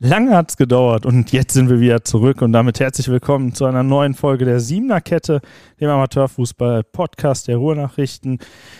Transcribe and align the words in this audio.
Lange 0.00 0.36
hat's 0.36 0.56
gedauert 0.56 1.06
und 1.06 1.32
jetzt 1.32 1.54
sind 1.54 1.68
wir 1.68 1.80
wieder 1.80 2.04
zurück 2.04 2.40
und 2.40 2.52
damit 2.52 2.78
herzlich 2.78 3.08
willkommen 3.08 3.52
zu 3.52 3.64
einer 3.64 3.82
neuen 3.82 4.14
Folge 4.14 4.44
der 4.44 4.60
Siebener 4.60 5.00
Kette, 5.00 5.40
dem 5.80 5.90
Amateurfußball-Podcast 5.90 7.48
der 7.48 7.56
Ruhrnachrichten. 7.56 8.38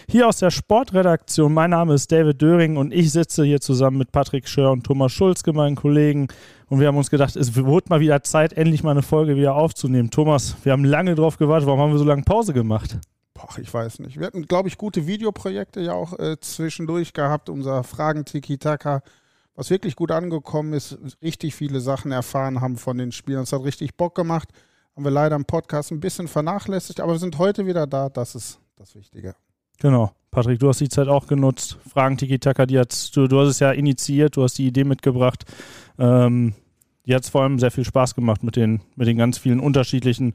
Hier 0.09 0.29
aus 0.29 0.39
der 0.39 0.53
Sportredaktion. 0.53 1.53
Mein 1.53 1.71
Name 1.71 1.95
ist 1.95 2.13
David 2.13 2.41
Döring 2.41 2.77
und 2.77 2.95
ich 2.95 3.11
sitze 3.11 3.43
hier 3.43 3.61
zusammen 3.61 3.99
mit 3.99 4.13
Patrick 4.13 4.47
Schör 4.47 4.71
und 4.71 4.85
Thomas 4.85 5.11
Schulzke, 5.11 5.53
meinen 5.53 5.75
Kollegen. 5.75 6.29
Und 6.69 6.79
wir 6.79 6.87
haben 6.87 6.97
uns 6.97 7.11
gedacht, 7.11 7.35
es 7.35 7.57
wird 7.57 7.91
mal 7.91 7.99
wieder 7.99 8.23
Zeit, 8.23 8.53
endlich 8.53 8.85
mal 8.85 8.93
eine 8.93 9.03
Folge 9.03 9.35
wieder 9.35 9.57
aufzunehmen. 9.57 10.13
Thomas, 10.13 10.55
wir 10.63 10.71
haben 10.71 10.85
lange 10.85 11.17
drauf 11.17 11.37
gewartet. 11.37 11.67
Warum 11.67 11.81
haben 11.81 11.91
wir 11.91 11.99
so 11.99 12.05
lange 12.05 12.23
Pause 12.23 12.53
gemacht? 12.53 12.97
Boah, 13.35 13.59
ich 13.61 13.75
weiß 13.75 13.99
nicht. 13.99 14.21
Wir 14.21 14.29
hatten, 14.29 14.47
glaube 14.47 14.69
ich, 14.69 14.79
gute 14.79 15.09
Videoprojekte 15.09 15.81
ja 15.81 15.95
auch 15.95 16.17
äh, 16.17 16.37
zwischendurch 16.39 17.13
gehabt. 17.13 17.49
Unser 17.49 17.83
Fragen-Tiki-Taka 17.83 19.03
was 19.59 19.71
wirklich 19.71 19.97
gut 19.97 20.13
angekommen 20.13 20.73
ist, 20.73 20.97
richtig 21.21 21.53
viele 21.57 21.81
Sachen 21.81 22.13
erfahren 22.13 22.61
haben 22.61 22.77
von 22.77 22.97
den 22.97 23.11
Spielern. 23.11 23.43
Es 23.43 23.53
hat 23.53 23.65
richtig 23.65 23.97
Bock 23.97 24.15
gemacht. 24.15 24.49
Haben 24.95 25.03
wir 25.03 25.11
leider 25.11 25.35
im 25.35 25.47
Podcast 25.47 25.91
ein 25.91 25.99
bisschen 25.99 26.29
vernachlässigt, 26.29 27.01
aber 27.01 27.15
wir 27.15 27.19
sind 27.19 27.39
heute 27.39 27.67
wieder 27.67 27.89
da. 27.89 28.09
Das 28.09 28.37
ist 28.37 28.61
das 28.77 28.95
Wichtige. 28.95 29.35
Genau. 29.81 30.13
Patrick, 30.31 30.61
du 30.61 30.69
hast 30.69 30.81
die 30.81 30.89
Zeit 30.89 31.09
auch 31.09 31.27
genutzt. 31.27 31.77
Fragen 31.93 32.17
Tiki 32.17 32.39
Taka, 32.39 32.67
die 32.67 32.79
hat's, 32.79 33.11
du, 33.11 33.27
du 33.27 33.41
hast 33.41 33.49
es 33.49 33.59
ja 33.59 33.73
initiiert, 33.73 34.37
du 34.37 34.45
hast 34.45 34.59
die 34.59 34.69
Idee 34.69 34.85
mitgebracht. 34.85 35.45
Ähm, 35.99 36.55
die 37.05 37.15
hat 37.17 37.25
es 37.25 37.29
vor 37.29 37.43
allem 37.43 37.59
sehr 37.59 37.73
viel 37.73 37.85
Spaß 37.85 38.15
gemacht 38.15 38.45
mit 38.45 38.55
den, 38.55 38.81
mit 38.95 39.09
den 39.09 39.19
ganz 39.19 39.39
vielen 39.39 39.59
unterschiedlichen 39.59 40.35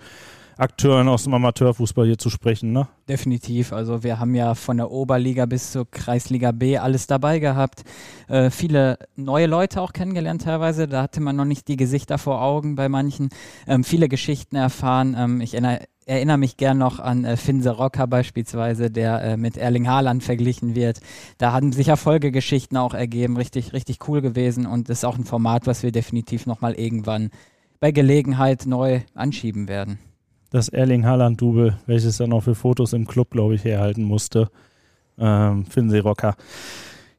Akteuren 0.57 1.07
aus 1.07 1.23
dem 1.23 1.33
Amateurfußball 1.33 2.05
hier 2.05 2.17
zu 2.17 2.29
sprechen, 2.29 2.71
ne? 2.71 2.87
Definitiv. 3.09 3.73
Also 3.73 4.03
wir 4.03 4.19
haben 4.19 4.35
ja 4.35 4.55
von 4.55 4.77
der 4.77 4.91
Oberliga 4.91 5.45
bis 5.45 5.71
zur 5.71 5.89
Kreisliga 5.89 6.51
B 6.51 6.77
alles 6.77 7.07
dabei 7.07 7.39
gehabt. 7.39 7.83
Äh, 8.27 8.49
viele 8.49 8.97
neue 9.15 9.47
Leute 9.47 9.81
auch 9.81 9.93
kennengelernt 9.93 10.43
teilweise. 10.43 10.87
Da 10.87 11.03
hatte 11.03 11.21
man 11.21 11.35
noch 11.35 11.45
nicht 11.45 11.67
die 11.67 11.75
Gesichter 11.75 12.17
vor 12.17 12.41
Augen 12.41 12.75
bei 12.75 12.87
manchen. 12.87 13.29
Ähm, 13.67 13.83
viele 13.83 14.07
Geschichten 14.07 14.55
erfahren. 14.55 15.15
Ähm, 15.17 15.41
ich 15.41 15.53
erinnere, 15.53 15.81
erinnere 16.05 16.37
mich 16.37 16.55
gern 16.55 16.77
noch 16.77 16.99
an 16.99 17.25
äh, 17.25 17.35
Finse 17.35 17.71
Rocker 17.71 18.07
beispielsweise, 18.07 18.91
der 18.91 19.21
äh, 19.21 19.37
mit 19.37 19.57
Erling 19.57 19.87
Haaland 19.87 20.23
verglichen 20.23 20.75
wird. 20.75 20.99
Da 21.39 21.51
haben 21.51 21.71
sich 21.71 21.87
ja 21.87 21.95
Folgegeschichten 21.95 22.77
auch 22.77 22.93
ergeben. 22.93 23.37
Richtig, 23.37 23.73
richtig 23.73 24.07
cool 24.07 24.21
gewesen. 24.21 24.65
Und 24.65 24.87
ist 24.89 25.03
auch 25.03 25.17
ein 25.17 25.25
Format, 25.25 25.65
was 25.65 25.83
wir 25.83 25.91
definitiv 25.91 26.45
nochmal 26.45 26.73
irgendwann 26.73 27.31
bei 27.79 27.91
Gelegenheit 27.91 28.65
neu 28.65 29.01
anschieben 29.13 29.67
werden 29.67 29.99
das 30.53 30.69
Erling 30.69 31.05
Haaland-Double, 31.05 31.79
welches 31.87 32.19
er 32.19 32.27
noch 32.27 32.43
für 32.43 32.53
Fotos 32.53 32.93
im 32.93 33.07
Club, 33.07 33.31
glaube 33.31 33.55
ich, 33.55 33.65
herhalten 33.65 34.03
musste. 34.03 34.49
Ähm, 35.17 35.65
Rocker. 35.99 36.35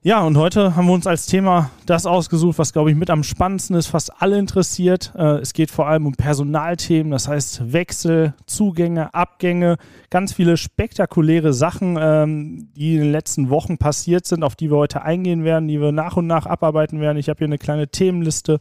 Ja, 0.06 0.22
und 0.22 0.36
heute 0.36 0.76
haben 0.76 0.86
wir 0.86 0.92
uns 0.92 1.06
als 1.06 1.24
Thema 1.24 1.70
das 1.86 2.04
ausgesucht, 2.04 2.58
was, 2.58 2.74
glaube 2.74 2.90
ich, 2.90 2.96
mit 2.96 3.08
am 3.08 3.22
spannendsten 3.22 3.74
ist, 3.74 3.86
fast 3.86 4.12
alle 4.20 4.38
interessiert. 4.38 5.14
Äh, 5.16 5.38
es 5.38 5.54
geht 5.54 5.70
vor 5.70 5.88
allem 5.88 6.04
um 6.04 6.12
Personalthemen, 6.12 7.10
das 7.10 7.26
heißt 7.26 7.72
Wechsel, 7.72 8.34
Zugänge, 8.44 9.14
Abgänge, 9.14 9.78
ganz 10.10 10.34
viele 10.34 10.58
spektakuläre 10.58 11.54
Sachen, 11.54 11.96
ähm, 11.98 12.68
die 12.76 12.96
in 12.96 13.00
den 13.00 13.12
letzten 13.12 13.48
Wochen 13.48 13.78
passiert 13.78 14.26
sind, 14.26 14.44
auf 14.44 14.56
die 14.56 14.70
wir 14.70 14.76
heute 14.76 15.00
eingehen 15.00 15.42
werden, 15.42 15.68
die 15.68 15.80
wir 15.80 15.90
nach 15.90 16.18
und 16.18 16.26
nach 16.26 16.44
abarbeiten 16.44 17.00
werden. 17.00 17.16
Ich 17.16 17.30
habe 17.30 17.38
hier 17.38 17.46
eine 17.46 17.56
kleine 17.56 17.88
Themenliste 17.88 18.58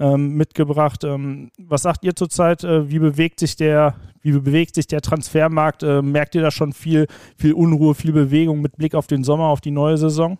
ähm, 0.00 0.34
mitgebracht. 0.34 1.04
Ähm, 1.04 1.52
was 1.56 1.82
sagt 1.82 2.02
ihr 2.02 2.16
zurzeit? 2.16 2.64
Äh, 2.64 2.90
wie 2.90 2.98
bewegt 2.98 3.38
sich 3.38 3.54
der, 3.54 3.94
wie 4.22 4.32
bewegt 4.32 4.74
sich 4.74 4.88
der 4.88 5.02
Transfermarkt? 5.02 5.84
Äh, 5.84 6.02
merkt 6.02 6.34
ihr 6.34 6.42
da 6.42 6.50
schon 6.50 6.72
viel, 6.72 7.06
viel 7.36 7.52
Unruhe, 7.52 7.94
viel 7.94 8.10
Bewegung 8.10 8.60
mit 8.60 8.76
Blick 8.76 8.96
auf 8.96 9.06
den 9.06 9.22
Sommer, 9.22 9.44
auf 9.44 9.60
die 9.60 9.70
neue 9.70 9.96
Saison? 9.96 10.36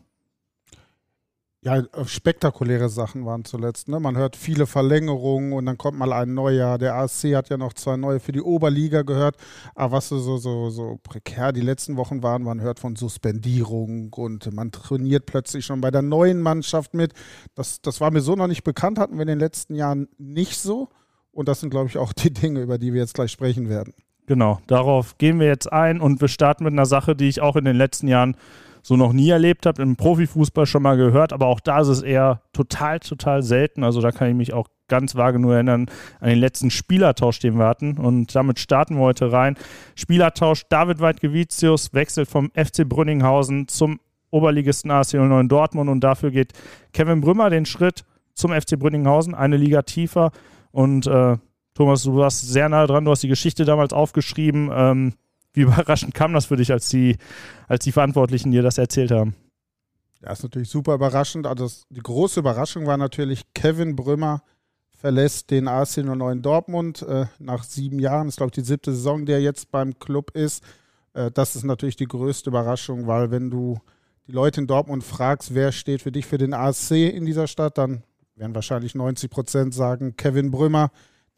Ja, 1.62 1.76
äh, 1.76 2.04
spektakuläre 2.06 2.88
Sachen 2.88 3.26
waren 3.26 3.44
zuletzt. 3.44 3.88
Ne? 3.88 4.00
Man 4.00 4.16
hört 4.16 4.36
viele 4.36 4.66
Verlängerungen 4.66 5.52
und 5.52 5.66
dann 5.66 5.76
kommt 5.76 5.98
mal 5.98 6.12
ein 6.12 6.32
neuer. 6.32 6.78
Der 6.78 6.94
ASC 6.94 7.34
hat 7.34 7.50
ja 7.50 7.58
noch 7.58 7.74
zwei 7.74 7.96
neue 7.96 8.18
für 8.18 8.32
die 8.32 8.40
Oberliga 8.40 9.02
gehört. 9.02 9.36
Aber 9.74 9.96
was 9.96 10.08
so, 10.08 10.18
so, 10.18 10.70
so 10.70 10.98
prekär 11.02 11.52
die 11.52 11.60
letzten 11.60 11.96
Wochen 11.96 12.22
waren, 12.22 12.42
man 12.42 12.62
hört 12.62 12.80
von 12.80 12.96
Suspendierung 12.96 14.12
und 14.14 14.52
man 14.54 14.72
trainiert 14.72 15.26
plötzlich 15.26 15.66
schon 15.66 15.82
bei 15.82 15.90
der 15.90 16.02
neuen 16.02 16.40
Mannschaft 16.40 16.94
mit. 16.94 17.12
Das, 17.54 17.82
das 17.82 18.00
war 18.00 18.10
mir 18.10 18.22
so 18.22 18.36
noch 18.36 18.46
nicht 18.46 18.64
bekannt, 18.64 18.98
hatten 18.98 19.16
wir 19.16 19.22
in 19.22 19.28
den 19.28 19.38
letzten 19.38 19.74
Jahren 19.74 20.08
nicht 20.16 20.58
so. 20.58 20.88
Und 21.30 21.46
das 21.46 21.60
sind, 21.60 21.70
glaube 21.70 21.88
ich, 21.88 21.98
auch 21.98 22.12
die 22.14 22.32
Dinge, 22.32 22.60
über 22.60 22.78
die 22.78 22.94
wir 22.94 23.00
jetzt 23.00 23.14
gleich 23.14 23.32
sprechen 23.32 23.68
werden. 23.68 23.92
Genau, 24.26 24.60
darauf 24.66 25.18
gehen 25.18 25.40
wir 25.40 25.46
jetzt 25.48 25.70
ein 25.70 26.00
und 26.00 26.20
wir 26.20 26.28
starten 26.28 26.64
mit 26.64 26.72
einer 26.72 26.86
Sache, 26.86 27.16
die 27.16 27.28
ich 27.28 27.40
auch 27.40 27.56
in 27.56 27.64
den 27.64 27.76
letzten 27.76 28.06
Jahren 28.06 28.36
so 28.82 28.96
noch 28.96 29.12
nie 29.12 29.30
erlebt 29.30 29.66
habe. 29.66 29.82
Im 29.82 29.96
Profifußball 29.96 30.66
schon 30.66 30.82
mal 30.82 30.96
gehört, 30.96 31.32
aber 31.32 31.46
auch 31.46 31.60
da 31.60 31.80
ist 31.80 31.88
es 31.88 32.02
eher 32.02 32.42
total, 32.52 33.00
total 33.00 33.42
selten. 33.42 33.84
Also 33.84 34.00
da 34.00 34.10
kann 34.10 34.28
ich 34.28 34.34
mich 34.34 34.52
auch 34.52 34.68
ganz 34.88 35.14
vage 35.16 35.38
nur 35.38 35.54
erinnern 35.54 35.86
an 36.20 36.28
den 36.28 36.38
letzten 36.38 36.70
Spielertausch, 36.70 37.38
den 37.38 37.58
wir 37.58 37.66
hatten. 37.66 37.96
Und 37.96 38.34
damit 38.34 38.58
starten 38.58 38.96
wir 38.96 39.02
heute 39.02 39.32
rein. 39.32 39.56
Spielertausch 39.94 40.64
David 40.68 41.00
Weidgevicius 41.00 41.94
wechselt 41.94 42.28
vom 42.28 42.50
FC 42.54 42.88
Brünninghausen 42.88 43.68
zum 43.68 44.00
Oberligisten 44.30 44.90
AC 44.90 45.14
09 45.14 45.48
Dortmund 45.48 45.90
und 45.90 46.00
dafür 46.00 46.30
geht 46.30 46.52
Kevin 46.92 47.20
Brümmer 47.20 47.50
den 47.50 47.66
Schritt 47.66 48.04
zum 48.34 48.52
FC 48.52 48.78
Brünninghausen, 48.78 49.34
eine 49.34 49.56
Liga 49.56 49.82
tiefer. 49.82 50.30
Und 50.70 51.06
äh, 51.06 51.36
Thomas, 51.74 52.02
du 52.02 52.16
warst 52.16 52.48
sehr 52.48 52.68
nah 52.68 52.86
dran, 52.86 53.04
du 53.04 53.10
hast 53.10 53.22
die 53.22 53.28
Geschichte 53.28 53.64
damals 53.64 53.92
aufgeschrieben. 53.92 54.70
Ähm, 54.72 55.14
wie 55.52 55.60
überraschend 55.62 56.14
kam 56.14 56.32
das 56.32 56.46
für 56.46 56.56
dich, 56.56 56.72
als 56.72 56.88
die, 56.88 57.16
als 57.68 57.84
die 57.84 57.92
Verantwortlichen 57.92 58.50
dir 58.50 58.62
das 58.62 58.78
erzählt 58.78 59.10
haben? 59.10 59.34
Ja, 60.22 60.32
ist 60.32 60.42
natürlich 60.42 60.68
super 60.68 60.94
überraschend. 60.94 61.46
Also 61.46 61.64
das, 61.64 61.86
die 61.88 62.02
große 62.02 62.40
Überraschung 62.40 62.86
war 62.86 62.96
natürlich, 62.96 63.42
Kevin 63.54 63.96
Brümmer 63.96 64.42
verlässt 64.90 65.50
den 65.50 65.66
AC 65.66 65.98
09 65.98 66.42
Dortmund 66.42 67.02
äh, 67.02 67.24
nach 67.38 67.64
sieben 67.64 67.98
Jahren. 67.98 68.26
Das 68.26 68.34
ist, 68.34 68.36
glaube 68.36 68.50
ich, 68.50 68.62
die 68.62 68.68
siebte 68.68 68.92
Saison, 68.92 69.24
der 69.24 69.40
jetzt 69.40 69.70
beim 69.70 69.98
Club 69.98 70.36
ist. 70.36 70.62
Äh, 71.14 71.30
das 71.30 71.56
ist 71.56 71.64
natürlich 71.64 71.96
die 71.96 72.06
größte 72.06 72.50
Überraschung, 72.50 73.06
weil 73.06 73.30
wenn 73.30 73.50
du 73.50 73.78
die 74.26 74.32
Leute 74.32 74.60
in 74.60 74.66
Dortmund 74.66 75.02
fragst, 75.02 75.54
wer 75.54 75.72
steht 75.72 76.02
für 76.02 76.12
dich 76.12 76.26
für 76.26 76.36
den 76.36 76.52
AC 76.52 76.90
in 76.90 77.24
dieser 77.24 77.46
Stadt, 77.46 77.78
dann 77.78 78.02
werden 78.36 78.54
wahrscheinlich 78.54 78.94
90 78.94 79.30
Prozent 79.30 79.74
sagen 79.74 80.16
Kevin 80.16 80.50
Brümmer. 80.50 80.90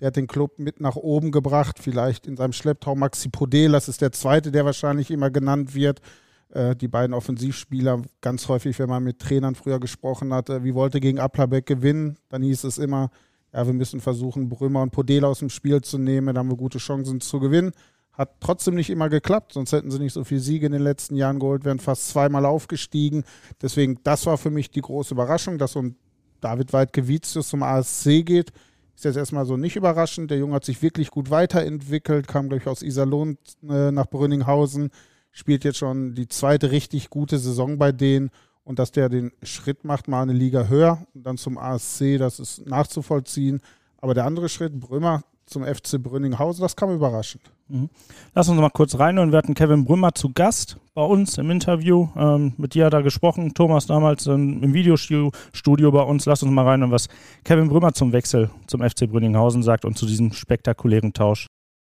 Der 0.02 0.08
hat 0.08 0.16
den 0.16 0.26
Club 0.26 0.58
mit 0.58 0.80
nach 0.80 0.96
oben 0.96 1.30
gebracht, 1.30 1.78
vielleicht 1.78 2.26
in 2.26 2.36
seinem 2.36 2.52
Schlepptau 2.52 2.96
Maxi 2.96 3.28
Podel, 3.28 3.70
das 3.70 3.88
ist 3.88 4.00
der 4.00 4.10
zweite, 4.10 4.50
der 4.50 4.64
wahrscheinlich 4.64 5.12
immer 5.12 5.30
genannt 5.30 5.76
wird. 5.76 6.00
Äh, 6.48 6.74
die 6.74 6.88
beiden 6.88 7.14
Offensivspieler, 7.14 8.02
ganz 8.20 8.48
häufig, 8.48 8.80
wenn 8.80 8.88
man 8.88 9.04
mit 9.04 9.20
Trainern 9.20 9.54
früher 9.54 9.78
gesprochen 9.78 10.34
hat, 10.34 10.50
äh, 10.50 10.64
wie 10.64 10.74
wollte 10.74 10.98
gegen 10.98 11.20
Applerbeck 11.20 11.66
gewinnen, 11.66 12.16
dann 12.30 12.42
hieß 12.42 12.64
es 12.64 12.78
immer, 12.78 13.12
ja, 13.52 13.64
wir 13.64 13.74
müssen 13.74 14.00
versuchen, 14.00 14.48
Brömer 14.48 14.82
und 14.82 14.90
Podel 14.90 15.24
aus 15.24 15.38
dem 15.38 15.50
Spiel 15.50 15.82
zu 15.82 15.98
nehmen, 15.98 16.34
da 16.34 16.40
haben 16.40 16.50
wir 16.50 16.56
gute 16.56 16.78
Chancen 16.78 17.20
zu 17.20 17.38
gewinnen. 17.38 17.70
Hat 18.12 18.40
trotzdem 18.40 18.74
nicht 18.74 18.90
immer 18.90 19.08
geklappt, 19.08 19.52
sonst 19.52 19.70
hätten 19.70 19.92
sie 19.92 20.00
nicht 20.00 20.14
so 20.14 20.24
viele 20.24 20.40
Siege 20.40 20.66
in 20.66 20.72
den 20.72 20.82
letzten 20.82 21.14
Jahren 21.14 21.38
geholt, 21.38 21.64
wären 21.64 21.78
fast 21.78 22.08
zweimal 22.08 22.44
aufgestiegen. 22.44 23.22
Deswegen, 23.62 24.00
das 24.02 24.26
war 24.26 24.36
für 24.36 24.50
mich 24.50 24.68
die 24.68 24.80
große 24.80 25.14
Überraschung, 25.14 25.58
dass 25.58 25.72
so 25.72 25.82
ein 25.82 25.96
David 26.40 26.72
Weidgewitzius 26.72 27.50
zum 27.50 27.62
ASC 27.62 28.26
geht 28.26 28.52
ist 28.94 29.04
jetzt 29.04 29.16
erstmal 29.16 29.46
so 29.46 29.56
nicht 29.56 29.76
überraschend. 29.76 30.30
Der 30.30 30.38
Junge 30.38 30.54
hat 30.54 30.64
sich 30.64 30.82
wirklich 30.82 31.10
gut 31.10 31.30
weiterentwickelt, 31.30 32.28
kam, 32.28 32.48
glaube 32.48 32.70
aus 32.70 32.82
Iserlohn 32.82 33.38
äh, 33.68 33.90
nach 33.90 34.06
Brünninghausen, 34.06 34.90
spielt 35.30 35.64
jetzt 35.64 35.78
schon 35.78 36.14
die 36.14 36.28
zweite 36.28 36.70
richtig 36.70 37.10
gute 37.10 37.38
Saison 37.38 37.78
bei 37.78 37.92
denen. 37.92 38.30
Und 38.64 38.78
dass 38.78 38.92
der 38.92 39.08
den 39.08 39.32
Schritt 39.42 39.84
macht, 39.84 40.06
mal 40.06 40.22
eine 40.22 40.32
Liga 40.32 40.68
höher 40.68 41.04
und 41.14 41.26
dann 41.26 41.36
zum 41.36 41.58
ASC, 41.58 42.16
das 42.18 42.38
ist 42.38 42.64
nachzuvollziehen. 42.66 43.60
Aber 43.98 44.14
der 44.14 44.24
andere 44.24 44.48
Schritt, 44.48 44.78
Brümmer 44.78 45.24
zum 45.46 45.64
FC 45.64 46.00
Brünninghausen, 46.00 46.62
das 46.62 46.76
kam 46.76 46.94
überraschend. 46.94 47.42
Mhm. 47.72 47.88
Lass 48.34 48.50
uns 48.50 48.60
mal 48.60 48.68
kurz 48.68 48.98
rein 48.98 49.18
und 49.18 49.32
wir 49.32 49.38
hatten 49.38 49.54
Kevin 49.54 49.86
Brümmer 49.86 50.14
zu 50.14 50.30
Gast 50.34 50.76
bei 50.92 51.02
uns 51.02 51.38
im 51.38 51.50
Interview. 51.50 52.08
Ähm, 52.14 52.52
mit 52.58 52.74
dir 52.74 52.84
hat 52.84 52.92
er 52.92 53.02
gesprochen, 53.02 53.54
Thomas 53.54 53.86
damals 53.86 54.26
ähm, 54.26 54.62
im 54.62 54.74
Videostudio 54.74 55.90
bei 55.90 56.02
uns. 56.02 56.26
Lass 56.26 56.42
uns 56.42 56.52
mal 56.52 56.66
rein 56.66 56.82
und 56.82 56.90
was 56.90 57.08
Kevin 57.44 57.68
Brümmer 57.68 57.94
zum 57.94 58.12
Wechsel 58.12 58.50
zum 58.66 58.82
FC 58.82 59.08
Brünninghausen 59.08 59.62
sagt 59.62 59.86
und 59.86 59.96
zu 59.96 60.04
diesem 60.04 60.34
spektakulären 60.34 61.14
Tausch. 61.14 61.46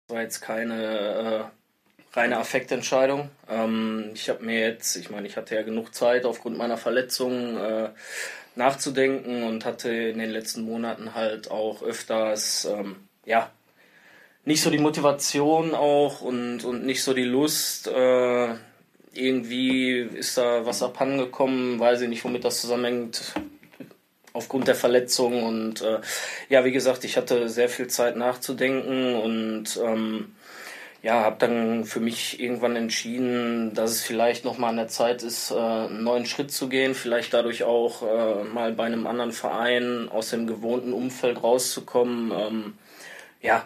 Das 0.07 0.15
war 0.15 0.23
jetzt 0.23 0.41
keine 0.41 0.85
äh, 0.85 1.41
reine 2.13 2.39
Affektentscheidung. 2.39 3.31
Ähm, 3.51 4.11
ich 4.15 4.29
habe 4.29 4.45
mir 4.45 4.61
jetzt, 4.61 4.95
ich 4.95 5.11
meine, 5.11 5.27
ich 5.27 5.37
hatte 5.37 5.57
ja 5.57 5.63
genug 5.63 5.93
Zeit 5.93 6.25
aufgrund 6.25 6.57
meiner 6.57 6.77
Verletzung 6.77 7.57
äh, 7.57 7.89
nachzudenken 8.55 9.43
und 9.43 9.65
hatte 9.65 9.91
in 9.91 10.21
den 10.21 10.31
letzten 10.31 10.63
Monaten 10.63 11.17
halt 11.17 11.51
auch 11.51 11.83
öfters, 11.83 12.65
ähm, 12.65 12.95
ja, 13.25 13.51
nicht 14.45 14.63
so 14.63 14.71
die 14.71 14.79
Motivation 14.79 15.75
auch 15.75 16.21
und, 16.21 16.65
und 16.65 16.85
nicht 16.85 17.03
so 17.03 17.15
die 17.15 17.25
Lust. 17.25 17.87
Äh, 17.89 18.55
irgendwie 19.15 20.01
ist 20.01 20.37
da 20.37 20.67
was 20.67 20.83
abhandengekommen, 20.83 21.79
weiß 21.79 22.03
ich 22.03 22.09
nicht, 22.09 22.25
womit 22.25 22.45
das 22.45 22.61
zusammenhängt, 22.61 23.35
aufgrund 24.33 24.69
der 24.69 24.75
Verletzung. 24.75 25.45
Und 25.45 25.83
äh, 25.83 26.01
ja, 26.49 26.65
wie 26.65 26.73
gesagt, 26.73 27.05
ich 27.05 27.17
hatte 27.17 27.49
sehr 27.49 27.69
viel 27.69 27.87
Zeit 27.87 28.17
nachzudenken 28.17 29.15
und 29.15 29.81
ähm, 29.83 30.35
ja, 31.03 31.23
habe 31.23 31.37
dann 31.39 31.85
für 31.85 32.01
mich 32.01 32.41
irgendwann 32.41 32.77
entschieden, 32.77 33.75
dass 33.75 33.91
es 33.91 34.03
vielleicht 34.03 34.45
noch 34.45 34.57
mal 34.57 34.71
an 34.71 34.77
der 34.77 34.89
Zeit 34.89 35.23
ist, 35.23 35.51
äh, 35.51 35.55
einen 35.55 36.03
neuen 36.03 36.27
Schritt 36.27 36.51
zu 36.51 36.69
gehen, 36.69 36.95
vielleicht 36.95 37.35
dadurch 37.35 37.63
auch 37.63 38.03
äh, 38.03 38.45
mal 38.45 38.73
bei 38.73 38.85
einem 38.85 39.07
anderen 39.07 39.33
Verein 39.33 40.09
aus 40.09 40.31
dem 40.31 40.47
gewohnten 40.47 40.93
Umfeld 40.93 41.43
rauszukommen. 41.43 42.33
Ähm, 42.33 42.75
ja, 43.43 43.65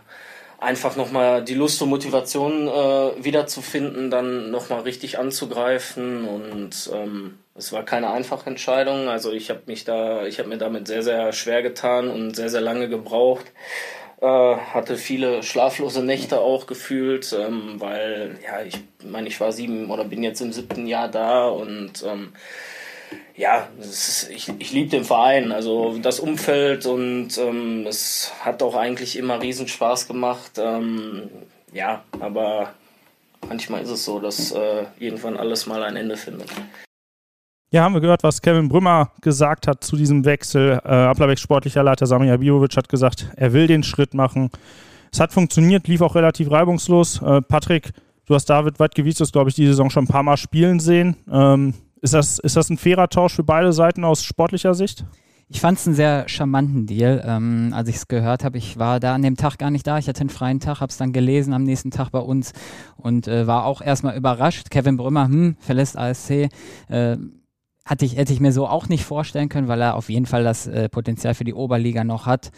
einfach 0.58 0.96
noch 0.96 1.12
mal 1.12 1.42
die 1.42 1.54
Lust 1.54 1.80
und 1.82 1.88
Motivation 1.88 2.68
äh, 2.68 3.24
wiederzufinden, 3.24 4.10
dann 4.10 4.50
noch 4.50 4.68
mal 4.68 4.80
richtig 4.80 5.18
anzugreifen 5.18 6.24
und 6.26 6.90
ähm, 6.92 7.38
es 7.54 7.72
war 7.72 7.84
keine 7.84 8.10
einfache 8.10 8.50
Entscheidung. 8.50 9.08
Also 9.08 9.32
ich 9.32 9.50
habe 9.50 9.62
mich 9.66 9.84
da, 9.84 10.26
ich 10.26 10.38
habe 10.38 10.48
mir 10.48 10.58
damit 10.58 10.88
sehr 10.88 11.02
sehr 11.02 11.32
schwer 11.32 11.62
getan 11.62 12.08
und 12.08 12.34
sehr 12.36 12.48
sehr 12.48 12.60
lange 12.60 12.88
gebraucht. 12.88 13.46
Äh, 14.20 14.26
hatte 14.26 14.96
viele 14.96 15.44
schlaflose 15.44 16.02
Nächte 16.02 16.40
auch 16.40 16.66
gefühlt, 16.66 17.32
ähm, 17.38 17.74
weil 17.78 18.36
ja, 18.44 18.62
ich 18.64 18.78
meine, 19.04 19.28
ich 19.28 19.40
war 19.40 19.52
sieben 19.52 19.90
oder 19.90 20.04
bin 20.04 20.24
jetzt 20.24 20.40
im 20.40 20.52
siebten 20.52 20.88
Jahr 20.88 21.08
da 21.08 21.46
und 21.48 22.02
ähm, 22.04 22.32
ja, 23.36 23.68
ist, 23.80 24.28
ich, 24.30 24.52
ich 24.58 24.72
liebe 24.72 24.90
den 24.90 25.04
Verein, 25.04 25.52
also 25.52 25.98
das 25.98 26.20
Umfeld 26.20 26.86
und 26.86 27.38
ähm, 27.38 27.86
es 27.86 28.32
hat 28.40 28.62
auch 28.62 28.74
eigentlich 28.74 29.16
immer 29.16 29.40
riesen 29.40 29.68
Spaß 29.68 30.08
gemacht. 30.08 30.52
Ähm, 30.58 31.30
ja, 31.72 32.02
aber 32.20 32.74
manchmal 33.48 33.82
ist 33.82 33.90
es 33.90 34.04
so, 34.04 34.18
dass 34.18 34.52
äh, 34.52 34.84
irgendwann 34.98 35.36
alles 35.36 35.66
mal 35.66 35.82
ein 35.82 35.96
Ende 35.96 36.16
findet. 36.16 36.50
Ja, 37.70 37.82
haben 37.82 37.92
wir 37.92 38.00
gehört, 38.00 38.22
was 38.22 38.40
Kevin 38.40 38.68
Brümmer 38.68 39.12
gesagt 39.20 39.66
hat 39.66 39.84
zu 39.84 39.96
diesem 39.96 40.24
Wechsel. 40.24 40.80
Äh, 40.84 40.88
Applerbeck 40.88 41.38
sportlicher 41.38 41.82
Leiter 41.82 42.06
Sami 42.06 42.30
Abijovic 42.30 42.76
hat 42.76 42.88
gesagt, 42.88 43.28
er 43.36 43.52
will 43.52 43.66
den 43.66 43.82
Schritt 43.82 44.14
machen. 44.14 44.50
Es 45.12 45.20
hat 45.20 45.32
funktioniert, 45.32 45.86
lief 45.86 46.00
auch 46.00 46.14
relativ 46.14 46.50
reibungslos. 46.50 47.20
Äh, 47.20 47.42
Patrick, 47.42 47.92
du 48.24 48.34
hast 48.34 48.46
David 48.46 48.80
Weidgewicius, 48.80 49.32
glaube 49.32 49.50
ich, 49.50 49.56
die 49.56 49.66
Saison 49.66 49.90
schon 49.90 50.04
ein 50.04 50.08
paar 50.08 50.22
Mal 50.22 50.38
spielen 50.38 50.80
sehen. 50.80 51.16
Ähm, 51.30 51.74
ist, 52.00 52.14
das, 52.14 52.38
ist 52.38 52.56
das 52.56 52.70
ein 52.70 52.78
fairer 52.78 53.08
Tausch 53.08 53.34
für 53.34 53.44
beide 53.44 53.72
Seiten 53.72 54.04
aus 54.04 54.22
sportlicher 54.22 54.74
Sicht? 54.74 55.04
Ich 55.50 55.60
fand 55.60 55.78
es 55.78 55.86
einen 55.86 55.96
sehr 55.96 56.28
charmanten 56.28 56.86
Deal. 56.86 57.22
Ähm, 57.26 57.72
als 57.74 57.88
ich 57.88 57.96
es 57.96 58.08
gehört 58.08 58.44
habe, 58.44 58.58
ich 58.58 58.78
war 58.78 59.00
da 59.00 59.14
an 59.14 59.22
dem 59.22 59.36
Tag 59.36 59.56
gar 59.58 59.70
nicht 59.70 59.86
da. 59.86 59.98
Ich 59.98 60.06
hatte 60.06 60.20
einen 60.20 60.28
freien 60.28 60.60
Tag, 60.60 60.80
habe 60.80 60.90
es 60.90 60.98
dann 60.98 61.12
gelesen 61.12 61.54
am 61.54 61.64
nächsten 61.64 61.90
Tag 61.90 62.10
bei 62.10 62.18
uns 62.18 62.52
und 62.96 63.28
äh, 63.28 63.46
war 63.46 63.64
auch 63.64 63.80
erstmal 63.80 64.16
überrascht. 64.16 64.70
Kevin 64.70 64.98
Brümmer, 64.98 65.24
hm, 65.24 65.56
verlässt 65.58 65.96
ASC. 65.96 66.50
Äh, 66.88 67.16
hatte 67.86 68.04
ich, 68.04 68.16
hätte 68.16 68.34
ich 68.34 68.40
mir 68.40 68.52
so 68.52 68.66
auch 68.66 68.88
nicht 68.90 69.04
vorstellen 69.04 69.48
können, 69.48 69.68
weil 69.68 69.80
er 69.80 69.94
auf 69.94 70.10
jeden 70.10 70.26
Fall 70.26 70.44
das 70.44 70.66
äh, 70.66 70.90
Potenzial 70.90 71.32
für 71.32 71.44
die 71.44 71.54
Oberliga 71.54 72.04
noch 72.04 72.26
hat. 72.26 72.50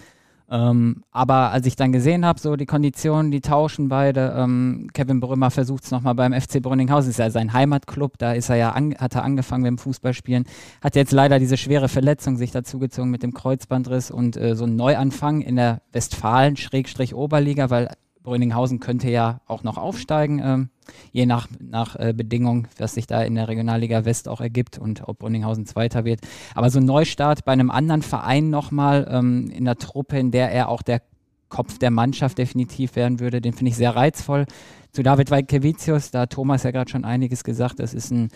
Ähm, 0.51 1.05
aber 1.13 1.53
als 1.53 1.67
ich 1.67 1.77
dann 1.77 1.93
gesehen 1.93 2.27
habe, 2.27 2.41
so 2.41 2.57
die 2.57 2.67
Konditionen, 2.67 3.31
die 3.31 3.41
tauschen 3.41 3.89
beide, 3.89 4.35
ähm, 4.37 4.89
Kevin 4.93 5.21
Brümmer 5.21 5.53
versucht 5.53 5.85
es 5.85 5.93
nochmal 5.93 6.17
beim 6.17 6.33
FC 6.33 6.61
Brünninghausen, 6.61 7.11
ist 7.11 7.19
ja 7.19 7.31
sein 7.31 7.53
Heimatclub, 7.53 8.19
da 8.19 8.33
ist 8.33 8.49
er 8.49 8.57
ja 8.57 8.71
an, 8.71 8.97
hat 8.99 9.15
er 9.15 9.23
angefangen 9.23 9.63
mit 9.63 9.69
dem 9.69 9.79
Fußballspielen, 9.79 10.45
hat 10.81 10.97
jetzt 10.97 11.13
leider 11.13 11.39
diese 11.39 11.57
schwere 11.57 11.89
Verletzung 11.89 12.37
sich 12.37 12.51
dazugezogen 12.51 13.13
mit 13.13 13.23
dem 13.23 13.33
Kreuzbandriss 13.33 14.11
und 14.11 14.37
äh, 14.37 14.57
so 14.57 14.65
einen 14.65 14.75
Neuanfang 14.75 15.41
in 15.41 15.55
der 15.55 15.83
Westfalen-Oberliga, 15.93 17.71
weil 17.71 17.91
Brünninghausen 18.23 18.81
könnte 18.81 19.11
ja 19.11 19.41
auch 19.47 19.63
noch 19.63 19.79
aufsteigen, 19.79 20.41
ähm, 20.45 20.69
je 21.13 21.27
nach, 21.27 21.49
nach 21.59 21.97
äh, 21.97 22.13
Bedingung, 22.15 22.69
was 22.79 22.95
sich 22.95 23.07
da 23.07 23.23
in 23.23 23.35
der 23.35 23.49
Regionalliga 23.49 24.05
West 24.05 24.29
auch 24.29 24.41
ergibt 24.41 24.79
und 24.79 25.09
ob 25.09 25.19
Brünninghausen 25.21 25.67
Zweiter 25.67 26.05
wird. 26.05 26.21
Aber 26.55 26.71
so 26.71 26.81
ein 26.81 26.85
Neustart 26.85 27.45
bei 27.45 27.53
einem 27.53 27.71
anderen 27.71 28.03
Verein 28.03 28.51
nochmal 28.51 29.09
ähm, 29.11 29.51
in 29.51 29.65
der 29.65 29.77
Truppe, 29.77 30.19
in 30.19 30.31
der 30.31 30.53
er 30.53 30.69
auch 30.69 30.83
der 30.83 31.03
Kopf 31.49 31.79
der 31.79 31.91
Mannschaft 31.91 32.39
definitiv 32.39 32.95
werden 32.95 33.21
würde, 33.21 33.41
den 33.41 33.53
finde 33.53 33.71
ich 33.71 33.77
sehr 33.77 33.97
reizvoll. 33.97 34.47
Zu 34.93 35.03
David 35.03 35.31
Weidkevicius, 35.31 36.11
da 36.11 36.21
hat 36.21 36.31
Thomas 36.31 36.63
ja 36.63 36.71
gerade 36.71 36.91
schon 36.91 37.05
einiges 37.05 37.45
gesagt, 37.45 37.81
das 37.81 37.95
ist 37.95 38.11
ein 38.11 38.29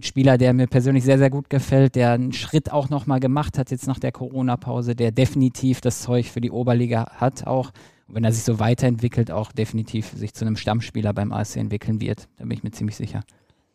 Spieler, 0.00 0.38
der 0.38 0.54
mir 0.54 0.66
persönlich 0.66 1.04
sehr, 1.04 1.18
sehr 1.18 1.28
gut 1.28 1.50
gefällt, 1.50 1.96
der 1.96 2.12
einen 2.12 2.32
Schritt 2.32 2.72
auch 2.72 2.88
nochmal 2.88 3.20
gemacht 3.20 3.58
hat 3.58 3.70
jetzt 3.70 3.86
nach 3.86 3.98
der 3.98 4.10
Corona-Pause, 4.10 4.94
der 4.94 5.12
definitiv 5.12 5.82
das 5.82 6.00
Zeug 6.00 6.30
für 6.30 6.40
die 6.40 6.50
Oberliga 6.50 7.10
hat 7.16 7.46
auch 7.46 7.72
wenn 8.08 8.24
er 8.24 8.32
sich 8.32 8.44
so 8.44 8.58
weiterentwickelt, 8.58 9.30
auch 9.30 9.52
definitiv 9.52 10.10
sich 10.10 10.34
zu 10.34 10.44
einem 10.44 10.56
Stammspieler 10.56 11.12
beim 11.12 11.32
ASC 11.32 11.56
entwickeln 11.56 12.00
wird. 12.00 12.28
Da 12.36 12.44
bin 12.44 12.52
ich 12.52 12.62
mir 12.62 12.70
ziemlich 12.70 12.96
sicher. 12.96 13.22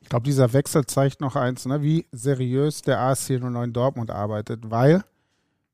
Ich 0.02 0.10
glaube, 0.10 0.26
dieser 0.26 0.54
Wechsel 0.54 0.86
zeigt 0.86 1.20
noch 1.20 1.36
eins, 1.36 1.66
ne, 1.66 1.82
wie 1.82 2.06
seriös 2.12 2.82
der 2.82 3.00
ASC 3.00 3.32
09 3.32 3.74
Dortmund 3.74 4.12
arbeitet, 4.12 4.70
weil 4.70 5.04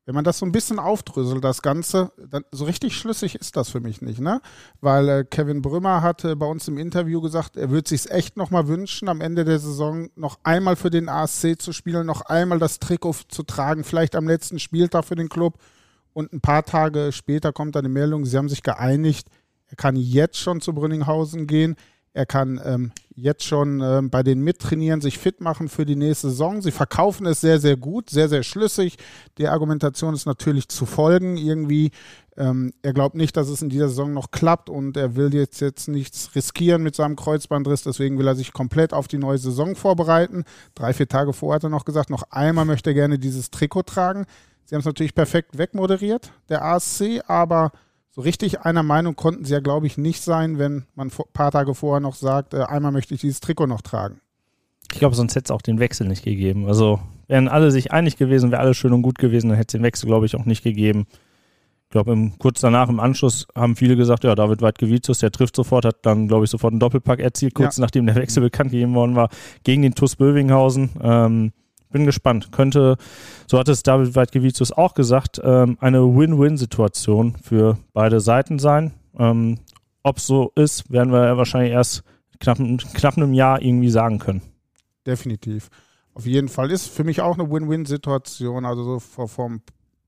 wenn 0.06 0.16
man 0.16 0.24
das 0.26 0.40
so 0.40 0.46
ein 0.46 0.52
bisschen 0.52 0.80
aufdröselt, 0.80 1.44
das 1.44 1.62
Ganze, 1.62 2.12
dann 2.18 2.44
so 2.52 2.66
richtig 2.66 2.96
schlüssig 2.98 3.36
ist 3.36 3.56
das 3.56 3.70
für 3.70 3.80
mich 3.80 4.02
nicht, 4.02 4.20
ne? 4.20 4.42
Weil 4.82 5.08
äh, 5.08 5.24
Kevin 5.24 5.62
Brümmer 5.62 6.02
hatte 6.02 6.36
bei 6.36 6.46
uns 6.46 6.68
im 6.68 6.78
Interview 6.78 7.22
gesagt, 7.22 7.56
er 7.56 7.70
würde 7.70 7.88
sich 7.88 8.12
echt 8.12 8.36
nochmal 8.36 8.68
wünschen, 8.68 9.08
am 9.08 9.22
Ende 9.22 9.46
der 9.46 9.60
Saison 9.60 10.10
noch 10.16 10.40
einmal 10.44 10.76
für 10.76 10.90
den 10.90 11.08
ASC 11.08 11.62
zu 11.62 11.72
spielen, 11.72 12.06
noch 12.06 12.22
einmal 12.22 12.60
das 12.60 12.80
Trikot 12.80 13.16
zu 13.30 13.44
tragen, 13.44 13.84
vielleicht 13.84 14.16
am 14.16 14.28
letzten 14.28 14.60
Spieltag 14.60 15.06
für 15.06 15.16
den 15.16 15.30
Club 15.30 15.58
und 16.14 16.34
ein 16.34 16.42
paar 16.42 16.64
Tage 16.64 17.12
später 17.12 17.52
kommt 17.52 17.76
dann 17.76 17.84
die 17.84 17.90
Meldung, 17.90 18.26
sie 18.26 18.38
haben 18.38 18.50
sich 18.50 18.64
geeinigt, 18.64 19.28
er 19.68 19.76
kann 19.76 19.96
jetzt 19.96 20.38
schon 20.38 20.62
zu 20.62 20.74
Brünninghausen 20.74 21.48
gehen. 21.48 21.76
Er 22.16 22.28
kann 22.28 22.62
ähm, 22.64 22.92
jetzt 23.16 23.44
schon 23.44 23.82
ähm, 23.82 24.12
bei 24.12 24.22
den 24.22 24.42
mittrainieren, 24.42 25.02
sich 25.02 25.18
fit 25.18 25.42
machen 25.42 25.68
für 25.68 25.84
die 25.84 25.96
nächste 25.96 26.30
Saison. 26.30 26.62
Sie 26.62 26.70
verkaufen 26.70 27.26
es 27.26 27.42
sehr, 27.42 27.60
sehr 27.60 27.76
gut, 27.76 28.12
sehr, 28.12 28.30
sehr 28.30 28.44
schlüssig. 28.44 28.98
Die 29.40 29.48
Argumentation 29.48 30.14
ist 30.14 30.28
natürlich 30.28 30.70
zu 30.70 30.86
folgen. 30.86 31.38
Irgendwie, 31.38 31.90
ähm, 32.38 32.72
er 32.84 32.94
glaubt 32.94 33.16
nicht, 33.16 33.36
dass 33.36 33.50
es 33.50 33.64
in 33.64 33.70
dieser 33.70 33.90
Saison 33.90 34.14
noch 34.14 34.30
klappt 34.30 34.70
und 34.70 34.96
er 34.96 35.16
will 35.16 35.34
jetzt, 35.34 35.60
jetzt 35.60 35.88
nichts 35.88 36.36
riskieren 36.36 36.84
mit 36.84 36.96
seinem 36.96 37.16
Kreuzbandriss. 37.16 37.82
Deswegen 37.82 38.20
will 38.20 38.28
er 38.28 38.36
sich 38.36 38.54
komplett 38.54 38.94
auf 38.94 39.08
die 39.08 39.18
neue 39.18 39.40
Saison 39.40 39.76
vorbereiten. 39.76 40.44
Drei, 40.76 40.94
vier 40.94 41.08
Tage 41.08 41.34
vorher 41.34 41.56
hat 41.56 41.64
er 41.64 41.70
noch 41.70 41.86
gesagt, 41.86 42.12
noch 42.12 42.30
einmal 42.30 42.66
möchte 42.66 42.92
er 42.92 42.94
gerne 42.94 43.18
dieses 43.18 43.50
Trikot 43.50 43.84
tragen. 43.84 44.28
Sie 44.66 44.76
haben 44.76 44.80
es 44.80 44.86
natürlich 44.86 45.16
perfekt 45.16 45.58
wegmoderiert, 45.58 46.32
der 46.50 46.64
ASC, 46.64 47.22
aber 47.28 47.72
so 48.12 48.22
richtig 48.22 48.62
einer 48.62 48.84
Meinung 48.84 49.16
konnten 49.16 49.44
sie 49.44 49.54
ja, 49.54 49.60
glaube 49.60 49.88
ich, 49.88 49.98
nicht 49.98 50.22
sein, 50.22 50.60
wenn 50.60 50.86
man 50.96 51.08
ein 51.10 51.24
paar 51.34 51.52
Tage 51.52 51.74
vorher 51.74 52.00
noch 52.00 52.16
sagt, 52.16 52.54
äh, 52.54 52.62
einmal 52.62 52.92
möchte 52.92 53.16
ich 53.16 53.22
dieses 53.22 53.40
Trikot 53.40 53.66
noch 53.66 53.82
tragen. 53.82 54.22
Ich 54.92 55.00
glaube, 55.00 55.16
sonst 55.16 55.36
hätte 55.36 55.46
es 55.46 55.52
auch 55.52 55.64
den 55.64 55.80
Wechsel 55.80 56.08
nicht 56.08 56.24
gegeben. 56.24 56.68
Also 56.68 57.00
wären 57.28 57.48
alle 57.48 57.72
sich 57.72 57.92
einig 57.92 58.18
gewesen, 58.18 58.52
wäre 58.52 58.62
alles 58.62 58.78
schön 58.78 58.94
und 58.94 59.02
gut 59.02 59.18
gewesen, 59.18 59.50
dann 59.50 59.58
hätte 59.58 59.76
es 59.76 59.80
den 59.80 59.84
Wechsel, 59.84 60.06
glaube 60.06 60.28
ich, 60.28 60.36
auch 60.36 60.46
nicht 60.46 60.64
gegeben. 60.64 61.08
Ich 61.86 61.90
glaube, 61.90 62.32
kurz 62.38 62.62
danach 62.62 62.90
im 62.90 63.00
Anschluss 63.00 63.48
haben 63.56 63.76
viele 63.76 63.96
gesagt, 63.96 64.24
ja, 64.24 64.36
David 64.36 64.62
Weidgevicius, 64.62 65.20
der 65.20 65.32
trifft 65.32 65.56
sofort, 65.56 65.86
hat 65.86 66.06
dann, 66.06 66.28
glaube 66.28 66.46
ich, 66.46 66.52
sofort 66.52 66.74
einen 66.74 66.80
Doppelpack 66.80 67.20
erzielt, 67.20 67.56
kurz 67.56 67.78
ja. 67.78 67.82
nachdem 67.82 68.06
der 68.06 68.16
Wechsel 68.16 68.42
bekannt 68.42 68.72
gegeben 68.72 68.94
worden 68.94 69.16
war, 69.16 69.30
gegen 69.64 69.82
den 69.82 69.96
TuS 69.96 70.16
Bövinghausen. 70.16 70.92
Ähm, 71.02 71.52
bin 71.94 72.06
gespannt. 72.06 72.52
Könnte, 72.52 72.98
so 73.48 73.58
hat 73.58 73.70
es 73.70 73.84
David 73.84 74.16
Weidgevicius 74.16 74.74
auch 74.74 74.94
gesagt, 74.94 75.40
ähm, 75.42 75.78
eine 75.80 76.02
Win-Win-Situation 76.02 77.38
für 77.42 77.78
beide 77.94 78.20
Seiten 78.20 78.60
sein. 78.60 78.92
Ähm, 79.18 79.60
Ob 80.04 80.20
so 80.20 80.52
ist, 80.56 80.92
werden 80.92 81.14
wir 81.14 81.38
wahrscheinlich 81.38 81.72
erst 81.72 82.04
knapp, 82.42 82.58
knapp 82.58 83.16
einem 83.16 83.34
Jahr 83.34 83.62
irgendwie 83.62 83.90
sagen 83.90 84.20
können. 84.20 84.42
Definitiv. 85.08 85.70
Auf 86.14 86.26
jeden 86.26 86.50
Fall 86.50 86.70
ist 86.72 86.88
für 86.88 87.06
mich 87.06 87.22
auch 87.22 87.38
eine 87.38 87.50
Win-Win-Situation. 87.50 88.66
Also 88.66 88.84
so 88.84 89.28
vom 89.28 89.62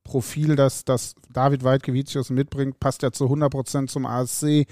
Profil, 0.04 0.56
das, 0.56 0.86
das 0.86 1.16
David 1.32 1.64
Weidgevicius 1.64 2.30
mitbringt, 2.30 2.80
passt 2.80 3.02
ja 3.02 3.12
zu 3.12 3.26
100% 3.26 3.88
zum 3.88 4.06
ASC. 4.06 4.68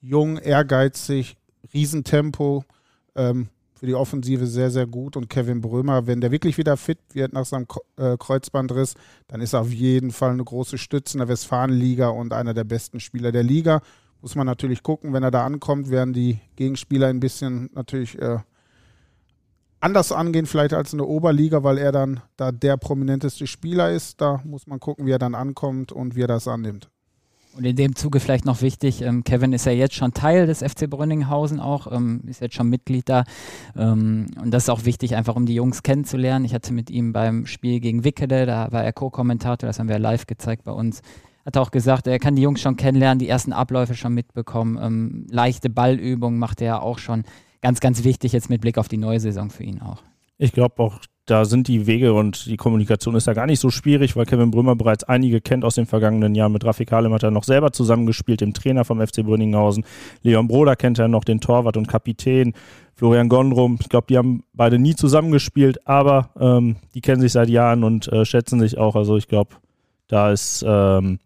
Jung, 0.00 0.38
ehrgeizig, 0.38 1.36
Riesentempo. 1.74 2.64
Ähm, 3.16 3.48
für 3.78 3.86
die 3.86 3.94
Offensive 3.94 4.46
sehr, 4.46 4.70
sehr 4.70 4.86
gut. 4.86 5.16
Und 5.16 5.30
Kevin 5.30 5.60
Brömer, 5.60 6.06
wenn 6.06 6.20
der 6.20 6.30
wirklich 6.32 6.58
wieder 6.58 6.76
fit 6.76 6.98
wird 7.12 7.32
nach 7.32 7.44
seinem 7.44 7.66
äh, 7.96 8.16
Kreuzbandriss, 8.18 8.94
dann 9.28 9.40
ist 9.40 9.52
er 9.52 9.60
auf 9.60 9.72
jeden 9.72 10.10
Fall 10.10 10.32
eine 10.32 10.44
große 10.44 10.78
Stütze 10.78 11.14
in 11.14 11.18
der 11.20 11.28
Westfalenliga 11.28 12.08
und 12.08 12.32
einer 12.32 12.54
der 12.54 12.64
besten 12.64 12.98
Spieler 13.00 13.30
der 13.30 13.44
Liga. 13.44 13.80
Muss 14.20 14.34
man 14.34 14.46
natürlich 14.46 14.82
gucken, 14.82 15.12
wenn 15.12 15.22
er 15.22 15.30
da 15.30 15.46
ankommt, 15.46 15.90
werden 15.90 16.12
die 16.12 16.40
Gegenspieler 16.56 17.06
ein 17.06 17.20
bisschen 17.20 17.70
natürlich 17.74 18.20
äh, 18.20 18.38
anders 19.80 20.10
angehen, 20.10 20.46
vielleicht 20.46 20.74
als 20.74 20.92
in 20.92 20.98
der 20.98 21.08
Oberliga, 21.08 21.62
weil 21.62 21.78
er 21.78 21.92
dann 21.92 22.20
da 22.36 22.50
der 22.50 22.76
prominenteste 22.76 23.46
Spieler 23.46 23.92
ist. 23.92 24.20
Da 24.20 24.40
muss 24.44 24.66
man 24.66 24.80
gucken, 24.80 25.06
wie 25.06 25.12
er 25.12 25.20
dann 25.20 25.36
ankommt 25.36 25.92
und 25.92 26.16
wie 26.16 26.22
er 26.22 26.26
das 26.26 26.48
annimmt. 26.48 26.90
Und 27.56 27.64
in 27.64 27.76
dem 27.76 27.96
Zuge 27.96 28.20
vielleicht 28.20 28.44
noch 28.44 28.62
wichtig, 28.62 29.02
ähm, 29.02 29.24
Kevin 29.24 29.52
ist 29.52 29.66
ja 29.66 29.72
jetzt 29.72 29.94
schon 29.94 30.14
Teil 30.14 30.46
des 30.46 30.62
FC 30.62 30.88
Brünninghausen 30.88 31.58
auch, 31.58 31.90
ähm, 31.90 32.20
ist 32.26 32.40
jetzt 32.40 32.54
schon 32.54 32.68
Mitglied 32.68 33.08
da. 33.08 33.24
Ähm, 33.76 34.26
und 34.40 34.52
das 34.52 34.64
ist 34.64 34.68
auch 34.70 34.84
wichtig, 34.84 35.16
einfach 35.16 35.34
um 35.34 35.46
die 35.46 35.54
Jungs 35.54 35.82
kennenzulernen. 35.82 36.44
Ich 36.44 36.54
hatte 36.54 36.72
mit 36.72 36.90
ihm 36.90 37.12
beim 37.12 37.46
Spiel 37.46 37.80
gegen 37.80 38.04
Wickede, 38.04 38.46
da 38.46 38.70
war 38.70 38.84
er 38.84 38.92
Co-Kommentator, 38.92 39.66
das 39.66 39.78
haben 39.78 39.88
wir 39.88 39.98
live 39.98 40.26
gezeigt 40.26 40.64
bei 40.64 40.72
uns. 40.72 41.02
Hat 41.44 41.56
auch 41.56 41.70
gesagt, 41.70 42.06
er 42.06 42.18
kann 42.18 42.36
die 42.36 42.42
Jungs 42.42 42.60
schon 42.60 42.76
kennenlernen, 42.76 43.18
die 43.18 43.28
ersten 43.28 43.52
Abläufe 43.52 43.94
schon 43.94 44.14
mitbekommen. 44.14 44.78
Ähm, 44.80 45.26
leichte 45.30 45.70
Ballübungen 45.70 46.38
macht 46.38 46.60
er 46.60 46.82
auch 46.82 46.98
schon. 46.98 47.24
Ganz, 47.60 47.80
ganz 47.80 48.04
wichtig 48.04 48.32
jetzt 48.32 48.50
mit 48.50 48.60
Blick 48.60 48.78
auf 48.78 48.86
die 48.86 48.98
neue 48.98 49.18
Saison 49.18 49.50
für 49.50 49.64
ihn 49.64 49.80
auch. 49.80 50.02
Ich 50.36 50.52
glaube 50.52 50.80
auch, 50.80 51.00
da 51.30 51.44
sind 51.44 51.68
die 51.68 51.86
Wege 51.86 52.14
und 52.14 52.46
die 52.46 52.56
Kommunikation 52.56 53.14
ist 53.14 53.26
ja 53.26 53.34
gar 53.34 53.46
nicht 53.46 53.60
so 53.60 53.70
schwierig, 53.70 54.16
weil 54.16 54.24
Kevin 54.24 54.50
Brümmer 54.50 54.76
bereits 54.76 55.04
einige 55.04 55.40
kennt 55.40 55.64
aus 55.64 55.74
den 55.74 55.86
vergangenen 55.86 56.34
Jahren. 56.34 56.52
Mit 56.52 56.64
Rafik 56.64 56.90
Halem 56.90 57.12
hat 57.12 57.22
er 57.22 57.30
noch 57.30 57.44
selber 57.44 57.70
zusammengespielt, 57.72 58.40
dem 58.40 58.54
Trainer 58.54 58.84
vom 58.84 59.06
FC 59.06 59.24
Brünninghausen. 59.24 59.84
Leon 60.22 60.48
Broder 60.48 60.74
kennt 60.74 60.98
er 60.98 61.08
noch, 61.08 61.24
den 61.24 61.40
Torwart 61.40 61.76
und 61.76 61.86
Kapitän. 61.86 62.54
Florian 62.94 63.28
Gondrum, 63.28 63.78
ich 63.80 63.88
glaube, 63.88 64.06
die 64.08 64.16
haben 64.16 64.42
beide 64.54 64.78
nie 64.78 64.96
zusammengespielt, 64.96 65.86
aber 65.86 66.30
ähm, 66.40 66.76
die 66.94 67.00
kennen 67.00 67.20
sich 67.20 67.32
seit 67.32 67.48
Jahren 67.48 67.84
und 67.84 68.08
äh, 68.08 68.24
schätzen 68.24 68.58
sich 68.58 68.78
auch. 68.78 68.96
Also 68.96 69.16
ich 69.16 69.28
glaube, 69.28 69.56
da 70.08 70.32
ist 70.32 70.64
ähm, 70.66 71.20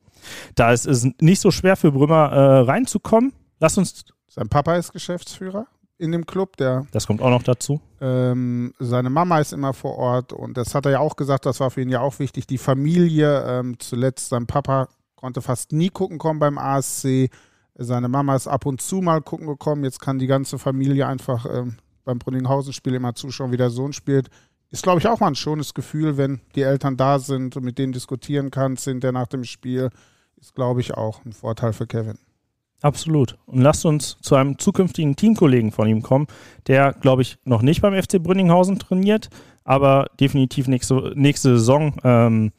da 0.55 0.73
ist 0.73 0.87
es 0.87 1.07
nicht 1.21 1.41
so 1.41 1.51
schwer 1.51 1.77
für 1.77 1.93
Brümmer 1.93 2.33
äh, 2.33 2.59
reinzukommen. 2.61 3.33
Lass 3.61 3.79
uns. 3.79 4.05
Sein 4.29 4.49
Papa 4.49 4.77
ist 4.77 4.93
Geschäftsführer 4.93 5.67
in 5.99 6.13
dem 6.13 6.27
Club. 6.27 6.57
Der, 6.57 6.87
das 6.91 7.07
kommt 7.07 7.23
auch 7.23 7.31
noch 7.31 7.43
dazu. 7.43 7.81
Ähm, 8.01 8.75
seine 8.79 9.11
Mama 9.11 9.39
ist 9.39 9.53
immer 9.53 9.73
vor 9.73 9.97
Ort 9.97 10.33
und 10.33 10.57
das 10.57 10.75
hat 10.75 10.87
er 10.87 10.93
ja 10.93 10.99
auch 11.01 11.17
gesagt, 11.17 11.47
das 11.47 11.61
war 11.61 11.71
für 11.71 11.83
ihn 11.83 11.89
ja 11.89 12.01
auch 12.01 12.19
wichtig. 12.19 12.47
Die 12.47 12.59
Familie, 12.59 13.45
ähm, 13.47 13.79
zuletzt 13.79 14.29
sein 14.29 14.47
Papa 14.47 14.89
konnte 15.17 15.41
fast 15.41 15.73
nie 15.73 15.89
gucken 15.89 16.19
kommen 16.19 16.41
beim 16.41 16.59
ASC. 16.59 17.31
Seine 17.75 18.09
Mama 18.09 18.35
ist 18.37 18.49
ab 18.49 18.67
und 18.67 18.81
zu 18.81 18.97
mal 18.97 19.23
gucken 19.23 19.47
gekommen. 19.47 19.85
Jetzt 19.85 20.01
kann 20.01 20.19
die 20.19 20.27
ganze 20.27 20.59
Familie 20.59 21.07
einfach 21.07 21.47
ähm, 21.47 21.77
beim 22.05 22.19
Brünninghausen-Spiel 22.19 22.95
immer 22.95 23.15
zuschauen, 23.15 23.53
wie 23.53 23.57
der 23.57 23.71
Sohn 23.71 23.93
spielt. 23.93 24.29
Ist, 24.71 24.83
glaube 24.83 25.01
ich, 25.01 25.07
auch 25.07 25.21
mal 25.21 25.29
ein 25.29 25.35
schönes 25.35 25.75
Gefühl, 25.75 26.17
wenn 26.17 26.41
die 26.55 26.63
Eltern 26.63 26.97
da 26.97 27.19
sind 27.19 27.57
und 27.57 27.65
mit 27.65 27.79
denen 27.79 27.93
diskutieren 27.93 28.51
kannst, 28.51 28.85
sind 28.85 29.05
der 29.05 29.13
nach 29.13 29.27
dem 29.27 29.45
Spiel. 29.45 29.91
Ist, 30.37 30.55
glaube 30.55 30.81
ich, 30.81 30.95
auch 30.95 31.25
ein 31.25 31.33
Vorteil 31.33 31.73
für 31.73 31.87
Kevin. 31.87 32.19
Absolut. 32.83 33.39
Und 33.47 33.61
lasst 33.61 33.87
uns 33.87 34.19
zu 34.21 34.35
einem 34.35 34.59
zukünftigen 34.59 35.15
Teamkollegen 35.15 35.71
von 35.71 35.89
ihm 35.89 36.03
kommen, 36.03 36.27
der, 36.67 36.93
glaube 36.93 37.23
ich, 37.23 37.39
noch 37.45 37.63
nicht 37.63 37.81
beim 37.81 37.95
FC 37.95 38.21
Brünninghausen 38.21 38.81
trainiert, 38.81 39.31
aber 39.65 40.07
definitiv 40.19 40.67
nächste, 40.67 41.13
nächste 41.15 41.57
Saison 41.59 41.95
ähm, 42.03 42.53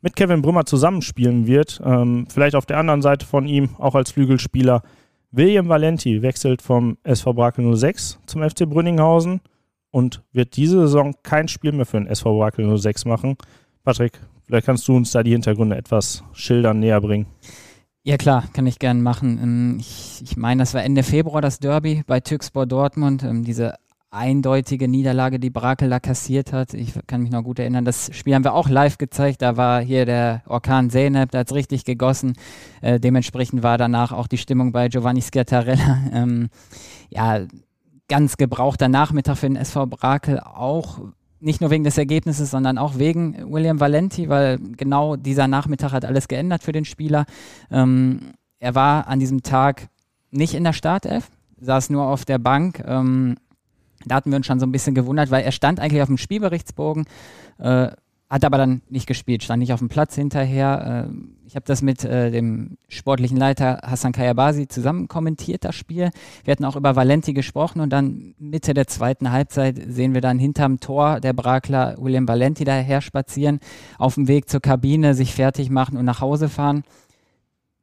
mit 0.00 0.14
Kevin 0.14 0.42
Brümmer 0.42 0.64
zusammenspielen 0.64 1.48
wird. 1.48 1.82
Ähm, 1.84 2.26
vielleicht 2.28 2.54
auf 2.54 2.66
der 2.66 2.78
anderen 2.78 3.02
Seite 3.02 3.26
von 3.26 3.46
ihm, 3.46 3.70
auch 3.78 3.96
als 3.96 4.12
Flügelspieler. 4.12 4.82
William 5.32 5.68
Valenti 5.68 6.22
wechselt 6.22 6.62
vom 6.62 6.96
SV 7.02 7.32
Brakel 7.32 7.76
06 7.76 8.20
zum 8.26 8.48
FC 8.48 8.68
Brünninghausen 8.68 9.40
und 9.90 10.22
wird 10.32 10.56
diese 10.56 10.80
Saison 10.82 11.14
kein 11.24 11.48
Spiel 11.48 11.72
mehr 11.72 11.86
für 11.86 11.96
den 11.96 12.06
SV 12.06 12.38
Brakel 12.38 12.78
06 12.78 13.06
machen. 13.06 13.36
Patrick, 13.82 14.20
vielleicht 14.46 14.66
kannst 14.66 14.86
du 14.86 14.94
uns 14.94 15.10
da 15.10 15.24
die 15.24 15.32
Hintergründe 15.32 15.76
etwas 15.76 16.22
schildern, 16.32 16.78
näher 16.78 17.00
bringen. 17.00 17.26
Ja 18.06 18.18
klar, 18.18 18.44
kann 18.52 18.66
ich 18.66 18.78
gerne 18.78 19.00
machen. 19.00 19.38
Ähm, 19.42 19.76
ich, 19.80 20.20
ich 20.22 20.36
meine, 20.36 20.60
das 20.60 20.74
war 20.74 20.84
Ende 20.84 21.02
Februar 21.02 21.40
das 21.40 21.58
Derby 21.58 22.04
bei 22.06 22.20
Türkspor 22.20 22.66
Dortmund. 22.66 23.22
Ähm, 23.22 23.44
diese 23.44 23.76
eindeutige 24.10 24.88
Niederlage, 24.88 25.40
die 25.40 25.48
Brakel 25.48 25.88
da 25.88 26.00
kassiert 26.00 26.52
hat. 26.52 26.74
Ich 26.74 26.92
kann 27.06 27.22
mich 27.22 27.30
noch 27.30 27.42
gut 27.42 27.58
erinnern, 27.58 27.86
das 27.86 28.10
Spiel 28.14 28.34
haben 28.34 28.44
wir 28.44 28.52
auch 28.52 28.68
live 28.68 28.98
gezeigt. 28.98 29.40
Da 29.40 29.56
war 29.56 29.80
hier 29.80 30.04
der 30.04 30.42
Orkan 30.46 30.90
Zeynep, 30.90 31.30
da 31.30 31.38
hat 31.38 31.48
es 31.48 31.54
richtig 31.54 31.86
gegossen. 31.86 32.34
Äh, 32.82 33.00
dementsprechend 33.00 33.62
war 33.62 33.78
danach 33.78 34.12
auch 34.12 34.26
die 34.26 34.38
Stimmung 34.38 34.70
bei 34.72 34.88
Giovanni 34.88 35.22
Schiattarella. 35.22 35.98
Ähm, 36.12 36.50
ja, 37.08 37.40
ganz 38.08 38.36
gebrauchter 38.36 38.88
Nachmittag 38.88 39.38
für 39.38 39.48
den 39.48 39.56
SV 39.56 39.86
Brakel 39.86 40.40
auch 40.40 41.00
nicht 41.44 41.60
nur 41.60 41.70
wegen 41.70 41.84
des 41.84 41.98
Ergebnisses, 41.98 42.50
sondern 42.50 42.78
auch 42.78 42.98
wegen 42.98 43.52
William 43.52 43.78
Valenti, 43.78 44.28
weil 44.28 44.58
genau 44.58 45.16
dieser 45.16 45.46
Nachmittag 45.46 45.92
hat 45.92 46.04
alles 46.04 46.26
geändert 46.26 46.62
für 46.62 46.72
den 46.72 46.84
Spieler. 46.84 47.26
Ähm, 47.70 48.32
er 48.58 48.74
war 48.74 49.08
an 49.08 49.20
diesem 49.20 49.42
Tag 49.42 49.88
nicht 50.30 50.54
in 50.54 50.64
der 50.64 50.72
Startelf, 50.72 51.30
saß 51.60 51.90
nur 51.90 52.06
auf 52.06 52.24
der 52.24 52.38
Bank. 52.38 52.82
Ähm, 52.86 53.36
da 54.06 54.16
hatten 54.16 54.30
wir 54.30 54.36
uns 54.36 54.46
schon 54.46 54.58
so 54.58 54.66
ein 54.66 54.72
bisschen 54.72 54.94
gewundert, 54.94 55.30
weil 55.30 55.44
er 55.44 55.52
stand 55.52 55.80
eigentlich 55.80 56.02
auf 56.02 56.08
dem 56.08 56.18
Spielberichtsbogen, 56.18 57.04
äh, 57.58 57.88
hat 58.30 58.44
aber 58.44 58.58
dann 58.58 58.82
nicht 58.88 59.06
gespielt, 59.06 59.42
stand 59.42 59.60
nicht 59.60 59.72
auf 59.72 59.80
dem 59.80 59.88
Platz 59.88 60.14
hinterher. 60.14 61.08
Äh, 61.08 61.14
ich 61.46 61.56
habe 61.56 61.66
das 61.66 61.82
mit 61.82 62.04
äh, 62.04 62.30
dem 62.30 62.78
sportlichen 62.88 63.36
Leiter 63.36 63.80
Hassan 63.84 64.12
Kayabasi 64.12 64.66
zusammen 64.66 65.08
kommentiert, 65.08 65.64
das 65.64 65.74
Spiel. 65.74 66.10
Wir 66.42 66.52
hatten 66.52 66.64
auch 66.64 66.76
über 66.76 66.96
Valenti 66.96 67.32
gesprochen 67.34 67.80
und 67.80 67.90
dann 67.90 68.34
Mitte 68.38 68.74
der 68.74 68.86
zweiten 68.86 69.30
Halbzeit 69.30 69.80
sehen 69.86 70.14
wir 70.14 70.20
dann 70.20 70.38
hinterm 70.38 70.80
Tor 70.80 71.20
der 71.20 71.32
Brakler 71.32 71.96
William 71.98 72.26
Valenti 72.26 72.64
daher 72.64 73.02
spazieren, 73.02 73.60
auf 73.98 74.14
dem 74.14 74.26
Weg 74.26 74.48
zur 74.48 74.60
Kabine 74.60 75.14
sich 75.14 75.34
fertig 75.34 75.70
machen 75.70 75.96
und 75.96 76.04
nach 76.04 76.20
Hause 76.20 76.48
fahren. 76.48 76.82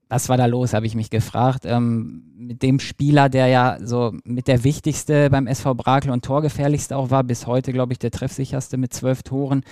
Was 0.10 0.28
war 0.28 0.36
da 0.36 0.46
los, 0.48 0.74
habe 0.74 0.86
ich 0.86 0.96
mich 0.96 1.10
gefragt. 1.10 1.64
Ähm, 1.66 2.24
mit 2.36 2.64
dem 2.64 2.82
Spieler, 2.82 3.30
der 3.30 3.48
ja 3.48 3.78
so 3.82 4.12
mit 4.26 4.50
der 4.50 4.66
wichtigste 4.66 5.30
beim 5.30 5.48
SV 5.48 5.76
Brakel 5.76 6.12
und 6.12 6.26
torgefährlichste 6.26 6.98
auch 6.98 7.12
war, 7.12 7.24
bis 7.24 7.48
heute, 7.48 7.72
glaube 7.72 7.94
ich, 7.94 8.00
der 8.00 8.12
treffsicherste 8.12 8.76
mit 8.76 8.94
zwölf 8.94 9.24
Toren, 9.24 9.64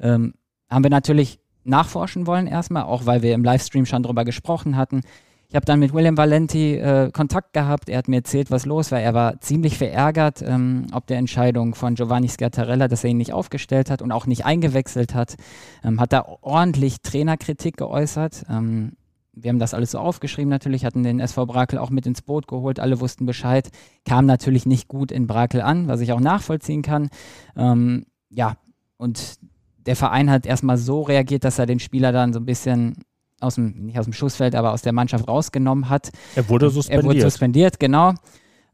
ähm, 0.00 0.34
haben 0.68 0.84
wir 0.84 0.90
natürlich 0.90 1.38
nachforschen 1.64 2.26
wollen 2.26 2.46
erstmal, 2.46 2.84
auch 2.84 3.06
weil 3.06 3.22
wir 3.22 3.34
im 3.34 3.44
Livestream 3.44 3.86
schon 3.86 4.02
drüber 4.02 4.24
gesprochen 4.24 4.76
hatten. 4.76 5.02
Ich 5.48 5.54
habe 5.54 5.64
dann 5.64 5.78
mit 5.78 5.92
William 5.92 6.16
Valenti 6.16 6.74
äh, 6.74 7.10
Kontakt 7.12 7.52
gehabt. 7.52 7.88
Er 7.88 7.98
hat 7.98 8.08
mir 8.08 8.16
erzählt, 8.16 8.50
was 8.50 8.66
los 8.66 8.90
war. 8.90 9.00
Er 9.00 9.14
war 9.14 9.40
ziemlich 9.40 9.78
verärgert, 9.78 10.42
ähm, 10.42 10.86
ob 10.92 11.06
der 11.06 11.18
Entscheidung 11.18 11.76
von 11.76 11.94
Giovanni 11.94 12.28
Scartarella, 12.28 12.88
dass 12.88 13.04
er 13.04 13.10
ihn 13.10 13.16
nicht 13.16 13.32
aufgestellt 13.32 13.88
hat 13.88 14.02
und 14.02 14.10
auch 14.10 14.26
nicht 14.26 14.44
eingewechselt 14.44 15.14
hat. 15.14 15.36
Ähm, 15.84 16.00
hat 16.00 16.12
da 16.12 16.26
ordentlich 16.40 17.00
Trainerkritik 17.00 17.76
geäußert. 17.76 18.44
Ähm, 18.50 18.96
wir 19.36 19.50
haben 19.50 19.58
das 19.58 19.74
alles 19.74 19.92
so 19.92 19.98
aufgeschrieben 19.98 20.48
natürlich, 20.48 20.84
hatten 20.84 21.02
den 21.02 21.20
SV 21.20 21.46
Brakel 21.46 21.78
auch 21.78 21.90
mit 21.90 22.06
ins 22.06 22.22
Boot 22.22 22.48
geholt, 22.48 22.80
alle 22.80 23.00
wussten 23.00 23.26
Bescheid, 23.26 23.68
kam 24.06 24.24
natürlich 24.24 24.64
nicht 24.64 24.88
gut 24.88 25.12
in 25.12 25.26
Brakel 25.26 25.60
an, 25.60 25.88
was 25.88 26.00
ich 26.00 26.12
auch 26.12 26.20
nachvollziehen 26.20 26.80
kann. 26.80 27.10
Ähm, 27.54 28.06
ja, 28.30 28.56
und 28.96 29.38
der 29.86 29.96
Verein 29.96 30.30
hat 30.30 30.46
erstmal 30.46 30.78
so 30.78 31.02
reagiert, 31.02 31.44
dass 31.44 31.58
er 31.58 31.66
den 31.66 31.78
Spieler 31.78 32.12
dann 32.12 32.32
so 32.32 32.40
ein 32.40 32.46
bisschen 32.46 32.96
aus 33.40 33.56
dem, 33.56 33.86
nicht 33.86 33.98
aus 33.98 34.06
dem 34.06 34.12
Schussfeld, 34.12 34.54
aber 34.54 34.72
aus 34.72 34.82
der 34.82 34.92
Mannschaft 34.92 35.28
rausgenommen 35.28 35.88
hat. 35.88 36.10
Er 36.34 36.48
wurde 36.48 36.70
suspendiert. 36.70 37.04
Er 37.04 37.08
wurde 37.08 37.20
suspendiert, 37.20 37.80
genau. 37.80 38.14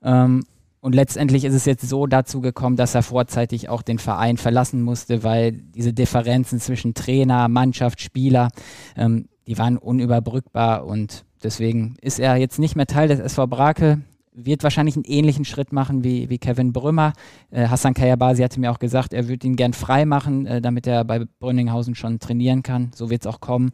Ähm, 0.03 0.45
und 0.81 0.95
letztendlich 0.95 1.45
ist 1.45 1.55
es 1.55 1.65
jetzt 1.65 1.89
so 1.89 2.07
dazu 2.07 2.41
gekommen, 2.41 2.77
dass 2.77 2.95
er 2.95 3.03
vorzeitig 3.03 3.69
auch 3.69 3.83
den 3.83 3.99
Verein 3.99 4.37
verlassen 4.37 4.83
musste, 4.83 5.23
weil 5.23 5.53
diese 5.53 5.93
Differenzen 5.93 6.59
zwischen 6.61 6.95
Trainer, 6.95 7.49
Mannschaft, 7.49 8.01
Spieler, 8.01 8.49
ähm, 8.97 9.29
die 9.47 9.59
waren 9.59 9.77
unüberbrückbar 9.77 10.85
und 10.85 11.25
deswegen 11.43 11.97
ist 12.01 12.19
er 12.19 12.37
jetzt 12.37 12.59
nicht 12.59 12.77
mehr 12.77 12.87
Teil 12.87 13.09
des 13.09 13.21
SV 13.21 13.47
Brakel 13.47 14.03
wird 14.35 14.63
wahrscheinlich 14.63 14.97
einen 14.97 15.05
ähnlichen 15.05 15.45
Schritt 15.45 15.73
machen 15.73 16.05
wie, 16.05 16.29
wie 16.31 16.39
Kevin 16.39 16.73
Brümmer. 16.73 17.13
Äh, 17.51 17.69
Hassan 17.69 17.95
Kayabasi 17.95 18.43
hatte 18.43 18.61
mir 18.61 18.71
auch 18.71 18.79
gesagt, 18.79 19.13
er 19.13 19.29
würde 19.29 19.47
ihn 19.47 19.57
gern 19.57 19.73
frei 19.73 20.07
machen, 20.07 20.47
äh, 20.47 20.61
damit 20.61 20.87
er 20.87 21.05
bei 21.05 21.25
Brünninghausen 21.39 21.95
schon 21.95 22.19
trainieren 22.19 22.63
kann. 22.63 22.91
So 22.95 23.11
wird 23.11 23.23
es 23.23 23.27
auch 23.27 23.41
kommen. 23.41 23.73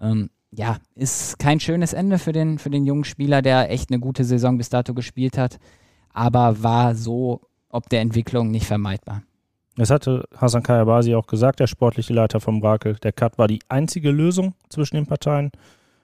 Ähm, 0.00 0.30
ja, 0.50 0.78
ist 0.94 1.38
kein 1.38 1.58
schönes 1.58 1.92
Ende 1.92 2.18
für 2.18 2.32
den, 2.32 2.58
für 2.58 2.70
den 2.70 2.84
jungen 2.84 3.04
Spieler, 3.04 3.42
der 3.42 3.70
echt 3.70 3.90
eine 3.90 3.98
gute 3.98 4.24
Saison 4.24 4.58
bis 4.58 4.68
dato 4.68 4.94
gespielt 4.94 5.36
hat, 5.36 5.58
aber 6.12 6.62
war 6.62 6.94
so 6.94 7.40
ob 7.74 7.88
der 7.88 8.00
Entwicklung 8.00 8.52
nicht 8.52 8.66
vermeidbar. 8.66 9.22
Es 9.76 9.90
hatte 9.90 10.28
Hassan 10.36 10.62
Kayabasi 10.62 11.16
auch 11.16 11.26
gesagt, 11.26 11.58
der 11.58 11.66
sportliche 11.66 12.14
Leiter 12.14 12.38
vom 12.38 12.60
Brakel. 12.60 12.94
Der 13.02 13.10
Cut 13.12 13.36
war 13.36 13.48
die 13.48 13.58
einzige 13.68 14.12
Lösung 14.12 14.54
zwischen 14.68 14.94
den 14.94 15.06
Parteien. 15.06 15.50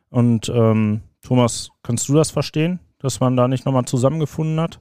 Und 0.09 0.49
ähm, 0.49 1.03
Thomas, 1.23 1.71
kannst 1.85 2.09
du 2.09 2.15
das 2.15 2.33
verstehen? 2.33 2.81
Dass 3.01 3.21
man 3.21 3.37
da 3.37 3.49
nicht 3.49 3.67
nochmal 3.67 3.85
zusammengefunden 3.85 4.61
hat? 4.61 4.81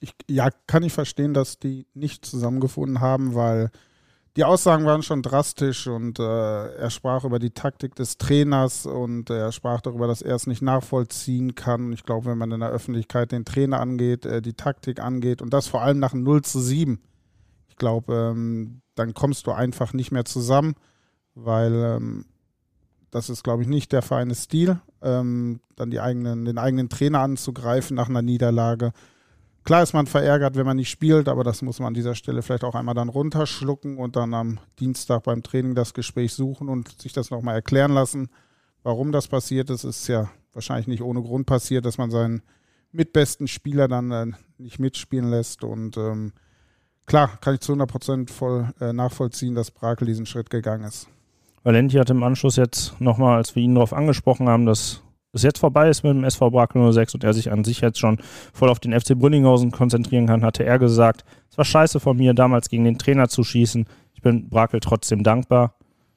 Ich, 0.00 0.14
ja, 0.28 0.50
kann 0.66 0.82
ich 0.82 0.92
verstehen, 0.92 1.34
dass 1.34 1.58
die 1.58 1.86
nicht 1.94 2.26
zusammengefunden 2.26 3.00
haben, 3.00 3.34
weil 3.34 3.70
die 4.36 4.44
Aussagen 4.44 4.84
waren 4.84 5.02
schon 5.02 5.22
drastisch 5.22 5.86
und 5.88 6.20
äh, 6.20 6.74
er 6.74 6.90
sprach 6.90 7.24
über 7.24 7.38
die 7.38 7.50
Taktik 7.50 7.96
des 7.96 8.18
Trainers 8.18 8.86
und 8.86 9.30
er 9.30 9.50
sprach 9.50 9.80
darüber, 9.80 10.06
dass 10.06 10.22
er 10.22 10.36
es 10.36 10.46
nicht 10.46 10.62
nachvollziehen 10.62 11.54
kann. 11.56 11.92
Ich 11.92 12.04
glaube, 12.04 12.26
wenn 12.26 12.38
man 12.38 12.52
in 12.52 12.60
der 12.60 12.68
Öffentlichkeit 12.70 13.32
den 13.32 13.44
Trainer 13.44 13.80
angeht, 13.80 14.26
äh, 14.26 14.40
die 14.40 14.54
Taktik 14.54 15.00
angeht 15.00 15.42
und 15.42 15.52
das 15.52 15.66
vor 15.66 15.82
allem 15.82 15.98
nach 15.98 16.12
0 16.12 16.42
zu 16.42 16.60
7, 16.60 17.00
ich 17.68 17.76
glaube, 17.76 18.32
ähm, 18.32 18.82
dann 18.94 19.14
kommst 19.14 19.46
du 19.46 19.52
einfach 19.52 19.92
nicht 19.92 20.12
mehr 20.12 20.24
zusammen, 20.24 20.74
weil 21.34 21.72
ähm, 21.72 22.26
das 23.10 23.30
ist, 23.30 23.42
glaube 23.42 23.62
ich, 23.62 23.68
nicht 23.68 23.90
der 23.90 24.02
feine 24.02 24.34
Stil, 24.34 24.80
ähm, 25.02 25.60
dann 25.76 25.90
die 25.90 26.00
eigenen, 26.00 26.44
den 26.44 26.58
eigenen 26.58 26.88
Trainer 26.88 27.20
anzugreifen 27.20 27.96
nach 27.96 28.08
einer 28.08 28.22
Niederlage. 28.22 28.92
Klar 29.64 29.82
ist 29.82 29.92
man 29.92 30.06
verärgert, 30.06 30.56
wenn 30.56 30.64
man 30.64 30.78
nicht 30.78 30.88
spielt, 30.88 31.28
aber 31.28 31.44
das 31.44 31.60
muss 31.60 31.78
man 31.78 31.88
an 31.88 31.94
dieser 31.94 32.14
Stelle 32.14 32.40
vielleicht 32.42 32.64
auch 32.64 32.74
einmal 32.74 32.94
dann 32.94 33.10
runterschlucken 33.10 33.98
und 33.98 34.16
dann 34.16 34.32
am 34.32 34.60
Dienstag 34.78 35.24
beim 35.24 35.42
Training 35.42 35.74
das 35.74 35.92
Gespräch 35.92 36.32
suchen 36.32 36.68
und 36.68 37.00
sich 37.00 37.12
das 37.12 37.30
nochmal 37.30 37.56
erklären 37.56 37.92
lassen, 37.92 38.30
warum 38.82 39.12
das 39.12 39.28
passiert 39.28 39.68
ist. 39.68 39.84
Ist 39.84 40.08
ja 40.08 40.30
wahrscheinlich 40.54 40.86
nicht 40.86 41.02
ohne 41.02 41.20
Grund 41.20 41.46
passiert, 41.46 41.84
dass 41.84 41.98
man 41.98 42.10
seinen 42.10 42.42
mitbesten 42.92 43.46
Spieler 43.46 43.88
dann 43.88 44.10
äh, 44.10 44.26
nicht 44.56 44.78
mitspielen 44.78 45.28
lässt. 45.28 45.62
Und 45.62 45.98
ähm, 45.98 46.32
klar, 47.04 47.38
kann 47.40 47.54
ich 47.54 47.60
zu 47.60 47.72
100 47.72 47.90
Prozent 47.90 48.30
voll 48.30 48.72
äh, 48.80 48.94
nachvollziehen, 48.94 49.54
dass 49.54 49.70
Brakel 49.70 50.06
diesen 50.06 50.24
Schritt 50.24 50.48
gegangen 50.48 50.84
ist. 50.84 51.08
Valenti 51.68 51.98
hat 51.98 52.08
im 52.08 52.22
Anschluss 52.22 52.56
jetzt 52.56 52.98
nochmal, 52.98 53.36
als 53.36 53.54
wir 53.54 53.62
ihn 53.62 53.74
darauf 53.74 53.92
angesprochen 53.92 54.48
haben, 54.48 54.64
dass 54.64 55.02
es 55.34 55.42
jetzt 55.42 55.58
vorbei 55.58 55.90
ist 55.90 56.02
mit 56.02 56.14
dem 56.14 56.24
SV 56.24 56.48
Brakel 56.48 56.90
06 56.90 57.12
und 57.12 57.24
er 57.24 57.34
sich 57.34 57.52
an 57.52 57.62
sich 57.62 57.82
jetzt 57.82 57.98
schon 57.98 58.16
voll 58.54 58.70
auf 58.70 58.80
den 58.80 58.98
FC 58.98 59.14
Brünninghausen 59.14 59.70
konzentrieren 59.70 60.26
kann, 60.26 60.46
hatte 60.46 60.64
er 60.64 60.78
gesagt, 60.78 61.26
es 61.50 61.58
war 61.58 61.66
scheiße 61.66 62.00
von 62.00 62.16
mir, 62.16 62.32
damals 62.32 62.70
gegen 62.70 62.84
den 62.84 62.96
Trainer 62.96 63.28
zu 63.28 63.44
schießen. 63.44 63.84
Ich 64.14 64.22
bin 64.22 64.48
Brakel 64.48 64.80
trotzdem 64.80 65.22
dankbar. 65.22 65.74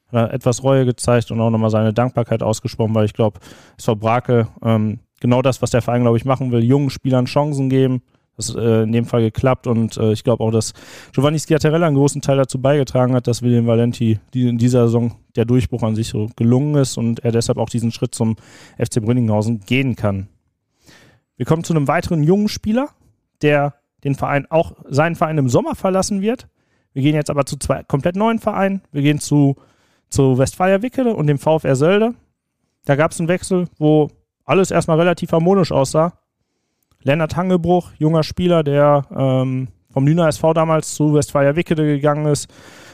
Hat 0.07 0.13
er 0.13 0.33
etwas 0.33 0.63
Reue 0.63 0.85
gezeigt 0.85 1.31
und 1.31 1.41
auch 1.41 1.49
nochmal 1.49 1.69
seine 1.69 1.91
Dankbarkeit 1.91 2.43
ausgesprochen, 2.43 2.95
weil 2.95 3.03
ich 3.03 3.13
glaube, 3.13 3.41
SV 3.77 3.97
Brakel, 3.97 4.47
ähm, 4.63 4.99
genau 5.19 5.41
das, 5.41 5.61
was 5.61 5.71
der 5.71 5.81
Verein, 5.81 6.03
glaube 6.03 6.15
ich, 6.15 6.23
machen 6.23 6.53
will, 6.53 6.63
jungen 6.63 6.89
Spielern 6.89 7.25
Chancen 7.25 7.69
geben, 7.69 8.03
das 8.37 8.55
äh, 8.55 8.83
in 8.83 8.91
dem 8.91 9.05
Fall 9.05 9.21
geklappt 9.21 9.67
und 9.67 9.97
äh, 9.97 10.13
ich 10.13 10.23
glaube 10.23 10.43
auch, 10.43 10.51
dass 10.51 10.73
Giovanni 11.13 11.39
Schiattarella 11.39 11.87
einen 11.87 11.95
großen 11.95 12.21
Teil 12.21 12.37
dazu 12.37 12.61
beigetragen 12.61 13.13
hat, 13.13 13.27
dass 13.27 13.41
William 13.41 13.67
Valenti 13.67 14.19
die, 14.33 14.47
in 14.47 14.57
dieser 14.57 14.85
Saison 14.85 15.15
der 15.35 15.45
Durchbruch 15.45 15.83
an 15.83 15.95
sich 15.95 16.09
so 16.09 16.29
gelungen 16.35 16.75
ist 16.75 16.97
und 16.97 17.19
er 17.23 17.31
deshalb 17.31 17.57
auch 17.57 17.69
diesen 17.69 17.91
Schritt 17.91 18.15
zum 18.15 18.35
FC 18.77 19.01
Brünninghausen 19.01 19.61
gehen 19.61 19.95
kann. 19.95 20.27
Wir 21.37 21.45
kommen 21.45 21.63
zu 21.63 21.73
einem 21.73 21.87
weiteren 21.87 22.23
jungen 22.23 22.49
Spieler, 22.49 22.89
der 23.41 23.75
den 24.03 24.15
Verein 24.15 24.45
auch 24.49 24.73
seinen 24.89 25.15
Verein 25.15 25.37
im 25.37 25.49
Sommer 25.49 25.75
verlassen 25.75 26.21
wird. 26.21 26.47
Wir 26.93 27.03
gehen 27.03 27.15
jetzt 27.15 27.29
aber 27.29 27.45
zu 27.45 27.57
zwei 27.57 27.83
komplett 27.83 28.15
neuen 28.15 28.39
Vereinen. 28.39 28.81
Wir 28.91 29.01
gehen 29.01 29.19
zu, 29.19 29.55
zu 30.09 30.37
Westfalia 30.37 30.81
Wickede 30.81 31.13
und 31.13 31.27
dem 31.27 31.37
VfR 31.37 31.75
Sölde. 31.75 32.13
Da 32.85 32.95
gab 32.95 33.11
es 33.11 33.19
einen 33.19 33.27
Wechsel, 33.29 33.67
wo 33.77 34.09
alles 34.45 34.71
erstmal 34.71 34.99
relativ 34.99 35.31
harmonisch 35.31 35.71
aussah. 35.71 36.13
Lennart 37.03 37.35
Hangebruch, 37.35 37.91
junger 37.97 38.23
Spieler, 38.23 38.63
der 38.63 39.05
ähm, 39.15 39.69
vom 39.91 40.07
Lüner 40.07 40.27
SV 40.27 40.53
damals 40.53 40.95
zu 40.95 41.13
Westfalia 41.13 41.55
Wickede 41.55 41.85
gegangen 41.85 42.25
ist, 42.25 42.49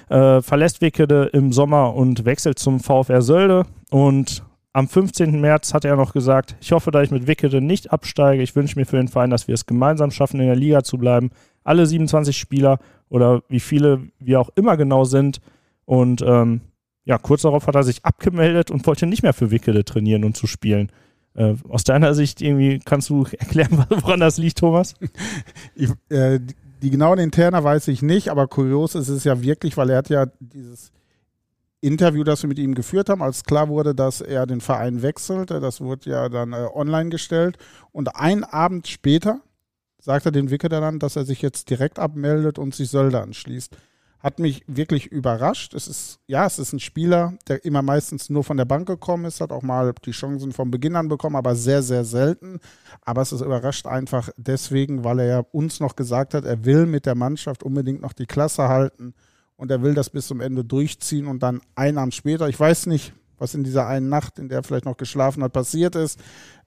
äh, 0.10 0.42
verlässt 0.42 0.82
Wickede 0.82 1.30
im 1.34 1.52
Sommer 1.52 1.94
und 1.94 2.26
wechselt 2.26 2.60
zum 2.60 2.80
VfR 2.80 3.22
Sölde. 3.22 3.66
Und 3.92 4.44
am 4.74 4.88
15. 4.88 5.42
März 5.42 5.74
hat 5.74 5.86
er 5.86 5.96
noch 5.96 6.14
gesagt, 6.14 6.56
ich 6.62 6.72
hoffe, 6.72 6.92
dass 6.92 7.06
ich 7.06 7.12
mit 7.12 7.28
Wickede 7.28 7.62
nicht 7.62 7.92
absteige. 7.92 8.44
Ich 8.44 8.56
wünsche 8.56 8.80
mir 8.80 8.86
für 8.86 8.98
den 8.98 9.08
Verein, 9.08 9.30
dass 9.30 9.48
wir 9.48 9.56
es 9.56 9.66
gemeinsam 9.66 10.12
schaffen, 10.12 10.40
in 10.40 10.48
der 10.48 10.56
Liga 10.56 10.84
zu 10.84 10.98
bleiben. 10.98 11.32
Alle 11.64 11.86
27 11.86 12.38
Spieler 12.38 12.80
oder 13.10 13.42
wie 13.50 13.60
viele 13.60 14.08
wir 14.20 14.40
auch 14.40 14.50
immer 14.56 14.78
genau 14.78 15.04
sind. 15.04 15.42
Und 15.86 16.22
ähm, 16.22 16.62
ja, 17.06 17.18
kurz 17.18 17.42
darauf 17.42 17.68
hat 17.68 17.76
er 17.76 17.84
sich 17.84 18.06
abgemeldet 18.06 18.70
und 18.70 18.86
wollte 18.86 19.08
nicht 19.08 19.24
mehr 19.24 19.34
für 19.34 19.52
Wickede 19.52 19.84
trainieren 19.84 20.24
und 20.24 20.36
zu 20.38 20.46
spielen. 20.46 20.92
Äh, 21.38 21.53
aus 21.70 21.84
deiner 21.84 22.15
Sicht 22.15 22.41
irgendwie 22.41 22.79
kannst 22.84 23.10
du 23.12 23.24
erklären, 23.38 23.86
woran 23.89 24.20
das 24.20 24.38
liegt, 24.38 24.58
Thomas? 24.58 24.96
Ich, 25.75 25.91
äh, 26.10 26.39
die, 26.82 26.89
genauen 26.89 27.20
Interner 27.20 27.63
weiß 27.63 27.88
ich 27.89 28.01
nicht, 28.01 28.29
aber 28.29 28.48
kurios 28.48 28.96
ist 28.96 29.10
es 29.10 29.24
ja 29.24 29.41
wirklich, 29.41 29.77
weil 29.77 29.91
er 29.91 29.98
hat 29.98 30.10
ja 30.10 30.25
dieses 30.39 30.91
Interview, 31.79 32.24
das 32.24 32.41
wir 32.41 32.48
mit 32.48 32.58
ihm 32.58 32.74
geführt 32.74 33.10
haben, 33.10 33.22
als 33.22 33.44
klar 33.44 33.70
wurde, 33.70 33.94
dass 33.94 34.22
er 34.22 34.48
den 34.48 34.62
Verein 34.62 35.03
wechselte, 35.03 35.60
das 35.60 35.79
wurde 35.79 36.10
ja 36.10 36.27
dann 36.27 36.53
äh, 36.53 36.67
online 36.74 37.12
gestellt 37.12 37.58
und 37.91 38.15
ein 38.15 38.44
Abend 38.44 38.88
später 38.88 39.41
sagt 40.00 40.25
er 40.25 40.32
den 40.32 40.50
Wicker 40.50 40.70
dann, 40.70 40.98
dass 40.98 41.15
er 41.15 41.25
sich 41.25 41.44
jetzt 41.44 41.70
direkt 41.70 42.00
abmeldet 42.00 42.58
und 42.58 42.74
sich 42.74 42.89
Sölde 42.89 43.22
anschließt 43.22 43.75
hat 44.20 44.40
mich 44.40 44.64
wirklich 44.68 45.08
überrascht. 45.08 45.74
Es 45.74 45.88
ist, 45.88 46.20
ja, 46.28 46.46
es 46.46 46.60
ist 46.60 46.74
ein 46.74 46.80
Spieler, 46.80 47.34
der 47.48 47.64
immer 47.66 47.82
meistens 47.82 48.30
nur 48.30 48.44
von 48.44 48.58
der 48.58 48.66
Bank 48.66 48.88
gekommen 48.88 49.26
ist, 49.26 49.42
hat 49.42 49.52
auch 49.52 49.62
mal 49.62 49.94
die 50.06 50.12
Chancen 50.12 50.52
vom 50.52 50.72
Beginn 50.72 50.96
an 50.96 51.08
bekommen, 51.08 51.36
aber 51.36 51.56
sehr, 51.56 51.84
sehr 51.84 52.04
selten. 52.04 52.60
Aber 53.02 53.22
es 53.22 53.32
ist 53.32 53.42
überrascht 53.42 53.86
einfach 53.86 54.30
deswegen, 54.38 55.04
weil 55.04 55.20
er 55.20 55.26
ja 55.28 55.40
uns 55.52 55.80
noch 55.80 55.96
gesagt 55.96 56.34
hat, 56.34 56.46
er 56.46 56.66
will 56.66 56.86
mit 56.86 57.06
der 57.06 57.16
Mannschaft 57.16 57.64
unbedingt 57.64 58.02
noch 58.02 58.14
die 58.14 58.26
Klasse 58.26 58.68
halten 58.68 59.14
und 59.56 59.72
er 59.72 59.82
will 59.82 59.94
das 59.94 60.10
bis 60.10 60.28
zum 60.28 60.42
Ende 60.42 60.64
durchziehen 60.64 61.28
und 61.28 61.44
dann 61.44 61.62
ein 61.76 61.98
Abend 61.98 62.16
später, 62.16 62.50
ich 62.50 62.60
weiß 62.60 62.88
nicht, 62.88 63.14
was 63.38 63.54
in 63.54 63.64
dieser 63.64 63.88
einen 63.88 64.10
Nacht, 64.10 64.40
in 64.40 64.50
der 64.50 64.60
er 64.60 64.64
vielleicht 64.64 64.86
noch 64.86 64.98
geschlafen 64.98 65.44
hat, 65.44 65.54
passiert 65.54 65.96
ist. 65.96 66.20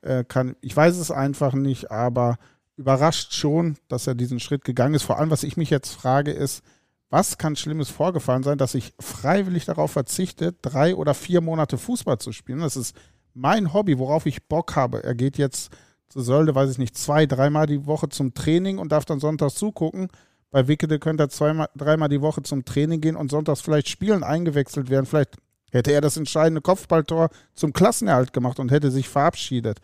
Äh, 0.03 0.25
kann, 0.25 0.55
ich 0.61 0.77
weiß 0.77 0.99
es 0.99 1.11
einfach 1.11 1.53
nicht, 1.53 1.91
aber 1.91 2.39
überrascht 2.77 3.35
schon, 3.35 3.77
dass 3.89 4.07
er 4.07 4.15
diesen 4.15 4.41
Schritt 4.41 4.65
gegangen 4.65 4.95
ist. 4.95 5.03
Vor 5.03 5.19
allem, 5.19 5.31
was 5.31 5.43
ich 5.43 5.57
mich 5.57 5.71
jetzt 5.71 5.93
frage, 5.93 6.31
ist, 6.31 6.63
was 7.11 7.39
kann 7.39 7.57
Schlimmes 7.57 7.91
vorgefallen 7.91 8.45
sein, 8.45 8.57
dass 8.57 8.75
ich 8.75 8.95
freiwillig 9.01 9.65
darauf 9.65 9.91
verzichte, 9.91 10.55
drei 10.63 10.95
oder 10.95 11.13
vier 11.15 11.41
Monate 11.41 11.77
Fußball 11.77 12.19
zu 12.19 12.33
spielen? 12.33 12.61
Das 12.61 12.77
ist 12.77 12.97
mein 13.35 13.75
Hobby, 13.75 13.99
worauf 13.99 14.27
ich 14.27 14.47
Bock 14.47 14.77
habe. 14.77 15.03
Er 15.03 15.15
geht 15.15 15.37
jetzt 15.37 15.71
zu 16.09 16.21
Sölde, 16.21 16.55
weiß 16.55 16.71
ich 16.71 16.79
nicht, 16.79 16.97
zwei, 16.97 17.27
dreimal 17.27 17.67
die 17.67 17.87
Woche 17.87 18.09
zum 18.09 18.35
Training 18.35 18.79
und 18.79 18.93
darf 18.93 19.05
dann 19.05 19.21
sonntags 19.21 19.55
zugucken. 19.55 20.09
Bei 20.51 20.67
Wickede 20.67 20.99
könnte 20.99 21.25
er 21.25 21.29
zweimal, 21.29 21.69
dreimal 21.77 22.09
die 22.09 22.21
Woche 22.21 22.43
zum 22.43 22.65
Training 22.65 23.01
gehen 23.01 23.17
und 23.17 23.31
sonntags 23.31 23.61
vielleicht 23.61 23.89
spielen, 23.89 24.25
eingewechselt 24.25 24.91
werden. 24.91 25.07
Vielleicht 25.07 25.37
hätte 25.71 25.93
er 25.93 26.01
das 26.01 26.17
entscheidende 26.17 26.61
Kopfballtor 26.61 27.31
zum 27.55 27.73
Klassenerhalt 27.73 28.33
gemacht 28.33 28.59
und 28.59 28.71
hätte 28.71 28.91
sich 28.91 29.09
verabschiedet. 29.09 29.79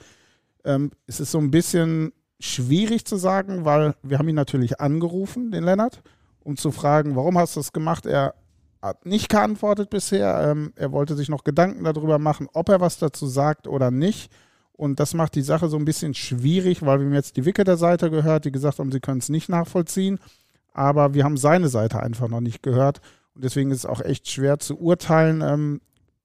Ähm, 0.65 0.91
es 1.07 1.21
ist 1.21 1.31
so 1.31 1.39
ein 1.39 1.51
bisschen 1.51 2.13
schwierig 2.41 3.05
zu 3.05 3.17
sagen, 3.17 3.65
weil 3.65 3.95
wir 4.03 4.19
haben 4.19 4.29
ihn 4.29 4.35
natürlich 4.35 4.81
angerufen, 4.81 5.53
den 5.53 5.65
Lennart, 5.65 6.03
um 6.47 6.57
zu 6.57 6.71
fragen, 6.71 7.17
warum 7.17 7.37
hast 7.37 7.57
du 7.57 7.61
das 7.61 7.73
gemacht? 7.73 8.07
Er 8.07 8.35
hat 8.81 9.05
nicht 9.05 9.29
geantwortet 9.29 9.91
bisher. 9.91 10.49
Ähm, 10.49 10.73
er 10.77 10.93
wollte 10.93 11.17
sich 11.17 11.29
noch 11.29 11.43
Gedanken 11.43 11.83
darüber 11.83 12.21
machen, 12.21 12.49
ob 12.53 12.69
er 12.69 12.81
was 12.81 12.99
dazu 12.99 13.27
sagt 13.27 13.67
oder 13.67 13.91
nicht. 13.91 14.31
Und 14.73 15.01
das 15.01 15.13
macht 15.13 15.35
die 15.35 15.43
Sache 15.43 15.69
so 15.69 15.77
ein 15.77 15.85
bisschen 15.85 16.15
schwierig, 16.15 16.83
weil 16.87 17.01
wir 17.01 17.07
haben 17.07 17.15
jetzt 17.15 17.37
die 17.37 17.45
Wicke 17.45 17.65
der 17.65 17.77
Seite 17.77 18.11
gehört, 18.11 18.45
die 18.45 18.53
gesagt 18.53 18.79
haben, 18.79 18.93
sie 18.93 19.01
können 19.01 19.19
es 19.19 19.29
nicht 19.29 19.49
nachvollziehen. 19.49 20.21
Aber 20.73 21.15
wir 21.15 21.25
haben 21.25 21.37
seine 21.37 21.69
Seite 21.69 22.01
einfach 22.01 22.29
noch 22.29 22.41
nicht 22.41 22.63
gehört. 22.63 23.01
Und 23.35 23.43
deswegen 23.43 23.73
ist 23.73 23.79
es 23.79 23.87
auch 23.87 24.01
echt 24.01 24.29
schwer 24.29 24.61
zu 24.61 24.79
urteilen 24.79 25.41
ähm, 25.43 25.81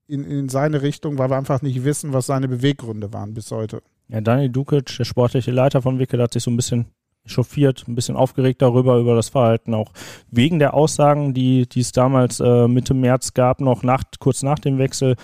in, 0.05 0.23
in 0.23 0.49
seine 0.49 0.83
Richtung, 0.83 1.17
weil 1.17 1.31
wir 1.31 1.37
einfach 1.37 1.63
nicht 1.63 1.83
wissen, 1.83 2.13
was 2.13 2.27
seine 2.27 2.47
Beweggründe 2.47 3.11
waren 3.11 3.33
bis 3.33 3.49
heute. 3.49 3.81
Ja, 4.07 4.21
Daniel 4.21 4.49
Dukic, 4.49 4.95
der 4.97 5.03
sportliche 5.05 5.51
Leiter 5.51 5.81
von 5.81 5.97
Wickel, 5.97 6.21
hat 6.21 6.33
sich 6.33 6.43
so 6.43 6.51
ein 6.51 6.57
bisschen 6.57 6.85
chauffiert, 7.25 7.85
ein 7.87 7.95
bisschen 7.95 8.15
aufgeregt 8.15 8.61
darüber, 8.61 8.97
über 8.97 9.15
das 9.15 9.29
Verhalten, 9.29 9.73
auch 9.73 9.91
wegen 10.29 10.59
der 10.59 10.73
Aussagen, 10.73 11.33
die, 11.33 11.67
die 11.67 11.81
es 11.81 11.91
damals 11.91 12.39
äh, 12.39 12.67
Mitte 12.67 12.93
März 12.93 13.33
gab, 13.33 13.61
noch 13.61 13.83
nach, 13.83 14.03
kurz 14.19 14.43
nach 14.43 14.59
dem 14.59 14.77
Wechsel. 14.77 15.15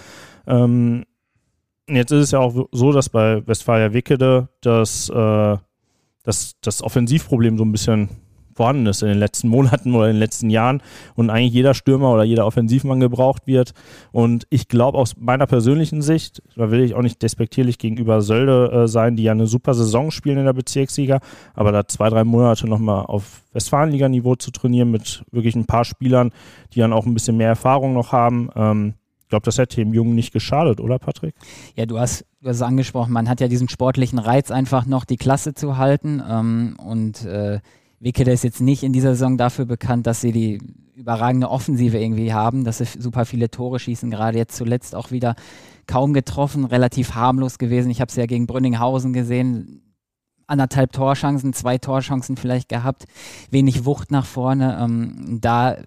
Ähm, 0.46 1.06
jetzt 1.90 2.12
ist 2.12 2.26
es 2.26 2.32
ja 2.32 2.40
auch 2.40 2.68
so, 2.72 2.92
dass 2.92 3.10
bei 3.10 3.46
Westfalia 3.48 3.94
Wickede 3.94 4.50
das, 4.62 5.10
äh, 5.10 5.58
das, 6.24 6.56
das 6.62 6.84
Offensivproblem 6.84 7.58
so 7.58 7.66
ein 7.66 7.72
bisschen 7.72 8.10
vorhanden 8.58 8.86
ist 8.88 9.02
in 9.02 9.08
den 9.08 9.20
letzten 9.20 9.48
Monaten 9.48 9.96
oder 9.96 10.08
in 10.08 10.16
den 10.16 10.20
letzten 10.20 10.50
Jahren 10.50 10.82
und 11.16 11.30
eigentlich 11.30 11.54
jeder 11.54 11.74
Stürmer 11.74 12.12
oder 12.12 12.24
jeder 12.24 12.46
Offensivmann 12.46 13.00
gebraucht 13.00 13.44
wird. 13.46 13.74
Und 14.12 14.46
ich 14.50 14.68
glaube 14.68 14.98
aus 14.98 15.16
meiner 15.18 15.48
persönlichen 15.48 16.02
Sicht, 16.02 16.42
da 16.56 16.70
will 16.72 16.82
ich 16.82 16.96
auch 16.96 17.02
nicht 17.02 17.22
despektierlich 17.22 17.78
gegenüber 17.78 18.22
Sölde 18.22 18.72
äh, 18.72 18.88
sein, 18.88 19.16
die 19.16 19.24
ja 19.24 19.32
eine 19.32 19.48
super 19.48 19.74
Saison 19.74 20.12
spielen 20.12 20.40
in 20.40 20.46
der 20.46 20.54
Bezirksliga, 20.54 21.20
aber 21.54 21.72
da 21.72 21.88
zwei, 21.88 22.10
drei 22.10 22.24
Monate 22.24 22.68
nochmal 22.68 23.06
auf 23.06 23.44
Westfalenliga-Niveau 23.54 24.36
zu 24.36 24.52
trainieren 24.52 24.92
mit 24.92 25.24
wirklich 25.32 25.56
ein 25.56 25.66
paar 25.66 25.86
Spielern, 25.86 26.32
die 26.74 26.80
dann 26.80 26.94
auch 26.94 27.06
ein 27.06 27.14
bisschen 27.14 27.38
mehr 27.38 27.50
Erfahrung 27.50 27.94
noch 27.94 28.12
haben. 28.12 28.50
Ähm, 28.56 28.96
ich 29.28 29.30
glaube, 29.30 29.44
das 29.44 29.58
hätte 29.58 29.76
dem 29.76 29.94
Jungen 29.94 30.16
nicht 30.16 30.32
geschadet, 30.32 30.80
oder 30.80 31.00
Patrick? 31.00 31.36
Ja, 31.76 31.86
du 31.86 32.00
hast, 32.00 32.26
du 32.42 32.48
hast 32.48 32.56
es 32.56 32.62
angesprochen, 32.62 33.12
man 33.12 33.28
hat 33.28 33.42
ja 33.42 33.50
diesen 33.50 33.68
sportlichen 33.68 34.20
Reiz, 34.20 34.52
einfach 34.52 34.86
noch 34.86 35.04
die 35.04 35.18
Klasse 35.18 35.54
zu 35.54 35.78
halten. 35.78 36.24
Ähm, 36.26 36.78
und 36.82 37.26
äh, 37.26 37.60
Wickede 38.00 38.32
ist 38.32 38.44
jetzt 38.44 38.62
nicht 38.62 38.84
in 38.84 38.94
dieser 38.94 39.10
Saison 39.10 39.38
dafür 39.38 39.66
bekannt, 39.66 40.08
dass 40.08 40.22
sie 40.22 40.32
die 40.32 40.60
überragende 40.96 41.50
Offensive 41.50 41.98
irgendwie 41.98 42.34
haben, 42.34 42.64
dass 42.64 42.80
sie 42.80 42.86
super 42.86 43.26
viele 43.26 43.50
Tore 43.50 43.80
schießen, 43.80 44.10
gerade 44.10 44.38
jetzt 44.38 44.56
zuletzt 44.56 44.96
auch 44.96 45.12
wieder 45.12 45.36
kaum 45.86 46.14
getroffen, 46.14 46.66
relativ 46.66 47.16
harmlos 47.16 47.58
gewesen. 47.58 47.90
Ich 47.90 48.02
habe 48.02 48.10
es 48.10 48.16
ja 48.16 48.26
gegen 48.26 48.48
Brünninghausen 48.48 49.14
gesehen, 49.14 49.82
anderthalb 50.48 50.92
Torchancen, 50.92 51.54
zwei 51.54 51.78
Torchancen 51.78 52.38
vielleicht 52.38 52.70
gehabt, 52.70 53.06
wenig 53.52 53.86
Wucht 53.86 54.12
nach 54.12 54.26
vorne. 54.26 54.80
Ähm, 54.82 55.40
da 55.42 55.78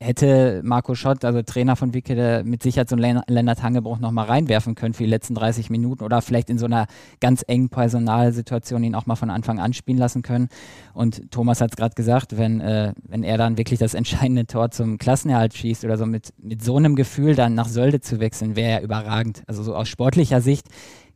hätte 0.00 0.60
Marco 0.64 0.94
Schott, 0.94 1.24
also 1.24 1.42
Trainer 1.42 1.74
von 1.74 1.92
Wickede, 1.92 2.42
mit 2.44 2.62
Sicherheit 2.62 2.88
so 2.88 2.96
einen 2.96 3.22
Lennart 3.26 3.62
Hangebruch 3.62 3.98
nochmal 3.98 4.26
reinwerfen 4.26 4.74
können 4.74 4.94
für 4.94 5.02
die 5.02 5.10
letzten 5.10 5.34
30 5.34 5.70
Minuten 5.70 6.04
oder 6.04 6.22
vielleicht 6.22 6.50
in 6.50 6.58
so 6.58 6.66
einer 6.66 6.86
ganz 7.20 7.44
engen 7.46 7.68
Personalsituation 7.68 8.84
ihn 8.84 8.94
auch 8.94 9.06
mal 9.06 9.16
von 9.16 9.30
Anfang 9.30 9.58
an 9.58 9.72
spielen 9.72 9.98
lassen 9.98 10.22
können. 10.22 10.48
Und 10.94 11.30
Thomas 11.32 11.60
hat 11.60 11.72
es 11.72 11.76
gerade 11.76 11.96
gesagt, 11.96 12.36
wenn, 12.36 12.60
äh, 12.60 12.92
wenn 13.08 13.24
er 13.24 13.38
dann 13.38 13.58
wirklich 13.58 13.80
das 13.80 13.94
entscheidende 13.98 14.46
Tor 14.46 14.70
zum 14.70 14.98
Klassenerhalt 14.98 15.54
schießt 15.54 15.84
oder 15.84 15.98
so 15.98 16.06
mit, 16.06 16.32
mit 16.38 16.62
so 16.62 16.76
einem 16.76 16.94
Gefühl 16.94 17.34
dann 17.34 17.54
nach 17.54 17.68
Sölde 17.68 18.00
zu 18.00 18.20
wechseln, 18.20 18.54
wäre 18.54 18.70
er 18.70 18.82
überragend. 18.82 19.42
Also 19.46 19.62
so 19.64 19.74
aus 19.74 19.88
sportlicher 19.88 20.40
Sicht 20.40 20.68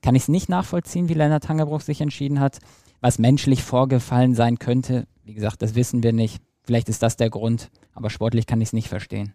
kann 0.02 0.16
ich 0.16 0.22
es 0.22 0.28
nicht 0.28 0.48
nachvollziehen, 0.48 1.08
wie 1.08 1.14
Lennart 1.14 1.48
Hangebruch 1.48 1.80
sich 1.80 2.00
entschieden 2.00 2.40
hat. 2.40 2.58
Was 3.00 3.18
menschlich 3.18 3.62
vorgefallen 3.62 4.34
sein 4.34 4.58
könnte, 4.58 5.06
wie 5.24 5.34
gesagt, 5.34 5.62
das 5.62 5.74
wissen 5.74 6.02
wir 6.02 6.12
nicht. 6.12 6.40
Vielleicht 6.64 6.88
ist 6.88 7.02
das 7.02 7.16
der 7.16 7.30
Grund, 7.30 7.70
aber 7.94 8.10
sportlich 8.10 8.46
kann 8.46 8.60
ich 8.60 8.68
es 8.68 8.72
nicht 8.72 8.88
verstehen. 8.88 9.34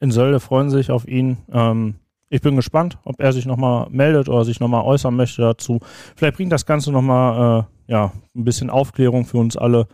In 0.00 0.10
Sölde 0.10 0.40
freuen 0.40 0.70
sich 0.70 0.90
auf 0.90 1.08
ihn. 1.08 1.38
Ähm, 1.52 1.96
ich 2.30 2.42
bin 2.42 2.56
gespannt, 2.56 2.98
ob 3.04 3.20
er 3.20 3.32
sich 3.32 3.46
nochmal 3.46 3.88
meldet 3.90 4.28
oder 4.28 4.44
sich 4.44 4.60
nochmal 4.60 4.84
äußern 4.84 5.16
möchte 5.16 5.42
dazu. 5.42 5.80
Vielleicht 6.14 6.36
bringt 6.36 6.52
das 6.52 6.66
Ganze 6.66 6.92
nochmal 6.92 7.66
äh, 7.88 7.92
ja, 7.92 8.12
ein 8.36 8.44
bisschen 8.44 8.70
Aufklärung 8.70 9.24
für 9.24 9.38
uns 9.38 9.56
alle. 9.56 9.88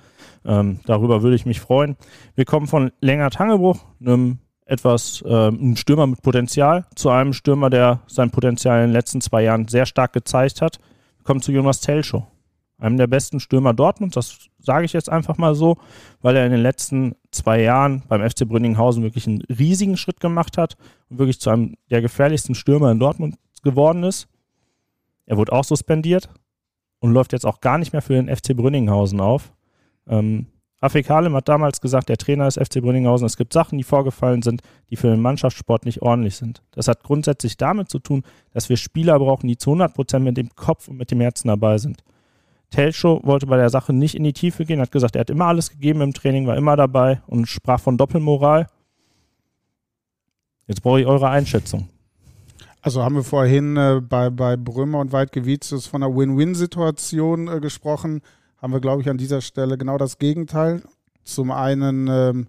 Ähm, 0.45 0.81
darüber 0.85 1.23
würde 1.23 1.37
ich 1.37 1.47
mich 1.47 1.61
freuen. 1.61 1.97
Wir 2.35 2.45
kommen 2.45 2.67
von 2.67 2.91
Länger 3.01 3.31
Tangebruch, 3.31 3.79
einem 4.01 4.39
etwas 4.67 5.23
äh, 5.23 5.49
ein 5.49 5.77
Stürmer 5.77 6.07
mit 6.07 6.23
Potenzial, 6.23 6.87
zu 6.95 7.11
einem 7.11 7.33
Stürmer, 7.33 7.71
der 7.71 8.01
sein 8.07 8.31
Potenzial 8.31 8.81
in 8.81 8.89
den 8.89 8.93
letzten 8.93 9.21
zwei 9.21 9.43
Jahren 9.43 9.69
sehr 9.69 9.87
stark 9.87 10.13
gezeigt 10.13 10.61
hat. 10.61 10.79
kommt 11.23 11.45
zu 11.45 11.53
Jonas 11.53 11.81
Telschow, 11.81 12.25
einem 12.79 12.97
der 12.97 13.07
besten 13.07 13.41
Stürmer 13.41 13.75
Dortmunds. 13.75 14.15
Das 14.15 14.49
sage 14.59 14.85
ich 14.85 14.93
jetzt 14.93 15.11
einfach 15.11 15.39
mal 15.39 15.55
so, 15.55 15.77
weil 16.21 16.37
er 16.37 16.47
in 16.47 16.53
den 16.53 16.63
letzten 16.63 17.15
zwei 17.31 17.63
Jahren 17.63 18.03
beim 18.09 18.29
FC 18.29 18.47
Brünninghausen 18.47 19.03
wirklich 19.03 19.27
einen 19.27 19.43
riesigen 19.43 19.97
Schritt 19.97 20.21
gemacht 20.21 20.59
hat 20.59 20.77
und 21.09 21.19
wirklich 21.19 21.41
zu 21.41 21.51
einem 21.51 21.75
der 21.91 22.03
gefährlichsten 22.03 22.55
Stürmer 22.55 22.91
in 22.91 22.99
Dortmund 22.99 23.37
geworden 23.63 24.03
ist. 24.03 24.29
Er 25.27 25.37
wurde 25.37 25.53
auch 25.53 25.65
suspendiert 25.65 26.29
und 27.01 27.13
läuft 27.13 27.33
jetzt 27.33 27.47
auch 27.47 27.61
gar 27.61 27.79
nicht 27.79 27.93
mehr 27.93 28.03
für 28.03 28.15
den 28.15 28.35
FC 28.35 28.57
Brünninghausen 28.57 29.21
auf. 29.21 29.53
Ähm, 30.07 30.47
Afik 30.85 31.09
hat 31.09 31.49
damals 31.49 31.81
gesagt, 31.81 32.11
der 32.11 32.19
Trainer 32.19 32.45
des 32.45 32.57
FC 32.57 32.83
Brünninghausen, 32.83 33.25
es 33.25 33.39
gibt 33.39 33.55
Sachen, 33.55 33.79
die 33.79 33.85
vorgefallen 33.85 34.43
sind, 34.43 34.61
die 34.91 34.97
für 34.97 35.07
den 35.07 35.23
Mannschaftssport 35.23 35.87
nicht 35.87 36.03
ordentlich 36.03 36.37
sind. 36.37 36.63
Das 36.73 36.89
hat 36.89 37.03
grundsätzlich 37.03 37.57
damit 37.57 37.89
zu 37.89 37.99
tun, 37.99 38.23
dass 38.53 38.69
wir 38.69 38.77
Spieler 38.77 39.19
brauchen, 39.19 39.49
die 39.49 39.57
zu 39.57 39.71
100 39.71 39.95
Prozent 39.95 40.25
mit 40.27 40.37
dem 40.37 40.51
Kopf 40.55 40.89
und 40.89 40.99
mit 40.99 41.11
dem 41.11 41.23
Herzen 41.23 41.49
dabei 41.49 41.79
sind. 41.79 42.05
Telschow 42.75 43.21
wollte 43.25 43.47
bei 43.47 43.57
der 43.57 43.71
Sache 43.71 43.93
nicht 43.93 44.15
in 44.15 44.25
die 44.25 44.33
Tiefe 44.33 44.65
gehen, 44.65 44.81
hat 44.81 44.93
gesagt, 44.93 45.17
er 45.17 45.21
hat 45.21 45.31
immer 45.31 45.47
alles 45.47 45.71
gegeben 45.71 46.01
im 46.01 46.13
Training, 46.13 46.47
war 46.47 46.57
immer 46.57 46.77
dabei 46.77 47.23
und 47.27 47.47
sprach 47.47 47.81
von 47.81 47.97
Doppelmoral. 47.97 48.69
Jetzt 50.67 50.83
brauche 50.83 51.01
ich 51.01 51.07
eure 51.07 51.29
Einschätzung. 51.29 51.89
Also 52.83 53.03
haben 53.03 53.15
wir 53.15 53.25
vorhin 53.25 53.77
äh, 53.77 54.01
bei, 54.03 54.31
bei 54.31 54.57
Brümmer 54.57 55.01
und 55.01 55.13
Weidgewietzus 55.13 55.87
von 55.87 56.03
einer 56.03 56.15
Win-Win-Situation 56.15 57.49
äh, 57.49 57.61
gesprochen 57.61 58.21
haben 58.65 58.73
wir, 58.73 58.81
glaube 58.81 59.03
ich, 59.03 59.11
an 59.11 59.19
dieser 59.19 59.43
Stelle 59.43 59.77
genau 59.77 59.99
das 59.99 60.17
Gegenteil. 60.17 60.83
Zum 61.23 61.51
einen 61.51 62.09
ähm, 62.09 62.47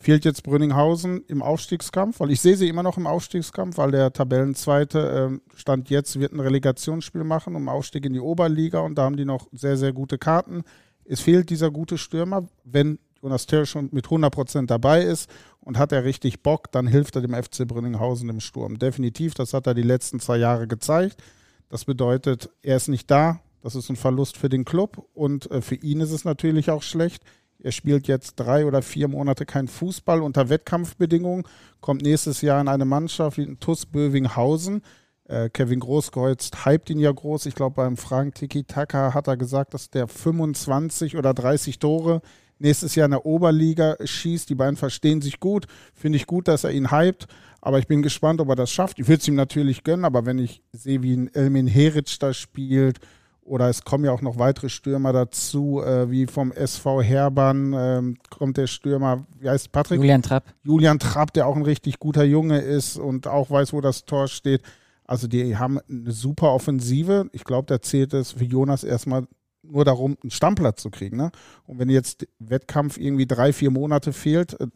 fehlt 0.00 0.24
jetzt 0.24 0.44
Brünninghausen 0.44 1.24
im 1.26 1.42
Aufstiegskampf, 1.42 2.20
weil 2.20 2.30
ich 2.30 2.40
sehe 2.40 2.56
sie 2.56 2.68
immer 2.68 2.82
noch 2.82 2.96
im 2.96 3.06
Aufstiegskampf, 3.06 3.78
weil 3.78 3.90
der 3.90 4.12
Tabellenzweite 4.12 5.28
ähm, 5.30 5.42
Stand 5.56 5.90
jetzt 5.90 6.18
wird 6.20 6.32
ein 6.32 6.40
Relegationsspiel 6.40 7.24
machen 7.24 7.56
um 7.56 7.68
Aufstieg 7.68 8.06
in 8.06 8.12
die 8.12 8.20
Oberliga 8.20 8.80
und 8.80 8.96
da 8.96 9.02
haben 9.02 9.16
die 9.16 9.24
noch 9.24 9.48
sehr, 9.52 9.76
sehr 9.76 9.92
gute 9.92 10.18
Karten. 10.18 10.62
Es 11.04 11.20
fehlt 11.20 11.50
dieser 11.50 11.70
gute 11.70 11.98
Stürmer. 11.98 12.46
Wenn 12.64 12.98
Jonas 13.22 13.46
Till 13.46 13.66
schon 13.66 13.88
mit 13.92 14.06
100 14.06 14.32
Prozent 14.32 14.70
dabei 14.70 15.02
ist 15.02 15.28
und 15.60 15.78
hat 15.78 15.90
er 15.90 16.04
richtig 16.04 16.42
Bock, 16.42 16.70
dann 16.70 16.86
hilft 16.86 17.16
er 17.16 17.22
dem 17.22 17.34
FC 17.34 17.66
Brünninghausen 17.66 18.28
im 18.28 18.40
Sturm. 18.40 18.78
Definitiv, 18.78 19.34
das 19.34 19.52
hat 19.52 19.66
er 19.66 19.74
die 19.74 19.82
letzten 19.82 20.20
zwei 20.20 20.36
Jahre 20.36 20.68
gezeigt. 20.68 21.22
Das 21.68 21.84
bedeutet, 21.84 22.50
er 22.62 22.76
ist 22.76 22.88
nicht 22.88 23.10
da, 23.10 23.40
das 23.62 23.74
ist 23.74 23.90
ein 23.90 23.96
Verlust 23.96 24.36
für 24.36 24.48
den 24.48 24.64
Club 24.64 25.04
und 25.14 25.50
äh, 25.50 25.60
für 25.60 25.74
ihn 25.74 26.00
ist 26.00 26.12
es 26.12 26.24
natürlich 26.24 26.70
auch 26.70 26.82
schlecht. 26.82 27.24
Er 27.60 27.72
spielt 27.72 28.06
jetzt 28.06 28.36
drei 28.36 28.66
oder 28.66 28.82
vier 28.82 29.08
Monate 29.08 29.44
kein 29.44 29.66
Fußball 29.66 30.22
unter 30.22 30.48
Wettkampfbedingungen, 30.48 31.44
kommt 31.80 32.02
nächstes 32.02 32.40
Jahr 32.40 32.60
in 32.60 32.68
eine 32.68 32.84
Mannschaft 32.84 33.36
wie 33.36 33.42
in 33.42 33.58
TuS 33.58 33.86
Bövinghausen. 33.86 34.82
Äh, 35.24 35.50
Kevin 35.50 35.80
Großkreuz 35.80 36.50
hypt 36.64 36.88
ihn 36.90 37.00
ja 37.00 37.10
groß. 37.10 37.46
Ich 37.46 37.56
glaube, 37.56 37.74
beim 37.74 37.96
Frank 37.96 38.36
Tiki 38.36 38.64
Taka 38.64 39.12
hat 39.12 39.26
er 39.26 39.36
gesagt, 39.36 39.74
dass 39.74 39.90
der 39.90 40.06
25 40.06 41.16
oder 41.16 41.34
30 41.34 41.80
Tore 41.80 42.22
nächstes 42.60 42.94
Jahr 42.94 43.06
in 43.06 43.10
der 43.10 43.26
Oberliga 43.26 43.96
schießt. 44.02 44.48
Die 44.48 44.54
beiden 44.54 44.76
verstehen 44.76 45.20
sich 45.20 45.40
gut. 45.40 45.66
Finde 45.94 46.16
ich 46.16 46.26
gut, 46.26 46.48
dass 46.48 46.64
er 46.64 46.70
ihn 46.70 46.92
hypt. 46.92 47.26
Aber 47.60 47.80
ich 47.80 47.88
bin 47.88 48.02
gespannt, 48.02 48.40
ob 48.40 48.48
er 48.50 48.56
das 48.56 48.70
schafft. 48.70 49.00
Ich 49.00 49.08
würde 49.08 49.20
es 49.20 49.28
ihm 49.28 49.34
natürlich 49.34 49.82
gönnen, 49.82 50.04
aber 50.04 50.26
wenn 50.26 50.38
ich 50.38 50.62
sehe, 50.72 51.02
wie 51.02 51.14
ein 51.14 51.34
Elmin 51.34 51.66
Heric 51.66 52.18
da 52.20 52.32
spielt 52.32 53.00
oder 53.48 53.68
es 53.68 53.82
kommen 53.82 54.04
ja 54.04 54.12
auch 54.12 54.22
noch 54.22 54.38
weitere 54.38 54.68
Stürmer 54.68 55.12
dazu, 55.12 55.82
äh, 55.82 56.10
wie 56.10 56.26
vom 56.26 56.52
SV 56.52 57.02
Herbann 57.02 57.74
ähm, 57.76 58.16
kommt 58.30 58.56
der 58.56 58.66
Stürmer, 58.66 59.26
wie 59.38 59.48
heißt 59.48 59.72
Patrick? 59.72 59.98
Julian 59.98 60.22
Trapp. 60.22 60.44
Julian 60.62 60.98
Trapp, 60.98 61.32
der 61.32 61.46
auch 61.46 61.56
ein 61.56 61.62
richtig 61.62 61.98
guter 61.98 62.24
Junge 62.24 62.60
ist 62.60 62.96
und 62.96 63.26
auch 63.26 63.50
weiß, 63.50 63.72
wo 63.72 63.80
das 63.80 64.04
Tor 64.04 64.28
steht. 64.28 64.62
Also 65.04 65.26
die 65.26 65.56
haben 65.56 65.80
eine 65.88 66.12
super 66.12 66.52
Offensive. 66.52 67.28
Ich 67.32 67.44
glaube, 67.44 67.66
da 67.66 67.80
zählt 67.80 68.12
es 68.12 68.32
für 68.32 68.44
Jonas 68.44 68.84
erstmal 68.84 69.26
nur 69.62 69.84
darum, 69.84 70.16
einen 70.22 70.30
Stammplatz 70.30 70.82
zu 70.82 70.90
kriegen. 70.90 71.16
Ne? 71.16 71.30
Und 71.66 71.78
wenn 71.78 71.88
jetzt 71.88 72.26
Wettkampf 72.38 72.98
irgendwie 72.98 73.26
drei, 73.26 73.52
vier 73.52 73.70
Monate 73.70 74.12
fehlt, 74.12 74.60
äh, 74.60 74.66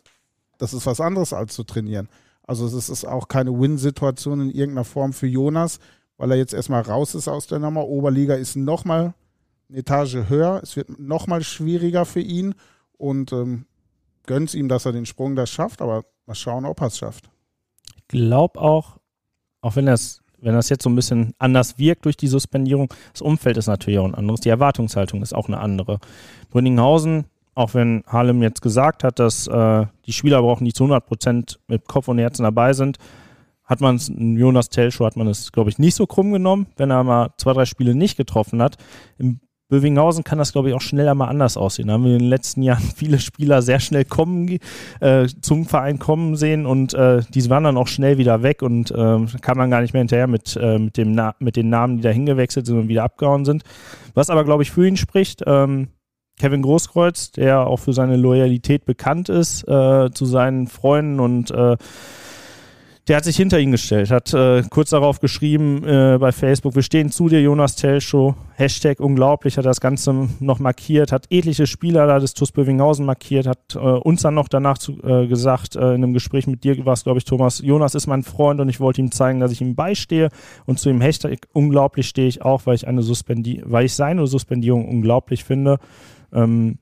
das 0.58 0.74
ist 0.74 0.86
was 0.86 1.00
anderes 1.00 1.32
als 1.32 1.54
zu 1.54 1.64
trainieren. 1.64 2.08
Also 2.44 2.66
es 2.66 2.88
ist 2.88 3.04
auch 3.04 3.28
keine 3.28 3.52
Win-Situation 3.58 4.40
in 4.40 4.50
irgendeiner 4.50 4.84
Form 4.84 5.12
für 5.12 5.26
Jonas 5.26 5.78
weil 6.22 6.30
er 6.30 6.36
jetzt 6.36 6.54
erstmal 6.54 6.82
raus 6.82 7.16
ist 7.16 7.26
aus 7.26 7.48
der 7.48 7.58
Nummer. 7.58 7.84
Oberliga 7.88 8.34
ist 8.34 8.54
nochmal 8.54 9.12
eine 9.68 9.78
Etage 9.78 10.18
höher. 10.28 10.60
Es 10.62 10.76
wird 10.76 11.00
nochmal 11.00 11.42
schwieriger 11.42 12.04
für 12.04 12.20
ihn 12.20 12.54
und 12.96 13.32
ähm, 13.32 13.66
gönnt 14.26 14.54
ihm, 14.54 14.68
dass 14.68 14.86
er 14.86 14.92
den 14.92 15.04
Sprung 15.04 15.34
da 15.34 15.46
schafft, 15.46 15.82
aber 15.82 16.04
mal 16.26 16.36
schauen, 16.36 16.64
ob 16.64 16.80
er 16.80 16.86
es 16.86 16.98
schafft. 16.98 17.28
Ich 17.96 18.06
glaube 18.06 18.60
auch, 18.60 18.98
auch 19.62 19.74
wenn 19.74 19.86
das, 19.86 20.20
wenn 20.38 20.54
das 20.54 20.68
jetzt 20.68 20.84
so 20.84 20.90
ein 20.90 20.94
bisschen 20.94 21.34
anders 21.40 21.76
wirkt 21.76 22.04
durch 22.04 22.16
die 22.16 22.28
Suspendierung, 22.28 22.94
das 23.12 23.20
Umfeld 23.20 23.56
ist 23.56 23.66
natürlich 23.66 23.98
auch 23.98 24.06
ein 24.06 24.14
anderes, 24.14 24.42
die 24.42 24.48
Erwartungshaltung 24.48 25.22
ist 25.22 25.34
auch 25.34 25.48
eine 25.48 25.58
andere. 25.58 25.98
Brünninghausen, 26.50 27.24
auch 27.56 27.74
wenn 27.74 28.04
Harlem 28.06 28.42
jetzt 28.42 28.62
gesagt 28.62 29.02
hat, 29.02 29.18
dass 29.18 29.48
äh, 29.48 29.86
die 30.06 30.12
Spieler 30.12 30.40
brauchen, 30.40 30.66
die 30.66 30.72
zu 30.72 30.84
100 30.84 31.04
Prozent 31.04 31.58
mit 31.66 31.88
Kopf 31.88 32.06
und 32.06 32.18
Herzen 32.18 32.44
dabei 32.44 32.74
sind, 32.74 32.98
hat 33.64 33.80
man 33.80 33.96
es, 33.96 34.10
Jonas 34.14 34.68
Telschow 34.68 35.06
hat 35.06 35.16
man 35.16 35.28
es, 35.28 35.52
glaube 35.52 35.70
ich, 35.70 35.78
nicht 35.78 35.94
so 35.94 36.06
krumm 36.06 36.32
genommen, 36.32 36.66
wenn 36.76 36.90
er 36.90 37.04
mal 37.04 37.30
zwei, 37.38 37.52
drei 37.52 37.64
Spiele 37.64 37.94
nicht 37.94 38.16
getroffen 38.16 38.60
hat. 38.60 38.76
Im 39.18 39.40
Bövinghausen 39.72 40.22
kann 40.22 40.36
das, 40.36 40.52
glaube 40.52 40.68
ich, 40.68 40.74
auch 40.74 40.82
schneller 40.82 41.14
mal 41.14 41.28
anders 41.28 41.56
aussehen. 41.56 41.88
Da 41.88 41.94
haben 41.94 42.04
wir 42.04 42.12
in 42.12 42.18
den 42.18 42.28
letzten 42.28 42.62
Jahren 42.62 42.82
viele 42.94 43.18
Spieler 43.18 43.62
sehr 43.62 43.80
schnell 43.80 44.04
kommen, 44.04 44.58
äh, 45.00 45.26
zum 45.40 45.64
Verein 45.64 45.98
kommen 45.98 46.36
sehen 46.36 46.66
und 46.66 46.92
äh, 46.92 47.22
die 47.32 47.48
waren 47.48 47.64
dann 47.64 47.78
auch 47.78 47.88
schnell 47.88 48.18
wieder 48.18 48.42
weg 48.42 48.60
und 48.60 48.90
äh, 48.90 49.26
kam 49.40 49.56
man 49.56 49.70
gar 49.70 49.80
nicht 49.80 49.94
mehr 49.94 50.02
hinterher 50.02 50.26
mit, 50.26 50.56
äh, 50.60 50.78
mit, 50.78 50.98
dem 50.98 51.18
mit 51.38 51.56
den 51.56 51.70
Namen, 51.70 51.96
die 51.96 52.02
da 52.02 52.10
hingewechselt 52.10 52.66
sind 52.66 52.78
und 52.78 52.88
wieder 52.88 53.04
abgehauen 53.04 53.46
sind. 53.46 53.62
Was 54.12 54.28
aber, 54.28 54.44
glaube 54.44 54.62
ich, 54.62 54.70
für 54.70 54.86
ihn 54.86 54.98
spricht, 54.98 55.42
ähm, 55.46 55.88
Kevin 56.38 56.62
Großkreuz, 56.62 57.32
der 57.32 57.66
auch 57.66 57.78
für 57.78 57.92
seine 57.92 58.16
Loyalität 58.16 58.84
bekannt 58.84 59.28
ist 59.28 59.66
äh, 59.68 60.10
zu 60.12 60.26
seinen 60.26 60.66
Freunden 60.66 61.20
und 61.20 61.50
äh, 61.50 61.76
der 63.08 63.16
hat 63.16 63.24
sich 63.24 63.36
hinter 63.36 63.58
ihn 63.58 63.72
gestellt, 63.72 64.12
hat 64.12 64.32
äh, 64.32 64.62
kurz 64.70 64.90
darauf 64.90 65.18
geschrieben 65.18 65.82
äh, 65.84 66.18
bei 66.20 66.30
Facebook, 66.30 66.76
wir 66.76 66.82
stehen 66.82 67.10
zu 67.10 67.28
dir, 67.28 67.42
Jonas 67.42 67.74
Telschow. 67.74 68.36
Hashtag 68.54 69.00
unglaublich, 69.00 69.58
hat 69.58 69.64
das 69.64 69.80
Ganze 69.80 70.28
noch 70.38 70.60
markiert, 70.60 71.10
hat 71.10 71.26
etliche 71.30 71.66
Spieler 71.66 72.06
da 72.06 72.20
des 72.20 72.34
TuS 72.34 72.52
Bövinghausen 72.52 73.04
markiert, 73.04 73.48
hat 73.48 73.74
äh, 73.74 73.78
uns 73.78 74.22
dann 74.22 74.34
noch 74.34 74.46
danach 74.46 74.78
zu, 74.78 75.02
äh, 75.02 75.26
gesagt, 75.26 75.74
äh, 75.74 75.80
in 75.80 76.04
einem 76.04 76.12
Gespräch 76.12 76.46
mit 76.46 76.62
dir 76.62 76.84
war 76.86 76.92
es, 76.92 77.02
glaube 77.02 77.18
ich, 77.18 77.24
Thomas, 77.24 77.58
Jonas 77.58 77.96
ist 77.96 78.06
mein 78.06 78.22
Freund 78.22 78.60
und 78.60 78.68
ich 78.68 78.78
wollte 78.78 79.00
ihm 79.00 79.10
zeigen, 79.10 79.40
dass 79.40 79.50
ich 79.50 79.60
ihm 79.60 79.74
beistehe. 79.74 80.28
Und 80.64 80.78
zu 80.78 80.88
dem 80.88 81.00
Hashtag 81.00 81.48
unglaublich 81.52 82.06
stehe 82.06 82.28
ich 82.28 82.42
auch, 82.42 82.66
weil 82.66 82.76
ich 82.76 82.86
eine 82.86 83.02
Suspendi 83.02 83.62
weil 83.64 83.86
ich 83.86 83.94
seine 83.94 84.28
Suspendierung 84.28 84.88
unglaublich 84.88 85.42
finde. 85.42 85.78
Ähm, 86.32 86.78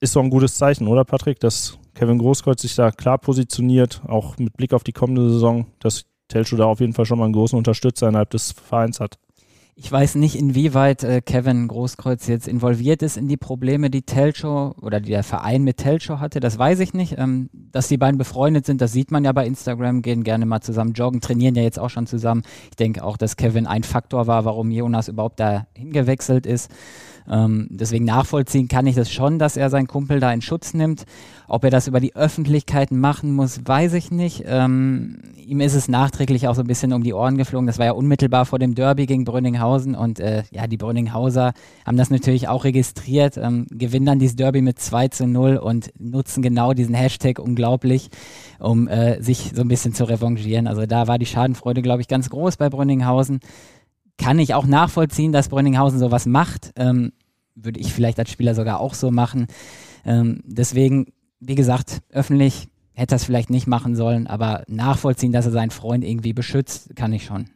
ist 0.00 0.12
so 0.12 0.20
ein 0.20 0.28
gutes 0.28 0.56
Zeichen, 0.56 0.86
oder 0.86 1.04
Patrick, 1.04 1.40
dass 1.40 1.78
Kevin 1.96 2.18
Großkreuz 2.18 2.60
sich 2.60 2.74
da 2.74 2.90
klar 2.90 3.18
positioniert, 3.18 4.02
auch 4.06 4.36
mit 4.38 4.56
Blick 4.56 4.74
auf 4.74 4.84
die 4.84 4.92
kommende 4.92 5.30
Saison, 5.30 5.66
dass 5.80 6.04
Telschow 6.28 6.58
da 6.58 6.66
auf 6.66 6.80
jeden 6.80 6.92
Fall 6.92 7.06
schon 7.06 7.18
mal 7.18 7.24
einen 7.24 7.32
großen 7.32 7.56
Unterstützer 7.56 8.08
innerhalb 8.08 8.30
des 8.30 8.52
Vereins 8.52 9.00
hat. 9.00 9.18
Ich 9.78 9.92
weiß 9.92 10.14
nicht, 10.14 10.36
inwieweit 10.36 11.04
äh, 11.04 11.20
Kevin 11.20 11.68
Großkreuz 11.68 12.26
jetzt 12.28 12.48
involviert 12.48 13.02
ist 13.02 13.18
in 13.18 13.28
die 13.28 13.36
Probleme, 13.36 13.90
die 13.90 14.02
Telschow 14.02 14.74
oder 14.80 15.00
die 15.00 15.10
der 15.10 15.22
Verein 15.22 15.64
mit 15.64 15.76
Telschow 15.76 16.18
hatte. 16.18 16.40
Das 16.40 16.58
weiß 16.58 16.80
ich 16.80 16.94
nicht. 16.94 17.16
Ähm, 17.18 17.50
dass 17.52 17.88
die 17.88 17.98
beiden 17.98 18.16
befreundet 18.16 18.64
sind, 18.64 18.80
das 18.80 18.92
sieht 18.92 19.10
man 19.10 19.24
ja 19.24 19.32
bei 19.32 19.46
Instagram, 19.46 20.00
gehen 20.00 20.24
gerne 20.24 20.46
mal 20.46 20.62
zusammen 20.62 20.94
joggen, 20.94 21.20
trainieren 21.20 21.56
ja 21.56 21.62
jetzt 21.62 21.78
auch 21.78 21.90
schon 21.90 22.06
zusammen. 22.06 22.42
Ich 22.70 22.76
denke 22.76 23.04
auch, 23.04 23.18
dass 23.18 23.36
Kevin 23.36 23.66
ein 23.66 23.82
Faktor 23.82 24.26
war, 24.26 24.46
warum 24.46 24.70
Jonas 24.70 25.08
überhaupt 25.08 25.40
da 25.40 25.66
hingewechselt 25.74 26.46
ist. 26.46 26.70
Ähm, 27.30 27.68
deswegen 27.70 28.04
nachvollziehen 28.04 28.68
kann 28.68 28.86
ich 28.86 28.94
das 28.94 29.10
schon, 29.10 29.38
dass 29.38 29.56
er 29.56 29.70
seinen 29.70 29.86
Kumpel 29.86 30.20
da 30.20 30.32
in 30.32 30.42
Schutz 30.42 30.74
nimmt. 30.74 31.04
Ob 31.48 31.64
er 31.64 31.70
das 31.70 31.86
über 31.86 32.00
die 32.00 32.16
Öffentlichkeit 32.16 32.90
machen 32.90 33.32
muss, 33.32 33.60
weiß 33.64 33.94
ich 33.94 34.10
nicht. 34.10 34.44
Ähm, 34.46 35.22
ihm 35.46 35.60
ist 35.60 35.74
es 35.74 35.88
nachträglich 35.88 36.48
auch 36.48 36.54
so 36.54 36.62
ein 36.62 36.66
bisschen 36.66 36.92
um 36.92 37.02
die 37.02 37.14
Ohren 37.14 37.36
geflogen. 37.38 37.66
Das 37.66 37.78
war 37.78 37.86
ja 37.86 37.92
unmittelbar 37.92 38.46
vor 38.46 38.58
dem 38.58 38.74
Derby 38.74 39.06
gegen 39.06 39.24
Brünninghausen 39.24 39.94
und 39.94 40.18
äh, 40.18 40.42
ja, 40.50 40.66
die 40.66 40.76
Brünninghauser 40.76 41.52
haben 41.84 41.96
das 41.96 42.10
natürlich 42.10 42.48
auch 42.48 42.64
registriert, 42.64 43.36
ähm, 43.36 43.66
gewinnen 43.70 44.06
dann 44.06 44.18
dieses 44.18 44.36
Derby 44.36 44.60
mit 44.60 44.78
2 44.78 45.08
zu 45.08 45.26
0 45.26 45.56
und 45.56 45.90
nutzen 45.98 46.42
genau 46.42 46.72
diesen 46.72 46.94
Hashtag 46.94 47.38
unglaublich, 47.38 48.10
um 48.58 48.88
äh, 48.88 49.22
sich 49.22 49.52
so 49.54 49.62
ein 49.62 49.68
bisschen 49.68 49.94
zu 49.94 50.04
revanchieren. 50.04 50.66
Also 50.66 50.86
da 50.86 51.06
war 51.06 51.18
die 51.18 51.26
Schadenfreude, 51.26 51.82
glaube 51.82 52.00
ich, 52.02 52.08
ganz 52.08 52.28
groß 52.28 52.56
bei 52.56 52.68
Brünninghausen 52.68 53.40
kann 54.18 54.38
ich 54.38 54.54
auch 54.54 54.66
nachvollziehen, 54.66 55.32
dass 55.32 55.48
Brönninghausen 55.48 55.98
sowas 55.98 56.26
macht. 56.26 56.72
Ähm, 56.76 57.12
würde 57.54 57.80
ich 57.80 57.92
vielleicht 57.92 58.18
als 58.18 58.30
Spieler 58.30 58.54
sogar 58.54 58.80
auch 58.80 58.94
so 58.94 59.10
machen. 59.10 59.46
Ähm, 60.04 60.40
deswegen, 60.44 61.12
wie 61.40 61.54
gesagt, 61.54 62.02
öffentlich 62.10 62.68
hätte 62.92 63.14
er 63.14 63.16
es 63.16 63.24
vielleicht 63.24 63.50
nicht 63.50 63.66
machen 63.66 63.96
sollen, 63.96 64.26
aber 64.26 64.64
nachvollziehen, 64.68 65.32
dass 65.32 65.46
er 65.46 65.52
seinen 65.52 65.70
Freund 65.70 66.04
irgendwie 66.04 66.32
beschützt, 66.32 66.94
kann 66.96 67.12
ich 67.12 67.24
schon. 67.24 67.50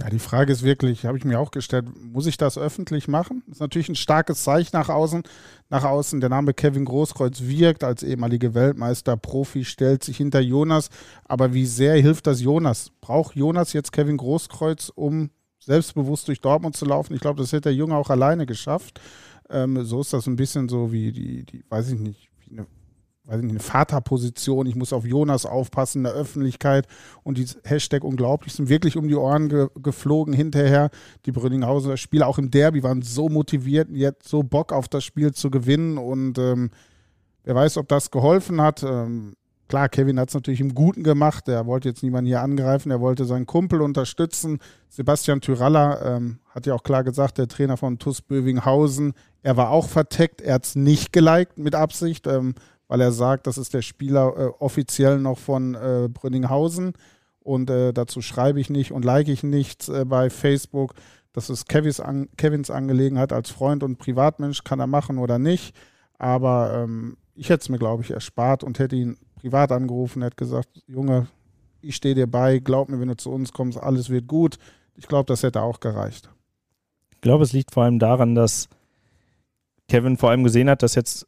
Ja, 0.00 0.10
die 0.10 0.18
Frage 0.18 0.52
ist 0.52 0.64
wirklich, 0.64 1.06
habe 1.06 1.16
ich 1.18 1.24
mir 1.24 1.38
auch 1.38 1.52
gestellt, 1.52 1.86
muss 2.02 2.26
ich 2.26 2.36
das 2.36 2.58
öffentlich 2.58 3.06
machen? 3.06 3.44
Das 3.46 3.56
ist 3.56 3.60
natürlich 3.60 3.88
ein 3.88 3.94
starkes 3.94 4.42
Zeichen 4.42 4.70
nach 4.72 4.88
außen. 4.88 5.22
Nach 5.70 5.84
außen, 5.84 6.20
der 6.20 6.30
Name 6.30 6.52
Kevin 6.52 6.84
Großkreuz 6.84 7.42
wirkt 7.42 7.84
als 7.84 8.02
ehemalige 8.02 8.54
Weltmeister, 8.54 9.16
Profi, 9.16 9.64
stellt 9.64 10.02
sich 10.02 10.16
hinter 10.16 10.40
Jonas. 10.40 10.88
Aber 11.26 11.54
wie 11.54 11.66
sehr 11.66 11.94
hilft 11.94 12.26
das 12.26 12.40
Jonas? 12.40 12.90
Braucht 13.00 13.36
Jonas 13.36 13.72
jetzt 13.72 13.92
Kevin 13.92 14.16
Großkreuz, 14.16 14.90
um 14.92 15.30
selbstbewusst 15.64 16.28
durch 16.28 16.40
Dortmund 16.40 16.76
zu 16.76 16.84
laufen. 16.84 17.14
Ich 17.14 17.20
glaube, 17.20 17.40
das 17.40 17.52
hätte 17.52 17.62
der 17.62 17.74
Junge 17.74 17.96
auch 17.96 18.10
alleine 18.10 18.46
geschafft. 18.46 19.00
Ähm, 19.50 19.84
so 19.84 20.00
ist 20.00 20.12
das 20.12 20.26
ein 20.26 20.36
bisschen 20.36 20.68
so 20.68 20.92
wie 20.92 21.12
die, 21.12 21.44
die 21.44 21.64
weiß 21.68 21.90
ich 21.90 21.98
nicht, 21.98 22.30
eine, 22.50 22.66
weiß 23.24 23.38
ich 23.38 23.44
nicht, 23.44 23.52
eine 23.52 23.60
Vaterposition. 23.60 24.66
Ich 24.66 24.74
muss 24.74 24.92
auf 24.92 25.04
Jonas 25.04 25.46
aufpassen 25.46 25.98
in 25.98 26.04
der 26.04 26.14
Öffentlichkeit 26.14 26.86
und 27.22 27.38
die 27.38 27.46
Hashtag 27.64 28.04
unglaublich 28.04 28.54
sind 28.54 28.68
wirklich 28.68 28.96
um 28.96 29.08
die 29.08 29.16
Ohren 29.16 29.48
ge 29.48 29.68
geflogen 29.82 30.32
hinterher. 30.32 30.90
Die 31.26 31.32
Brünninghauser 31.32 31.96
Spieler 31.96 32.26
auch 32.26 32.38
im 32.38 32.50
Derby 32.50 32.82
waren 32.82 33.02
so 33.02 33.28
motiviert, 33.28 33.88
jetzt 33.90 34.28
so 34.28 34.42
Bock 34.42 34.72
auf 34.72 34.88
das 34.88 35.04
Spiel 35.04 35.32
zu 35.32 35.50
gewinnen 35.50 35.98
und 35.98 36.38
ähm, 36.38 36.70
wer 37.44 37.54
weiß, 37.54 37.76
ob 37.76 37.88
das 37.88 38.10
geholfen 38.10 38.60
hat. 38.60 38.82
Ähm, 38.82 39.34
Klar, 39.74 39.88
Kevin 39.88 40.20
hat 40.20 40.28
es 40.28 40.34
natürlich 40.36 40.60
im 40.60 40.72
Guten 40.72 41.02
gemacht. 41.02 41.48
Er 41.48 41.66
wollte 41.66 41.88
jetzt 41.88 42.04
niemanden 42.04 42.28
hier 42.28 42.42
angreifen. 42.42 42.92
Er 42.92 43.00
wollte 43.00 43.24
seinen 43.24 43.44
Kumpel 43.44 43.82
unterstützen. 43.82 44.60
Sebastian 44.88 45.40
Tyralla 45.40 46.14
ähm, 46.14 46.38
hat 46.50 46.66
ja 46.66 46.74
auch 46.74 46.84
klar 46.84 47.02
gesagt, 47.02 47.38
der 47.38 47.48
Trainer 47.48 47.76
von 47.76 47.98
TuS 47.98 48.22
Bövinghausen, 48.22 49.14
er 49.42 49.56
war 49.56 49.70
auch 49.70 49.88
verteckt. 49.88 50.40
Er 50.42 50.54
hat 50.54 50.64
es 50.64 50.76
nicht 50.76 51.12
geliked 51.12 51.58
mit 51.58 51.74
Absicht, 51.74 52.28
ähm, 52.28 52.54
weil 52.86 53.00
er 53.00 53.10
sagt, 53.10 53.48
das 53.48 53.58
ist 53.58 53.74
der 53.74 53.82
Spieler 53.82 54.32
äh, 54.36 54.44
offiziell 54.60 55.18
noch 55.18 55.38
von 55.38 55.74
äh, 55.74 56.08
Brünninghausen. 56.08 56.92
Und 57.40 57.68
äh, 57.68 57.92
dazu 57.92 58.22
schreibe 58.22 58.60
ich 58.60 58.70
nicht 58.70 58.92
und 58.92 59.04
like 59.04 59.26
ich 59.26 59.42
nichts 59.42 59.88
äh, 59.88 60.04
bei 60.04 60.30
Facebook. 60.30 60.94
Das 61.32 61.50
ist 61.50 61.68
Kevins, 61.68 61.98
an, 61.98 62.28
Kevins 62.36 62.70
Angelegenheit 62.70 63.32
als 63.32 63.50
Freund 63.50 63.82
und 63.82 63.98
Privatmensch, 63.98 64.62
kann 64.62 64.78
er 64.78 64.86
machen 64.86 65.18
oder 65.18 65.40
nicht. 65.40 65.74
Aber 66.16 66.84
ähm, 66.84 67.16
ich 67.34 67.48
hätte 67.48 67.62
es 67.62 67.68
mir, 67.68 67.78
glaube 67.78 68.04
ich, 68.04 68.12
erspart 68.12 68.62
und 68.62 68.78
hätte 68.78 68.94
ihn 68.94 69.16
privat 69.44 69.72
angerufen, 69.72 70.22
er 70.22 70.26
hat 70.26 70.38
gesagt, 70.38 70.70
Junge, 70.86 71.26
ich 71.82 71.96
stehe 71.96 72.14
dir 72.14 72.26
bei, 72.26 72.60
glaub 72.60 72.88
mir, 72.88 72.98
wenn 72.98 73.08
du 73.08 73.16
zu 73.16 73.30
uns 73.30 73.52
kommst, 73.52 73.78
alles 73.78 74.08
wird 74.08 74.26
gut. 74.26 74.56
Ich 74.96 75.06
glaube, 75.06 75.26
das 75.26 75.42
hätte 75.42 75.60
auch 75.60 75.80
gereicht. 75.80 76.30
Ich 77.12 77.20
glaube, 77.20 77.44
es 77.44 77.52
liegt 77.52 77.74
vor 77.74 77.82
allem 77.82 77.98
daran, 77.98 78.34
dass 78.34 78.70
Kevin 79.86 80.16
vor 80.16 80.30
allem 80.30 80.44
gesehen 80.44 80.70
hat, 80.70 80.82
dass 80.82 80.94
jetzt 80.94 81.26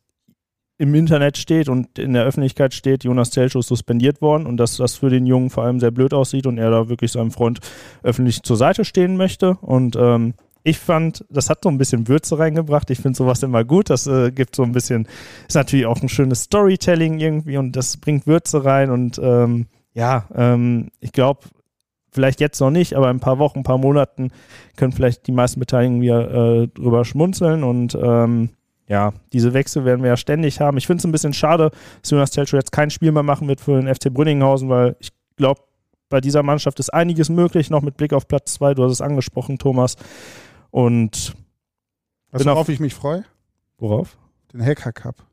im 0.79 0.94
Internet 0.94 1.37
steht 1.37 1.68
und 1.68 1.98
in 1.98 2.14
der 2.14 2.24
Öffentlichkeit 2.24 2.72
steht, 2.72 3.05
Jonas 3.05 3.29
Telschow 3.29 3.61
ist 3.61 3.68
suspendiert 3.68 4.22
worden 4.22 4.46
und 4.46 4.57
dass 4.57 4.79
das 4.79 4.94
für 4.94 5.11
den 5.11 5.26
Jungen 5.26 5.50
vor 5.50 5.64
allem 5.64 5.79
sehr 5.79 5.90
blöd 5.90 6.14
aussieht 6.14 6.46
und 6.46 6.57
er 6.57 6.70
da 6.70 6.88
wirklich 6.88 7.12
seinem 7.12 7.33
Freund 7.33 7.61
öffentlich 8.02 8.42
zur 8.42 8.57
Seite 8.57 8.87
stehen 8.87 9.18
möchte. 9.18 9.59
Und 9.61 9.94
ähm, 9.94 10.33
ich 10.66 10.81
fand, 10.81 11.24
das 11.31 11.48
hat 11.48 11.62
so 11.62 11.68
ein 11.68 11.79
bisschen 11.79 12.09
Würze 12.09 12.40
reingebracht. 12.40 12.90
Ich 12.90 12.98
finde 12.98 13.16
sowas 13.16 13.40
immer 13.44 13.62
gut. 13.62 13.88
Das 13.88 14.09
äh, 14.09 14.33
gibt 14.33 14.57
so 14.57 14.64
ein 14.64 14.72
bisschen, 14.72 15.07
ist 15.46 15.55
natürlich 15.55 15.87
auch 15.87 16.02
ein 16.02 16.09
schönes 16.09 16.42
Storytelling 16.42 17.20
irgendwie 17.20 17.57
und 17.57 17.76
das 17.76 17.96
bringt 17.98 18.26
Würze 18.26 18.64
rein. 18.64 18.90
Und 18.90 19.20
ähm, 19.22 19.66
ja, 19.94 20.26
ähm, 20.35 20.88
ich 20.98 21.12
glaube, 21.12 21.42
vielleicht 22.11 22.40
jetzt 22.40 22.59
noch 22.59 22.72
nicht, 22.72 22.94
aber 22.94 23.11
in 23.11 23.18
ein 23.18 23.20
paar 23.20 23.38
Wochen, 23.38 23.61
ein 23.61 23.62
paar 23.62 23.79
Monaten 23.79 24.33
können 24.76 24.90
vielleicht 24.90 25.29
die 25.29 25.33
meisten 25.33 25.61
Beteiligten 25.61 26.00
wieder 26.00 26.62
äh, 26.62 26.66
drüber 26.66 27.05
schmunzeln 27.05 27.62
und 27.62 27.96
ähm, 28.02 28.48
ja, 28.88 29.12
diese 29.33 29.55
Wechsel 29.55 29.85
werden 29.85 30.02
wir 30.02 30.11
ja 30.11 30.16
ständig 30.16 30.61
haben. 30.61 30.79
Ich 30.79 30.88
finde 30.88 30.98
es 30.98 31.05
ein 31.05 31.12
bisschen 31.12 31.33
schade, 31.33 31.70
dass 32.02 32.11
Jonas 32.11 32.31
Telschow 32.33 32.59
jetzt 32.59 32.72
kein 32.72 32.90
Spiel 32.90 33.12
mehr 33.12 33.22
machen 33.22 33.46
wird 33.46 33.61
für 33.61 33.81
den 33.81 33.92
FC 33.92 34.12
Brünninghausen, 34.12 34.68
weil 34.68 34.96
ich 34.98 35.11
glaube, 35.37 35.61
bei 36.09 36.20
dieser 36.20 36.42
Mannschaft 36.42 36.81
ist 36.81 36.92
einiges 36.92 37.29
möglich, 37.29 37.70
noch 37.70 37.83
mit 37.83 37.96
Blick 37.96 38.12
auf 38.12 38.26
Platz 38.26 38.55
zwei. 38.55 38.74
Du 38.74 38.83
hast 38.83 38.92
es 38.92 39.00
angesprochen, 39.00 39.59
Thomas. 39.59 39.96
Und 40.76 41.34
weißt 42.32 42.44
du, 42.44 42.50
worauf 42.50 42.68
ich 42.68 42.80
mich 42.80 42.92
freue? 42.92 43.24
Worauf? 43.78 44.18
Den 44.52 44.62
Hacker 44.62 44.92
Cup. 44.92 45.24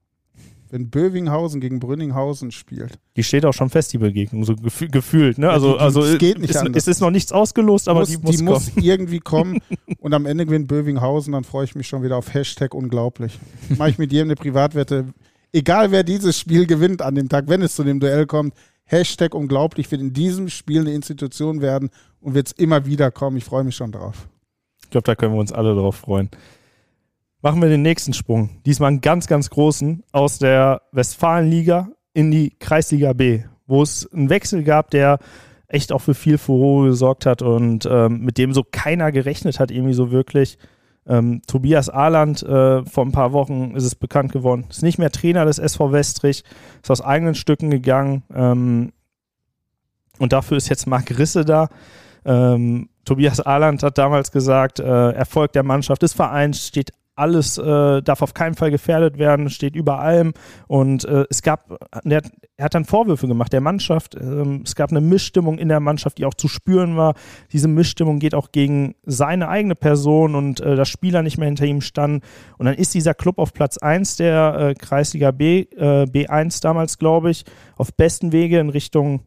Wenn 0.70 0.90
Bövinghausen 0.90 1.60
gegen 1.60 1.82
Brünninghausen 1.82 2.52
spielt. 2.52 2.98
Die 3.18 3.24
steht 3.24 3.44
auch 3.44 3.52
schon 3.52 3.70
fest, 3.70 3.92
die 3.92 3.98
Begegnung, 3.98 4.46
so 4.46 4.56
gef 4.56 4.90
gefühlt. 4.90 5.38
Ne? 5.38 5.50
Also, 5.50 5.76
also 5.76 6.02
es 6.02 6.18
geht 6.18 6.40
nicht 6.40 6.52
ist, 6.52 6.56
anders. 6.56 6.84
Es 6.84 6.88
ist 6.88 7.02
noch 7.02 7.12
nichts 7.12 7.34
ausgelost, 7.34 7.90
aber 7.90 8.00
muss, 8.00 8.10
die 8.10 8.18
muss, 8.20 8.38
die 8.38 8.44
muss 8.44 8.72
irgendwie 8.82 9.20
kommen. 9.20 9.60
Und 10.00 10.14
am 10.14 10.26
Ende 10.26 10.46
gewinnt 10.46 10.70
Bövinghausen, 10.70 11.34
dann 11.34 11.44
freue 11.44 11.66
ich 11.66 11.76
mich 11.76 11.90
schon 11.90 12.04
wieder 12.04 12.16
auf 12.16 12.34
Hashtag 12.34 12.74
unglaublich. 12.74 13.38
Mache 13.78 13.90
ich 13.90 13.98
mit 13.98 14.14
jedem 14.14 14.30
eine 14.30 14.36
Privatwette. 14.36 15.14
Egal 15.52 15.92
wer 15.92 16.06
dieses 16.06 16.40
Spiel 16.40 16.68
gewinnt 16.68 17.02
an 17.02 17.16
dem 17.16 17.28
Tag, 17.28 17.50
wenn 17.50 17.62
es 17.62 17.76
zu 17.76 17.84
dem 17.84 18.00
Duell 18.00 18.28
kommt, 18.28 18.54
Hashtag 18.86 19.36
unglaublich 19.36 19.92
wird 19.92 20.00
in 20.00 20.14
diesem 20.14 20.48
Spiel 20.48 20.80
eine 20.80 20.94
Institution 20.94 21.60
werden 21.60 21.90
und 22.22 22.34
wird 22.34 22.48
es 22.48 22.54
immer 22.54 22.86
wieder 22.86 23.12
kommen. 23.12 23.36
Ich 23.36 23.44
freue 23.44 23.66
mich 23.66 23.76
schon 23.76 23.92
drauf 23.92 24.30
glaube, 24.94 25.04
da 25.06 25.16
können 25.16 25.34
wir 25.34 25.40
uns 25.40 25.52
alle 25.52 25.76
drauf 25.76 25.98
freuen. 25.98 26.30
Machen 27.42 27.62
wir 27.62 27.68
den 27.68 27.82
nächsten 27.82 28.14
Sprung. 28.14 28.62
Diesmal 28.66 28.88
einen 28.88 29.02
ganz, 29.02 29.28
ganz 29.28 29.50
großen 29.50 30.04
aus 30.14 30.40
der 30.40 30.82
Westfalenliga 30.94 31.90
in 32.14 32.32
die 32.32 32.56
Kreisliga 32.58 33.12
B, 33.12 33.44
wo 33.68 33.82
es 33.82 34.10
einen 34.14 34.30
Wechsel 34.30 34.64
gab, 34.64 34.92
der 34.92 35.20
echt 35.68 35.92
auch 35.92 36.00
für 36.00 36.14
viel 36.14 36.38
Furore 36.38 36.88
gesorgt 36.88 37.26
hat 37.26 37.42
und 37.42 37.86
ähm, 37.90 38.22
mit 38.22 38.38
dem 38.38 38.54
so 38.54 38.64
keiner 38.64 39.12
gerechnet 39.12 39.60
hat, 39.60 39.72
irgendwie 39.72 39.94
so 39.94 40.12
wirklich. 40.12 40.58
Ähm, 41.06 41.42
Tobias 41.46 41.90
Ahland, 41.90 42.44
äh, 42.44 42.86
vor 42.86 43.06
ein 43.06 43.12
paar 43.12 43.34
Wochen 43.34 43.76
ist 43.76 43.84
es 43.84 43.96
bekannt 43.96 44.32
geworden, 44.32 44.68
ist 44.70 44.84
nicht 44.84 45.00
mehr 45.00 45.12
Trainer 45.12 45.44
des 45.44 45.60
SV 45.60 45.92
Westrich, 45.92 46.46
ist 46.82 46.92
aus 46.92 47.02
eigenen 47.02 47.36
Stücken 47.36 47.70
gegangen 47.72 48.24
ähm, 48.34 48.94
und 50.20 50.32
dafür 50.32 50.56
ist 50.56 50.70
jetzt 50.70 50.88
Marc 50.88 51.18
Risse 51.18 51.44
da. 51.44 51.68
Ähm, 52.26 52.90
Tobias 53.06 53.40
Ahland 53.40 53.84
hat 53.84 53.98
damals 53.98 54.32
gesagt, 54.32 54.80
äh, 54.80 55.12
Erfolg 55.12 55.54
der 55.54 55.64
Mannschaft 55.64 56.02
des 56.02 56.14
Vereins 56.14 56.68
steht 56.68 56.92
alles 57.16 57.58
äh, 57.58 58.02
darf 58.02 58.22
auf 58.22 58.34
keinen 58.34 58.56
Fall 58.56 58.72
gefährdet 58.72 59.18
werden, 59.18 59.50
steht 59.50 59.76
über 59.76 60.00
allem. 60.00 60.34
Und 60.68 61.06
äh, 61.06 61.26
es 61.30 61.42
gab, 61.42 61.78
er 62.04 62.18
hat, 62.18 62.32
er 62.58 62.66
hat, 62.66 62.74
dann 62.74 62.86
Vorwürfe 62.86 63.28
gemacht 63.28 63.54
der 63.54 63.62
Mannschaft. 63.62 64.16
Ähm, 64.16 64.62
es 64.66 64.76
gab 64.76 64.90
eine 64.90 65.02
Missstimmung 65.02 65.60
in 65.60 65.70
der 65.70 65.80
Mannschaft, 65.80 66.18
die 66.18 66.26
auch 66.26 66.34
zu 66.34 66.48
spüren 66.48 66.98
war. 66.98 67.14
Diese 67.52 67.68
Missstimmung 67.68 68.20
geht 68.20 68.34
auch 68.34 68.52
gegen 68.52 68.96
seine 69.04 69.48
eigene 69.48 69.76
Person 69.76 70.36
und 70.36 70.60
äh, 70.60 70.76
dass 70.76 70.90
Spieler 70.90 71.22
nicht 71.22 71.38
mehr 71.38 71.48
hinter 71.48 71.66
ihm 71.66 71.82
standen. 71.82 72.22
Und 72.58 72.66
dann 72.66 72.76
ist 72.76 72.94
dieser 72.94 73.14
Club 73.14 73.38
auf 73.38 73.54
Platz 73.54 73.78
1 73.78 74.18
der 74.18 74.56
äh, 74.60 74.74
Kreisliga 74.74 75.32
B, 75.32 75.62
äh, 75.76 76.06
B1 76.06 76.62
damals, 76.62 76.98
glaube 76.98 77.30
ich, 77.30 77.44
auf 77.78 77.94
besten 77.94 78.32
Wege 78.32 78.60
in 78.60 78.70
Richtung 78.70 79.22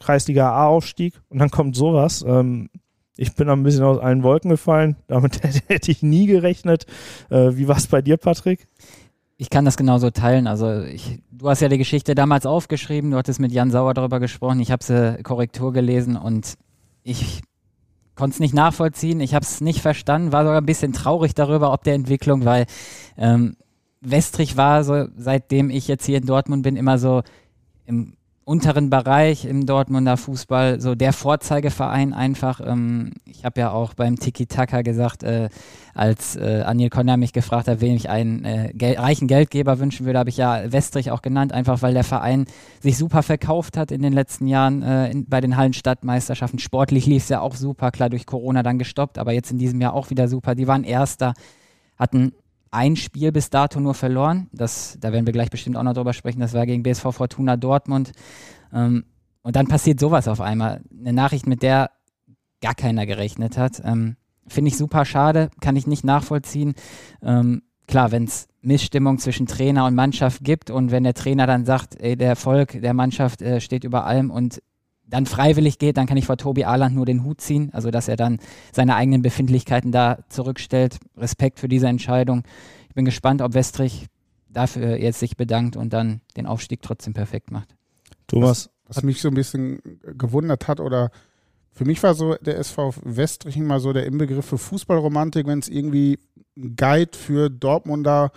Kreisliga 0.00 0.50
A-Aufstieg. 0.50 1.14
Und 1.28 1.38
dann 1.38 1.50
kommt 1.50 1.76
sowas. 1.76 2.24
Ähm, 2.26 2.70
ich 3.16 3.34
bin 3.34 3.48
ein 3.48 3.62
bisschen 3.62 3.84
aus 3.84 3.98
allen 3.98 4.22
Wolken 4.22 4.50
gefallen. 4.50 4.96
Damit 5.06 5.42
hätte 5.68 5.90
ich 5.90 6.02
nie 6.02 6.26
gerechnet. 6.26 6.86
Äh, 7.28 7.56
wie 7.56 7.68
war 7.68 7.76
es 7.76 7.86
bei 7.86 8.02
dir, 8.02 8.16
Patrick? 8.16 8.66
Ich 9.36 9.48
kann 9.48 9.64
das 9.64 9.76
genauso 9.76 10.10
teilen. 10.10 10.46
Also 10.46 10.82
ich, 10.82 11.22
du 11.30 11.48
hast 11.48 11.60
ja 11.60 11.68
die 11.68 11.78
Geschichte 11.78 12.14
damals 12.14 12.44
aufgeschrieben, 12.44 13.10
du 13.10 13.16
hattest 13.16 13.40
mit 13.40 13.52
Jan 13.52 13.70
Sauer 13.70 13.94
darüber 13.94 14.20
gesprochen, 14.20 14.60
ich 14.60 14.70
habe 14.70 14.84
sie 14.84 15.22
Korrektur 15.22 15.72
gelesen 15.72 16.16
und 16.16 16.58
ich 17.02 17.40
konnte 18.16 18.34
es 18.34 18.40
nicht 18.40 18.52
nachvollziehen, 18.52 19.20
ich 19.20 19.34
habe 19.34 19.44
es 19.44 19.62
nicht 19.62 19.80
verstanden, 19.80 20.32
war 20.32 20.44
sogar 20.44 20.60
ein 20.60 20.66
bisschen 20.66 20.92
traurig 20.92 21.34
darüber, 21.34 21.72
ob 21.72 21.84
der 21.84 21.94
Entwicklung, 21.94 22.44
weil 22.44 22.66
ähm, 23.16 23.56
Westrich 24.02 24.58
war 24.58 24.84
so, 24.84 25.06
seitdem 25.16 25.70
ich 25.70 25.88
jetzt 25.88 26.04
hier 26.04 26.18
in 26.18 26.26
Dortmund 26.26 26.62
bin, 26.62 26.76
immer 26.76 26.98
so 26.98 27.22
im 27.86 28.16
unteren 28.50 28.90
Bereich 28.90 29.44
im 29.44 29.64
Dortmunder 29.64 30.16
Fußball, 30.16 30.80
so 30.80 30.96
der 30.96 31.12
Vorzeigeverein 31.12 32.12
einfach. 32.12 32.60
Ähm, 32.60 33.12
ich 33.24 33.44
habe 33.44 33.60
ja 33.60 33.70
auch 33.70 33.94
beim 33.94 34.18
Tiki-Taka 34.18 34.82
gesagt, 34.82 35.22
äh, 35.22 35.50
als 35.94 36.34
äh, 36.34 36.62
Anil 36.66 36.90
Conner 36.90 37.16
mich 37.16 37.32
gefragt 37.32 37.68
hat, 37.68 37.80
wen 37.80 37.94
ich 37.94 38.10
einen 38.10 38.44
äh, 38.44 38.72
gel 38.74 38.98
reichen 38.98 39.28
Geldgeber 39.28 39.78
wünschen 39.78 40.04
würde, 40.04 40.18
habe 40.18 40.30
ich 40.30 40.36
ja 40.36 40.72
Westrich 40.72 41.12
auch 41.12 41.22
genannt, 41.22 41.52
einfach 41.52 41.80
weil 41.82 41.94
der 41.94 42.02
Verein 42.02 42.46
sich 42.80 42.98
super 42.98 43.22
verkauft 43.22 43.76
hat 43.76 43.92
in 43.92 44.02
den 44.02 44.12
letzten 44.12 44.48
Jahren 44.48 44.82
äh, 44.82 45.12
in, 45.12 45.26
bei 45.26 45.40
den 45.40 45.56
Hallenstadtmeisterschaften. 45.56 46.58
Sportlich 46.58 47.06
lief 47.06 47.22
es 47.22 47.28
ja 47.28 47.40
auch 47.40 47.54
super, 47.54 47.92
klar 47.92 48.10
durch 48.10 48.26
Corona 48.26 48.64
dann 48.64 48.80
gestoppt, 48.80 49.18
aber 49.18 49.30
jetzt 49.30 49.52
in 49.52 49.58
diesem 49.58 49.80
Jahr 49.80 49.94
auch 49.94 50.10
wieder 50.10 50.26
super. 50.26 50.56
Die 50.56 50.66
waren 50.66 50.82
Erster, 50.82 51.34
hatten 51.96 52.32
ein 52.70 52.96
Spiel 52.96 53.32
bis 53.32 53.50
dato 53.50 53.80
nur 53.80 53.94
verloren. 53.94 54.48
Das, 54.52 54.96
da 55.00 55.12
werden 55.12 55.26
wir 55.26 55.32
gleich 55.32 55.50
bestimmt 55.50 55.76
auch 55.76 55.82
noch 55.82 55.94
drüber 55.94 56.12
sprechen. 56.12 56.40
Das 56.40 56.54
war 56.54 56.66
gegen 56.66 56.82
BSV 56.82 57.12
Fortuna 57.12 57.56
Dortmund. 57.56 58.12
Ähm, 58.72 59.04
und 59.42 59.56
dann 59.56 59.66
passiert 59.66 59.98
sowas 60.00 60.28
auf 60.28 60.40
einmal. 60.40 60.82
Eine 60.98 61.12
Nachricht, 61.12 61.46
mit 61.46 61.62
der 61.62 61.90
gar 62.60 62.74
keiner 62.74 63.06
gerechnet 63.06 63.56
hat. 63.56 63.82
Ähm, 63.84 64.16
Finde 64.46 64.68
ich 64.68 64.76
super 64.76 65.04
schade, 65.04 65.50
kann 65.60 65.76
ich 65.76 65.86
nicht 65.86 66.04
nachvollziehen. 66.04 66.74
Ähm, 67.22 67.62
klar, 67.86 68.10
wenn 68.10 68.24
es 68.24 68.48
Missstimmung 68.62 69.18
zwischen 69.18 69.46
Trainer 69.46 69.86
und 69.86 69.94
Mannschaft 69.94 70.44
gibt 70.44 70.70
und 70.70 70.90
wenn 70.90 71.04
der 71.04 71.14
Trainer 71.14 71.46
dann 71.46 71.64
sagt, 71.64 72.00
ey, 72.00 72.16
der 72.16 72.28
Erfolg 72.28 72.80
der 72.80 72.94
Mannschaft 72.94 73.42
äh, 73.42 73.60
steht 73.60 73.84
über 73.84 74.06
allem 74.06 74.30
und 74.30 74.60
dann 75.10 75.26
freiwillig 75.26 75.78
geht, 75.78 75.96
dann 75.96 76.06
kann 76.06 76.16
ich 76.16 76.26
vor 76.26 76.36
Tobi 76.36 76.64
Ahland 76.64 76.94
nur 76.94 77.04
den 77.04 77.24
Hut 77.24 77.40
ziehen. 77.40 77.70
Also, 77.72 77.90
dass 77.90 78.08
er 78.08 78.16
dann 78.16 78.38
seine 78.72 78.94
eigenen 78.94 79.22
Befindlichkeiten 79.22 79.92
da 79.92 80.18
zurückstellt. 80.28 80.98
Respekt 81.16 81.58
für 81.58 81.68
diese 81.68 81.88
Entscheidung. 81.88 82.44
Ich 82.88 82.94
bin 82.94 83.04
gespannt, 83.04 83.42
ob 83.42 83.54
Westrich 83.54 84.06
dafür 84.48 84.96
jetzt 84.96 85.20
sich 85.20 85.36
bedankt 85.36 85.76
und 85.76 85.92
dann 85.92 86.20
den 86.36 86.46
Aufstieg 86.46 86.82
trotzdem 86.82 87.12
perfekt 87.12 87.50
macht. 87.50 87.74
Thomas. 88.26 88.70
Was, 88.86 88.96
was 88.96 89.02
mich 89.04 89.20
so 89.20 89.28
ein 89.28 89.34
bisschen 89.34 89.80
gewundert 90.16 90.66
hat 90.66 90.80
oder 90.80 91.10
für 91.72 91.84
mich 91.84 92.02
war 92.02 92.14
so 92.14 92.34
der 92.34 92.58
SV 92.58 92.94
Westrich 93.04 93.56
immer 93.56 93.80
so 93.80 93.92
der 93.92 94.06
Inbegriff 94.06 94.46
für 94.46 94.58
Fußballromantik, 94.58 95.46
wenn 95.46 95.60
es 95.60 95.68
irgendwie 95.68 96.18
ein 96.56 96.74
Guide 96.76 97.16
für 97.16 97.48
Dortmunder 97.48 98.32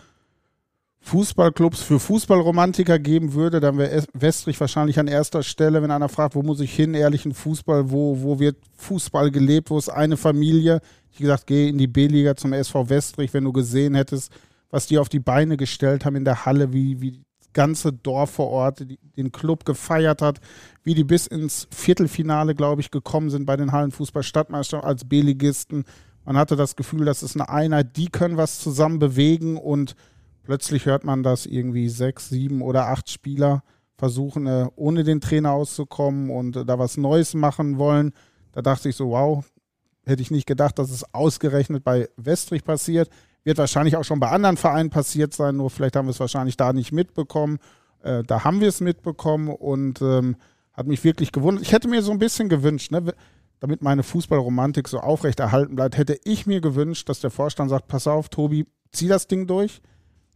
Fußballclubs 1.05 1.81
für 1.81 1.99
Fußballromantiker 1.99 2.97
geben 2.97 3.33
würde, 3.33 3.59
dann 3.59 3.77
wäre 3.77 4.05
Westrich 4.13 4.59
wahrscheinlich 4.59 4.99
an 4.99 5.07
erster 5.07 5.43
Stelle, 5.43 5.83
wenn 5.83 5.91
einer 5.91 6.07
fragt, 6.07 6.33
wo 6.33 6.43
muss 6.43 6.61
ich 6.61 6.73
hin, 6.73 6.93
ehrlichen 6.93 7.33
Fußball, 7.33 7.91
wo, 7.91 8.21
wo 8.21 8.39
wird 8.39 8.55
Fußball 8.77 9.29
gelebt, 9.29 9.69
wo 9.69 9.77
ist 9.77 9.89
eine 9.89 10.15
Familie. 10.15 10.79
Ich 11.11 11.19
gesagt, 11.19 11.45
geh 11.45 11.67
in 11.67 11.77
die 11.77 11.87
B-Liga 11.87 12.37
zum 12.37 12.53
SV 12.53 12.89
Westrich, 12.89 13.33
wenn 13.33 13.43
du 13.43 13.51
gesehen 13.51 13.95
hättest, 13.95 14.31
was 14.71 14.87
die 14.87 14.97
auf 14.97 15.09
die 15.09 15.19
Beine 15.19 15.57
gestellt 15.57 16.05
haben 16.05 16.15
in 16.15 16.23
der 16.23 16.45
Halle, 16.45 16.71
wie, 16.71 17.01
wie 17.01 17.11
das 17.11 17.51
ganze 17.51 17.91
Dorf 17.91 18.31
vor 18.31 18.49
Ort 18.49 18.79
die, 18.79 18.97
den 19.17 19.33
Club 19.33 19.65
gefeiert 19.65 20.21
hat, 20.21 20.39
wie 20.83 20.95
die 20.95 21.03
bis 21.03 21.27
ins 21.27 21.67
Viertelfinale, 21.69 22.55
glaube 22.55 22.79
ich, 22.79 22.91
gekommen 22.91 23.29
sind 23.29 23.45
bei 23.45 23.57
den 23.57 23.73
Hallenfußball-Stadtmeistern 23.73 24.79
als 24.79 25.03
B-Ligisten. 25.03 25.83
Man 26.23 26.37
hatte 26.37 26.55
das 26.55 26.77
Gefühl, 26.77 27.03
das 27.03 27.23
ist 27.23 27.35
eine 27.35 27.49
Einheit, 27.49 27.97
die 27.97 28.07
können 28.07 28.37
was 28.37 28.61
zusammen 28.61 28.99
bewegen 28.99 29.57
und 29.57 29.95
Plötzlich 30.43 30.85
hört 30.85 31.03
man, 31.03 31.23
dass 31.23 31.45
irgendwie 31.45 31.89
sechs, 31.89 32.29
sieben 32.29 32.61
oder 32.61 32.87
acht 32.87 33.09
Spieler 33.09 33.63
versuchen, 33.97 34.47
äh, 34.47 34.67
ohne 34.75 35.03
den 35.03 35.21
Trainer 35.21 35.51
auszukommen 35.51 36.29
und 36.29 36.55
äh, 36.57 36.65
da 36.65 36.77
was 36.77 36.97
Neues 36.97 37.33
machen 37.33 37.77
wollen. 37.77 38.11
Da 38.51 38.61
dachte 38.61 38.89
ich 38.89 38.95
so, 38.95 39.09
wow, 39.09 39.45
hätte 40.05 40.21
ich 40.21 40.31
nicht 40.31 40.45
gedacht, 40.45 40.77
dass 40.79 40.91
es 40.91 41.13
ausgerechnet 41.13 41.83
bei 41.83 42.09
Westrich 42.17 42.63
passiert. 42.63 43.09
Wird 43.43 43.57
wahrscheinlich 43.57 43.95
auch 43.95 44.03
schon 44.03 44.19
bei 44.19 44.29
anderen 44.29 44.57
Vereinen 44.57 44.89
passiert 44.89 45.33
sein, 45.33 45.57
nur 45.57 45.69
vielleicht 45.69 45.95
haben 45.95 46.07
wir 46.07 46.11
es 46.11 46.19
wahrscheinlich 46.19 46.57
da 46.57 46.73
nicht 46.73 46.91
mitbekommen. 46.91 47.59
Äh, 48.01 48.23
da 48.23 48.43
haben 48.43 48.59
wir 48.59 48.67
es 48.67 48.81
mitbekommen 48.81 49.49
und 49.49 50.01
ähm, 50.01 50.35
hat 50.73 50.87
mich 50.87 51.03
wirklich 51.03 51.31
gewundert. 51.31 51.63
Ich 51.63 51.71
hätte 51.71 51.87
mir 51.87 52.01
so 52.01 52.11
ein 52.11 52.19
bisschen 52.19 52.49
gewünscht, 52.49 52.91
ne, 52.91 53.13
damit 53.59 53.81
meine 53.81 54.03
Fußballromantik 54.03 54.89
so 54.89 54.99
aufrechterhalten 54.99 55.75
bleibt, 55.75 55.97
hätte 55.97 56.19
ich 56.25 56.45
mir 56.45 56.59
gewünscht, 56.59 57.07
dass 57.07 57.21
der 57.21 57.31
Vorstand 57.31 57.69
sagt, 57.69 57.87
pass 57.87 58.07
auf, 58.07 58.27
Tobi, 58.27 58.65
zieh 58.91 59.07
das 59.07 59.27
Ding 59.27 59.47
durch. 59.47 59.81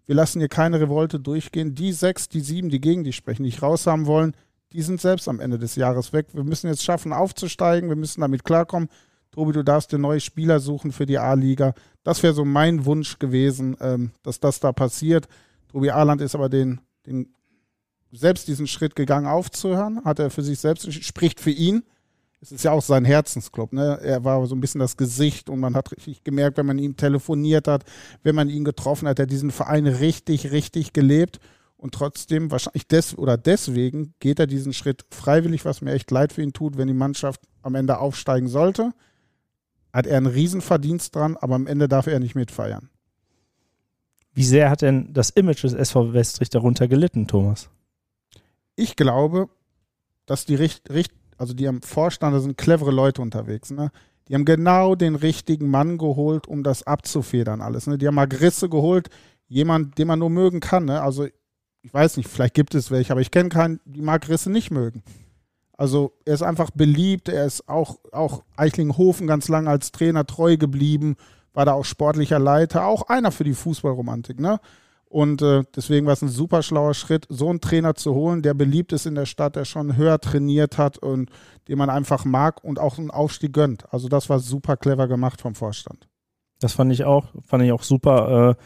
Wir 0.08 0.15
lassen 0.15 0.39
hier 0.39 0.48
keine 0.48 0.80
Revolte 0.80 1.20
durchgehen. 1.20 1.76
Die 1.76 1.91
sechs, 1.91 2.30
die 2.30 2.39
sieben, 2.39 2.70
die 2.70 2.82
gegen 2.82 3.04
dich 3.04 3.15
sprechen, 3.15 3.43
die 3.43 3.52
dich 3.52 3.62
raushaben 3.62 4.08
wollen, 4.08 4.34
die 4.74 4.82
sind 4.82 5.00
selbst 5.00 5.30
am 5.30 5.39
Ende 5.39 5.60
des 5.60 5.76
Jahres 5.76 6.13
weg. 6.13 6.28
Wir 6.34 6.43
müssen 6.43 6.67
jetzt 6.67 6.84
schaffen, 6.84 7.13
aufzusteigen. 7.13 7.89
Wir 7.89 7.96
müssen 7.96 8.22
damit 8.22 8.43
klarkommen. 8.43 8.89
Tobi, 9.32 9.52
du 9.52 9.63
darfst 9.63 9.91
dir 9.91 10.00
neue 10.00 10.20
Spieler 10.20 10.60
suchen 10.60 10.91
für 10.91 11.06
die 11.06 11.20
A-Liga. 11.20 11.74
Das 12.04 12.24
wäre 12.24 12.34
so 12.34 12.46
mein 12.46 12.86
Wunsch 12.86 13.20
gewesen, 13.20 13.78
ähm, 13.82 14.12
dass 14.24 14.39
das 14.39 14.60
da 14.60 14.72
passiert. 14.72 15.28
Tobi 15.72 15.91
Ahland 15.91 16.22
ist 16.22 16.36
aber 16.36 16.50
den, 16.50 16.82
den 17.06 17.34
selbst 18.12 18.48
diesen 18.48 18.67
Schritt 18.67 18.96
gegangen 18.96 19.28
aufzuhören, 19.28 20.04
hat 20.06 20.20
er 20.20 20.30
für 20.30 20.41
sich 20.41 20.60
selbst, 20.60 20.91
spricht 21.04 21.39
für 21.39 21.52
ihn 21.52 21.84
es 22.41 22.52
ist 22.52 22.63
ja 22.63 22.71
auch 22.71 22.82
sein 22.82 23.06
Herzensclub. 23.06 23.73
Ne? 23.73 24.00
Er 24.02 24.23
war 24.23 24.45
so 24.45 24.56
ein 24.56 24.62
bisschen 24.62 24.80
das 24.80 24.97
Gesicht 24.97 25.50
und 25.50 25.60
man 25.60 25.76
hat 25.76 25.91
richtig 25.91 26.23
gemerkt, 26.23 26.58
wenn 26.58 26.65
man 26.65 26.78
ihm 26.78 26.95
telefoniert 26.95 27.67
hat, 27.67 27.84
wenn 28.23 28.36
man 28.36 28.50
ihn 28.50 28.63
getroffen 28.63 29.08
hat, 29.08 29.19
er 29.19 29.23
hat 29.23 29.32
diesen 29.32 29.52
Verein 29.52 29.88
richtig, 29.88 30.52
richtig 30.52 30.93
gelebt. 30.93 31.39
Und 31.78 31.93
trotzdem, 31.93 32.50
wahrscheinlich 32.50 32.88
des 32.88 33.17
oder 33.17 33.38
deswegen 33.38 34.13
geht 34.19 34.39
er 34.39 34.47
diesen 34.47 34.73
Schritt 34.73 35.06
freiwillig, 35.12 35.63
was 35.63 35.82
mir 35.82 35.93
echt 35.93 36.10
leid 36.10 36.34
für 36.34 36.41
ihn 36.41 36.54
tut, 36.54 36.78
wenn 36.78 36.88
die 36.88 36.93
Mannschaft 36.93 37.41
am 37.62 37.76
Ende 37.76 38.00
aufsteigen 38.00 38.47
sollte. 38.47 38.93
Hat 39.93 40.08
er 40.08 40.17
einen 40.17 40.26
Riesenverdienst 40.28 41.15
dran, 41.15 41.38
aber 41.38 41.56
am 41.56 41.67
Ende 41.67 41.88
darf 41.88 42.08
er 42.08 42.19
nicht 42.19 42.36
mitfeiern. 42.36 42.89
Wie 44.34 44.43
sehr 44.43 44.69
hat 44.69 44.84
denn 44.84 45.13
das 45.13 45.32
Image 45.32 45.63
des 45.63 45.73
SV 45.73 46.13
Westrich 46.13 46.50
darunter 46.50 46.88
gelitten, 46.88 47.28
Thomas? 47.28 47.69
Ich 48.76 48.95
glaube, 48.95 49.50
dass 50.28 50.45
die 50.45 50.56
Richt, 50.56 50.89
Richt, 50.91 51.12
also 51.38 51.54
die 51.54 51.67
am 51.67 51.82
Vorstand, 51.82 52.36
da 52.36 52.39
sind 52.39 52.58
clevere 52.58 52.91
Leute 52.91 53.21
unterwegs, 53.21 53.71
ne? 53.71 53.91
Die 54.28 54.36
haben 54.36 54.45
genau 54.45 54.95
den 54.95 55.15
richtigen 55.15 55.69
Mann 55.69 55.97
geholt, 55.97 56.47
um 56.47 56.63
das 56.63 56.84
abzufedern 56.84 57.62
alles. 57.62 57.88
Ne? 57.88 57.97
Die 57.97 58.08
haben 58.08 58.19
Agrisse 58.19 58.67
geholt, 58.67 59.10
jemand, 59.47 59.97
den 59.97 60.08
man 60.08 60.19
nur 60.19 60.30
mögen 60.30 60.60
kann. 60.60 60.86
Ne? 60.86 61.02
Also 61.02 61.26
ich 61.82 61.93
weiß 61.93 62.17
nicht, 62.17 62.28
vielleicht 62.28 62.54
gibt 62.54 62.76
es 62.76 62.91
welche, 62.91 63.13
aber 63.13 63.21
ich 63.21 63.32
kenne 63.32 63.50
keinen, 63.50 63.80
die 63.86 64.02
Margrisse 64.02 64.52
nicht 64.52 64.71
mögen. 64.71 65.04
Also 65.78 66.12
er 66.26 66.34
ist 66.34 66.41
einfach 66.41 66.71
beliebt, 66.71 67.30
er 67.30 67.45
ist 67.45 67.69
auch, 67.69 68.00
auch 68.12 68.43
Eichlinghofen 68.58 69.28
ganz 69.28 69.47
lange 69.47 69.69
als 69.69 69.91
Trainer 69.91 70.26
treu 70.26 70.58
geblieben, 70.58 71.15
war 71.54 71.65
da 71.65 71.73
auch 71.73 71.86
sportlicher 71.86 72.39
Leiter, 72.39 72.86
auch 72.86 73.04
einer 73.04 73.32
für 73.32 73.43
die 73.43 73.54
Fußballromantik. 73.54 74.39
Ne? 74.39 74.60
Und 75.10 75.41
äh, 75.41 75.63
deswegen 75.76 76.06
war 76.06 76.13
es 76.13 76.22
ein 76.22 76.28
super 76.28 76.62
schlauer 76.62 76.93
Schritt, 76.93 77.26
so 77.30 77.50
einen 77.50 77.62
Trainer 77.62 77.96
zu 77.96 78.13
holen, 78.13 78.41
der 78.41 78.54
beliebt 78.54 78.91
ist 78.91 79.06
in 79.06 79.15
der 79.15 79.26
Stadt, 79.26 79.56
der 79.56 79.65
schon 79.65 79.96
höher 79.96 80.20
trainiert 80.20 80.78
hat 80.78 80.98
und 80.98 81.30
den 81.67 81.78
man 81.78 81.89
einfach 81.89 82.26
mag 82.26 82.63
und 82.63 82.80
auch 82.80 82.98
einen 82.98 83.12
Aufstieg 83.12 83.54
gönnt. 83.54 83.91
Also 83.93 84.10
das 84.10 84.30
war 84.30 84.39
super 84.39 84.76
clever 84.76 85.08
gemacht 85.08 85.41
vom 85.41 85.56
Vorstand. 85.56 86.07
Das 86.60 86.74
fand 86.74 86.91
ich 86.91 87.04
auch, 87.04 87.26
fand 87.46 87.63
ich 87.63 87.72
auch 87.72 87.84
super, 87.84 88.58
äh, 88.58 88.63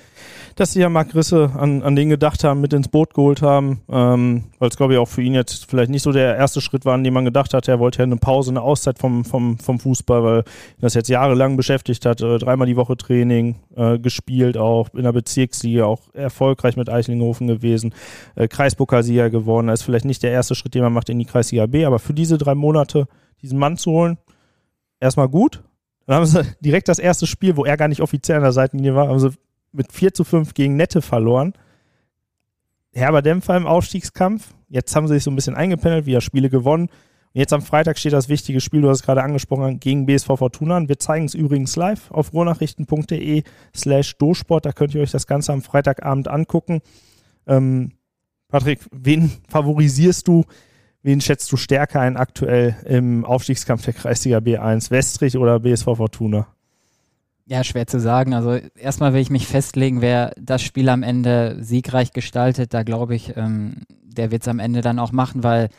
dass 0.56 0.72
sie 0.72 0.80
ja 0.80 0.88
Marc 0.88 1.14
Risse 1.14 1.52
an, 1.58 1.84
an 1.84 1.98
den 1.98 2.08
gedacht 2.08 2.42
haben, 2.46 2.62
mit 2.62 2.72
ins 2.72 2.88
Boot 2.88 3.14
geholt 3.14 3.42
haben, 3.42 3.82
ähm, 3.90 4.46
weil 4.60 4.70
es 4.70 4.78
glaube 4.78 4.94
ich 4.94 5.00
auch 5.00 5.10
für 5.10 5.22
ihn 5.22 5.34
jetzt 5.34 5.70
vielleicht 5.70 5.92
nicht 5.92 6.04
so 6.04 6.14
der 6.14 6.38
erste 6.38 6.62
Schritt 6.62 6.86
war, 6.86 6.94
an 6.94 7.04
dem 7.04 7.14
man 7.14 7.26
gedacht 7.26 7.54
hat, 7.54 7.68
er 7.68 7.80
wollte 7.80 8.00
ja 8.00 8.04
eine 8.04 8.16
Pause, 8.16 8.52
eine 8.52 8.62
Auszeit 8.62 8.98
vom, 8.98 9.26
vom, 9.26 9.58
vom 9.60 9.78
Fußball, 9.78 10.24
weil 10.24 10.44
das 10.80 10.94
jetzt 10.94 11.10
jahrelang 11.10 11.58
beschäftigt 11.58 12.06
hat, 12.06 12.22
äh, 12.22 12.38
dreimal 12.38 12.66
die 12.66 12.78
Woche 12.78 12.96
Training, 12.96 13.58
äh, 13.76 14.00
gespielt 14.00 14.58
auch 14.58 14.88
in 14.94 15.04
der 15.04 15.12
Bezirksliga, 15.12 15.84
auch 15.84 16.14
erfolgreich 16.14 16.78
mit 16.78 16.90
Eichlinghofen 16.90 17.48
gewesen, 17.48 17.94
äh, 18.36 18.48
Kreispokalsieger 18.48 19.30
geworden, 19.30 19.68
das 19.68 19.82
ist 19.82 19.86
vielleicht 19.86 20.06
nicht 20.06 20.24
der 20.24 20.32
erste 20.32 20.56
Schritt, 20.56 20.76
den 20.76 20.84
man 20.84 20.94
macht 20.94 21.10
in 21.10 21.20
die 21.20 21.26
Kreisliga 21.26 21.66
B, 21.66 21.84
aber 21.84 22.00
für 22.00 22.14
diese 22.14 22.38
drei 22.38 22.56
Monate 22.56 23.08
diesen 23.42 23.60
Mann 23.60 23.76
zu 23.76 23.92
holen, 23.92 24.18
erstmal 25.02 25.28
gut, 25.28 25.62
dann 26.12 26.17
haben 26.17 26.26
sie 26.26 26.43
direkt 26.60 26.89
das 26.89 27.00
erste 27.00 27.26
Spiel, 27.26 27.56
wo 27.56 27.63
er 27.63 27.78
gar 27.78 27.88
nicht 27.88 28.02
offiziell 28.02 28.36
an 28.36 28.43
der 28.43 28.52
Seitenlinie 28.52 28.95
war, 28.95 29.08
haben 29.08 29.19
sie 29.19 29.32
mit 29.71 29.93
4 29.93 30.13
zu 30.13 30.26
5 30.26 30.54
gegen 30.54 30.76
Nette 30.76 31.02
verloren. 31.02 31.54
Herbert 32.91 33.26
Dämpfer 33.26 33.56
im 33.56 33.65
Aufstiegskampf. 33.65 34.54
Jetzt 34.67 34.93
haben 34.93 35.08
sie 35.08 35.13
sich 35.13 35.24
so 35.24 35.32
ein 35.32 35.38
bisschen 35.38 35.56
eingependelt, 35.56 36.06
wieder 36.06 36.19
Spiele 36.19 36.50
gewonnen. 36.50 36.88
Und 36.88 37.39
jetzt 37.39 37.54
am 37.54 37.62
Freitag 37.62 37.97
steht 37.97 38.12
das 38.12 38.28
wichtige 38.28 38.60
Spiel, 38.60 38.82
du 38.82 38.89
hast 38.89 39.00
es 39.00 39.06
gerade 39.06 39.24
angesprochen, 39.24 39.80
gegen 39.80 40.06
BSV 40.06 40.28
Fortuna. 40.36 40.86
Wir 40.86 41.00
zeigen 41.00 41.24
es 41.24 41.34
übrigens 41.34 41.78
live 41.78 42.12
auf 42.12 42.34
ruhrnachrichten.de 42.34 43.43
slash 43.74 44.17
dosport. 44.17 44.65
Da 44.65 44.74
könnt 44.74 44.93
ihr 44.93 45.02
euch 45.02 45.12
das 45.12 45.28
Ganze 45.28 45.54
am 45.54 45.62
Freitagabend 45.62 46.28
angucken. 46.28 46.82
Ähm, 47.47 47.93
Patrick, 48.50 48.82
wen 48.91 49.32
favorisierst 49.47 50.28
du 50.28 50.43
Wen 51.04 51.22
schätzt 51.22 51.52
du 51.52 51.58
stärker 51.58 52.00
ein 52.00 52.16
aktuell 52.16 52.76
im 52.86 53.26
Aufstiegskampf 53.26 53.86
der 53.86 53.94
Kreisliga 53.94 54.38
B1? 54.38 54.92
Westrich 54.92 55.38
oder 55.38 55.60
BSV 55.60 55.86
Fortuna? 55.96 56.48
Ja, 57.48 57.64
schwer 57.64 57.88
zu 57.88 58.00
sagen. 58.00 58.34
Also 58.34 58.60
erstmal 58.76 59.14
will 59.14 59.22
ich 59.22 59.32
mich 59.32 59.48
festlegen, 59.48 60.02
wer 60.02 60.34
das 60.40 60.62
Spiel 60.62 60.88
am 60.90 61.04
Ende 61.04 61.58
siegreich 61.60 62.14
gestaltet. 62.14 62.74
Da 62.74 62.84
glaube 62.84 63.16
ich, 63.16 63.36
ähm, 63.36 63.82
der 64.04 64.32
wird 64.32 64.44
es 64.44 64.48
am 64.48 64.60
Ende 64.60 64.82
dann 64.82 65.00
auch 65.00 65.12
machen, 65.12 65.44
weil 65.44 65.70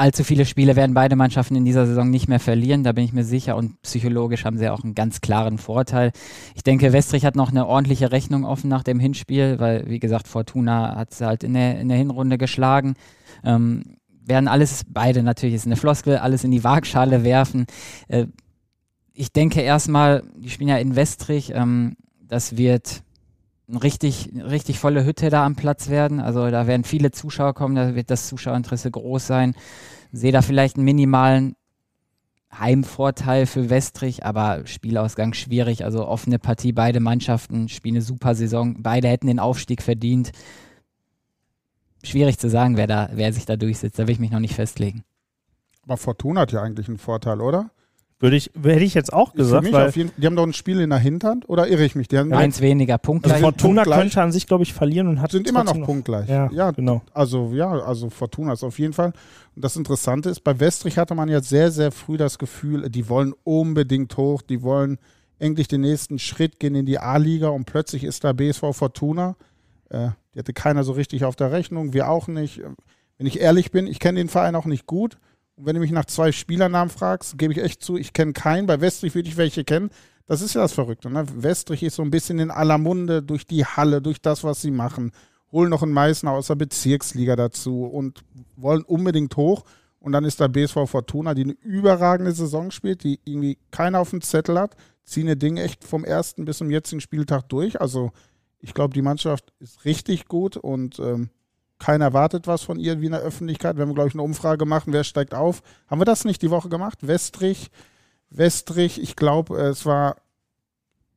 allzu 0.00 0.24
viele 0.24 0.46
Spiele 0.46 0.76
werden 0.76 0.94
beide 0.94 1.14
Mannschaften 1.14 1.54
in 1.54 1.66
dieser 1.66 1.86
Saison 1.86 2.08
nicht 2.08 2.26
mehr 2.26 2.40
verlieren, 2.40 2.82
da 2.82 2.92
bin 2.92 3.04
ich 3.04 3.12
mir 3.12 3.24
sicher. 3.24 3.56
Und 3.56 3.80
psychologisch 3.82 4.46
haben 4.46 4.56
sie 4.56 4.70
auch 4.70 4.82
einen 4.82 4.94
ganz 4.94 5.20
klaren 5.20 5.58
Vorteil. 5.58 6.12
Ich 6.54 6.62
denke, 6.62 6.94
Westrich 6.94 7.26
hat 7.26 7.36
noch 7.36 7.50
eine 7.50 7.66
ordentliche 7.66 8.10
Rechnung 8.10 8.46
offen 8.46 8.70
nach 8.70 8.82
dem 8.82 8.98
Hinspiel, 8.98 9.60
weil, 9.60 9.86
wie 9.88 10.00
gesagt, 10.00 10.26
Fortuna 10.26 10.96
hat 10.96 11.12
sie 11.12 11.26
halt 11.26 11.44
in 11.44 11.52
der, 11.52 11.78
in 11.78 11.88
der 11.88 11.98
Hinrunde 11.98 12.38
geschlagen. 12.38 12.94
Ähm, 13.44 13.98
werden 14.24 14.48
alles, 14.48 14.82
beide 14.88 15.22
natürlich, 15.22 15.54
ist 15.56 15.66
eine 15.66 15.76
Floskel, 15.76 16.18
alles 16.18 16.44
in 16.44 16.50
die 16.50 16.64
Waagschale 16.64 17.24
werfen. 17.24 17.66
Äh, 18.08 18.26
ich 19.12 19.32
denke 19.32 19.60
erstmal, 19.60 20.22
die 20.36 20.50
spielen 20.50 20.68
ja 20.68 20.78
in 20.78 20.96
Westrich, 20.96 21.52
ähm, 21.54 21.96
das 22.26 22.56
wird 22.56 23.02
eine 23.68 23.82
richtig, 23.82 24.30
richtig 24.34 24.78
volle 24.78 25.04
Hütte 25.04 25.30
da 25.30 25.44
am 25.44 25.56
Platz 25.56 25.88
werden. 25.88 26.20
Also 26.20 26.50
da 26.50 26.66
werden 26.66 26.84
viele 26.84 27.10
Zuschauer 27.10 27.54
kommen, 27.54 27.74
da 27.74 27.94
wird 27.94 28.10
das 28.10 28.28
Zuschauerinteresse 28.28 28.90
groß 28.90 29.26
sein. 29.26 29.54
Sehe 30.12 30.32
da 30.32 30.42
vielleicht 30.42 30.76
einen 30.76 30.84
minimalen 30.84 31.54
Heimvorteil 32.52 33.46
für 33.46 33.70
Westrich, 33.70 34.24
aber 34.24 34.66
Spielausgang 34.66 35.34
schwierig. 35.34 35.84
Also 35.84 36.06
offene 36.06 36.38
Partie, 36.38 36.72
beide 36.72 36.98
Mannschaften 36.98 37.68
spielen 37.68 37.96
eine 37.96 38.02
super 38.02 38.34
Saison. 38.34 38.82
Beide 38.82 39.08
hätten 39.08 39.28
den 39.28 39.38
Aufstieg 39.38 39.82
verdient 39.82 40.32
schwierig 42.02 42.38
zu 42.38 42.48
sagen, 42.48 42.76
wer, 42.76 42.86
da, 42.86 43.10
wer 43.12 43.32
sich 43.32 43.46
da 43.46 43.56
durchsetzt. 43.56 43.98
Da 43.98 44.06
will 44.06 44.12
ich 44.12 44.20
mich 44.20 44.30
noch 44.30 44.40
nicht 44.40 44.54
festlegen. 44.54 45.04
Aber 45.82 45.96
Fortuna 45.96 46.42
hat 46.42 46.52
ja 46.52 46.62
eigentlich 46.62 46.88
einen 46.88 46.98
Vorteil, 46.98 47.40
oder? 47.40 47.70
Würde 48.20 48.36
ich, 48.36 48.50
hätte 48.54 48.84
ich 48.84 48.92
jetzt 48.92 49.14
auch 49.14 49.32
gesagt. 49.32 49.72
Weil 49.72 49.90
jeden, 49.92 50.10
die 50.18 50.26
haben 50.26 50.36
doch 50.36 50.46
ein 50.46 50.52
Spiel 50.52 50.78
in 50.80 50.90
der 50.90 50.98
Hinterhand, 50.98 51.48
oder 51.48 51.68
irre 51.68 51.84
ich 51.84 51.94
mich? 51.94 52.06
Die 52.06 52.18
haben 52.18 52.30
eins 52.34 52.60
weniger, 52.60 52.98
punktgleich. 52.98 53.36
Also 53.36 53.46
Fortuna 53.46 53.82
punktgleich. 53.82 53.98
könnte 53.98 54.22
an 54.22 54.30
sich, 54.30 54.46
glaube 54.46 54.62
ich, 54.62 54.74
verlieren 54.74 55.08
und 55.08 55.22
hat 55.22 55.30
sind 55.30 55.48
immer 55.48 55.64
noch 55.64 55.80
punktgleich. 55.82 56.28
Ja, 56.28 56.50
ja, 56.52 56.70
genau. 56.70 57.00
Also 57.14 57.52
ja, 57.54 57.70
also 57.70 58.10
Fortuna 58.10 58.52
ist 58.52 58.62
auf 58.62 58.78
jeden 58.78 58.92
Fall. 58.92 59.14
Und 59.56 59.64
das 59.64 59.74
Interessante 59.76 60.28
ist, 60.28 60.44
bei 60.44 60.60
Westrich 60.60 60.98
hatte 60.98 61.14
man 61.14 61.30
jetzt 61.30 61.48
sehr, 61.48 61.70
sehr 61.70 61.92
früh 61.92 62.18
das 62.18 62.38
Gefühl, 62.38 62.90
die 62.90 63.08
wollen 63.08 63.32
unbedingt 63.42 64.14
hoch, 64.18 64.42
die 64.42 64.60
wollen 64.60 64.98
endlich 65.38 65.68
den 65.68 65.80
nächsten 65.80 66.18
Schritt 66.18 66.60
gehen 66.60 66.74
in 66.74 66.84
die 66.84 66.98
A-Liga 66.98 67.48
und 67.48 67.64
plötzlich 67.64 68.04
ist 68.04 68.22
da 68.24 68.34
BSV 68.34 68.72
Fortuna. 68.72 69.34
Äh, 69.88 70.10
die 70.34 70.38
hatte 70.38 70.52
keiner 70.52 70.84
so 70.84 70.92
richtig 70.92 71.24
auf 71.24 71.36
der 71.36 71.52
Rechnung, 71.52 71.92
wir 71.92 72.08
auch 72.08 72.28
nicht. 72.28 72.62
Wenn 73.18 73.26
ich 73.26 73.40
ehrlich 73.40 73.70
bin, 73.70 73.86
ich 73.86 73.98
kenne 73.98 74.18
den 74.18 74.28
Verein 74.28 74.54
auch 74.54 74.66
nicht 74.66 74.86
gut. 74.86 75.18
Und 75.56 75.66
wenn 75.66 75.74
du 75.74 75.80
mich 75.80 75.90
nach 75.90 76.06
zwei 76.06 76.32
Spielernamen 76.32 76.90
fragst, 76.90 77.36
gebe 77.36 77.52
ich 77.52 77.58
echt 77.58 77.82
zu, 77.82 77.96
ich 77.96 78.12
kenne 78.12 78.32
keinen. 78.32 78.66
Bei 78.66 78.80
Westrich 78.80 79.14
würde 79.14 79.28
ich 79.28 79.36
welche 79.36 79.64
kennen. 79.64 79.90
Das 80.26 80.40
ist 80.42 80.54
ja 80.54 80.62
das 80.62 80.72
Verrückte. 80.72 81.10
Ne? 81.10 81.26
Westrich 81.34 81.82
ist 81.82 81.96
so 81.96 82.02
ein 82.02 82.10
bisschen 82.10 82.38
in 82.38 82.50
aller 82.50 82.78
Munde 82.78 83.22
durch 83.22 83.46
die 83.46 83.66
Halle, 83.66 84.00
durch 84.00 84.22
das, 84.22 84.44
was 84.44 84.62
sie 84.62 84.70
machen. 84.70 85.12
holen 85.52 85.68
noch 85.68 85.82
einen 85.82 85.92
Meißner 85.92 86.30
aus 86.30 86.46
der 86.46 86.54
Bezirksliga 86.54 87.34
dazu 87.36 87.84
und 87.84 88.22
wollen 88.56 88.82
unbedingt 88.82 89.36
hoch. 89.36 89.64
Und 89.98 90.12
dann 90.12 90.24
ist 90.24 90.40
da 90.40 90.48
BSV 90.48 90.86
Fortuna, 90.86 91.34
die 91.34 91.42
eine 91.42 91.56
überragende 91.60 92.32
Saison 92.32 92.70
spielt, 92.70 93.04
die 93.04 93.20
irgendwie 93.24 93.58
keiner 93.70 94.00
auf 94.00 94.10
dem 94.10 94.22
Zettel 94.22 94.58
hat, 94.58 94.76
ziehen 95.04 95.28
ihr 95.28 95.36
Ding 95.36 95.58
echt 95.58 95.84
vom 95.84 96.04
ersten 96.04 96.44
bis 96.44 96.58
zum 96.58 96.70
jetzigen 96.70 97.00
Spieltag 97.00 97.48
durch. 97.48 97.80
Also 97.80 98.12
ich 98.60 98.74
glaube, 98.74 98.94
die 98.94 99.02
Mannschaft 99.02 99.52
ist 99.58 99.84
richtig 99.84 100.26
gut 100.26 100.56
und 100.56 100.98
ähm, 100.98 101.30
keiner 101.78 102.06
erwartet 102.06 102.46
was 102.46 102.62
von 102.62 102.78
ihr 102.78 103.00
wie 103.00 103.06
in 103.06 103.12
der 103.12 103.22
Öffentlichkeit. 103.22 103.76
Wir 103.76 103.82
haben, 103.82 103.94
glaube 103.94 104.08
ich, 104.08 104.14
eine 104.14 104.22
Umfrage 104.22 104.58
gemacht, 104.58 104.84
wer 104.86 105.02
steigt 105.02 105.34
auf. 105.34 105.62
Haben 105.88 106.00
wir 106.00 106.04
das 106.04 106.24
nicht 106.24 106.42
die 106.42 106.50
Woche 106.50 106.68
gemacht? 106.68 107.06
Westrich, 107.06 107.70
Westrich, 108.28 109.00
ich 109.00 109.16
glaube, 109.16 109.58
es 109.58 109.86
war, 109.86 110.16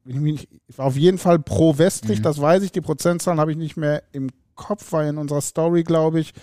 ich 0.06 0.48
war 0.76 0.86
auf 0.88 0.96
jeden 0.96 1.18
Fall 1.18 1.40
pro 1.40 1.78
Westrich, 1.78 2.20
mhm. 2.20 2.24
das 2.24 2.40
weiß 2.42 2.64
ich. 2.64 2.72
Die 2.72 2.82
Prozentzahlen 2.82 3.40
habe 3.40 3.52
ich 3.52 3.58
nicht 3.58 3.78
mehr 3.78 4.04
im 4.14 4.30
Kopf, 4.56 4.92
war 4.92 5.08
in 5.08 5.18
unserer 5.18 5.42
Story, 5.42 5.84
glaube 5.84 6.22
ich. 6.22 6.34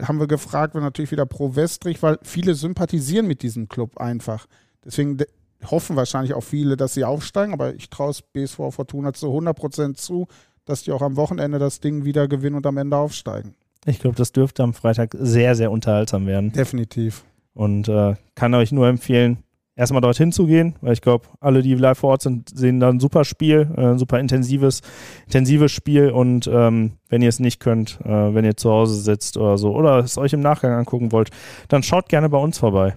Haben 0.00 0.18
wir 0.18 0.26
gefragt, 0.26 0.74
wir 0.74 0.80
natürlich 0.80 1.12
wieder 1.12 1.26
pro 1.26 1.54
Westrich, 1.54 2.02
weil 2.02 2.18
viele 2.22 2.54
sympathisieren 2.54 3.26
mit 3.26 3.42
diesem 3.42 3.68
Club 3.68 3.98
einfach. 3.98 4.46
Deswegen 4.84 5.18
hoffen 5.64 5.96
wahrscheinlich 5.96 6.34
auch 6.34 6.42
viele, 6.42 6.76
dass 6.76 6.94
sie 6.94 7.04
aufsteigen, 7.04 7.52
aber 7.52 7.74
ich 7.74 7.90
traue 7.90 8.10
es 8.10 8.22
BSV 8.22 8.70
Fortuna 8.70 9.12
zu 9.12 9.28
100% 9.28 9.94
zu, 9.94 10.26
dass 10.64 10.82
die 10.82 10.92
auch 10.92 11.02
am 11.02 11.16
Wochenende 11.16 11.58
das 11.58 11.80
Ding 11.80 12.04
wieder 12.04 12.28
gewinnen 12.28 12.56
und 12.56 12.66
am 12.66 12.76
Ende 12.76 12.96
aufsteigen. 12.96 13.54
Ich 13.86 13.98
glaube, 13.98 14.16
das 14.16 14.32
dürfte 14.32 14.62
am 14.62 14.74
Freitag 14.74 15.14
sehr, 15.18 15.54
sehr 15.54 15.70
unterhaltsam 15.70 16.26
werden. 16.26 16.52
Definitiv. 16.52 17.24
Und 17.52 17.88
äh, 17.88 18.14
kann 18.34 18.54
euch 18.54 18.72
nur 18.72 18.88
empfehlen, 18.88 19.44
erstmal 19.76 20.00
dorthin 20.00 20.32
zu 20.32 20.46
gehen, 20.46 20.74
weil 20.80 20.92
ich 20.92 21.02
glaube, 21.02 21.26
alle, 21.40 21.62
die 21.62 21.74
live 21.74 21.98
vor 21.98 22.10
Ort 22.10 22.22
sind, 22.22 22.48
sehen 22.56 22.80
da 22.80 22.88
ein 22.88 23.00
super 23.00 23.24
Spiel, 23.24 23.68
äh, 23.76 23.80
ein 23.80 23.98
super 23.98 24.18
intensives, 24.18 24.80
intensives 25.26 25.72
Spiel. 25.72 26.10
Und 26.10 26.48
ähm, 26.52 26.92
wenn 27.08 27.22
ihr 27.22 27.28
es 27.28 27.40
nicht 27.40 27.60
könnt, 27.60 28.00
äh, 28.04 28.34
wenn 28.34 28.44
ihr 28.44 28.56
zu 28.56 28.70
Hause 28.70 28.94
sitzt 28.94 29.36
oder 29.36 29.58
so, 29.58 29.74
oder 29.74 29.98
es 29.98 30.18
euch 30.18 30.32
im 30.32 30.40
Nachgang 30.40 30.72
angucken 30.72 31.12
wollt, 31.12 31.30
dann 31.68 31.82
schaut 31.82 32.08
gerne 32.08 32.28
bei 32.28 32.38
uns 32.38 32.58
vorbei. 32.58 32.96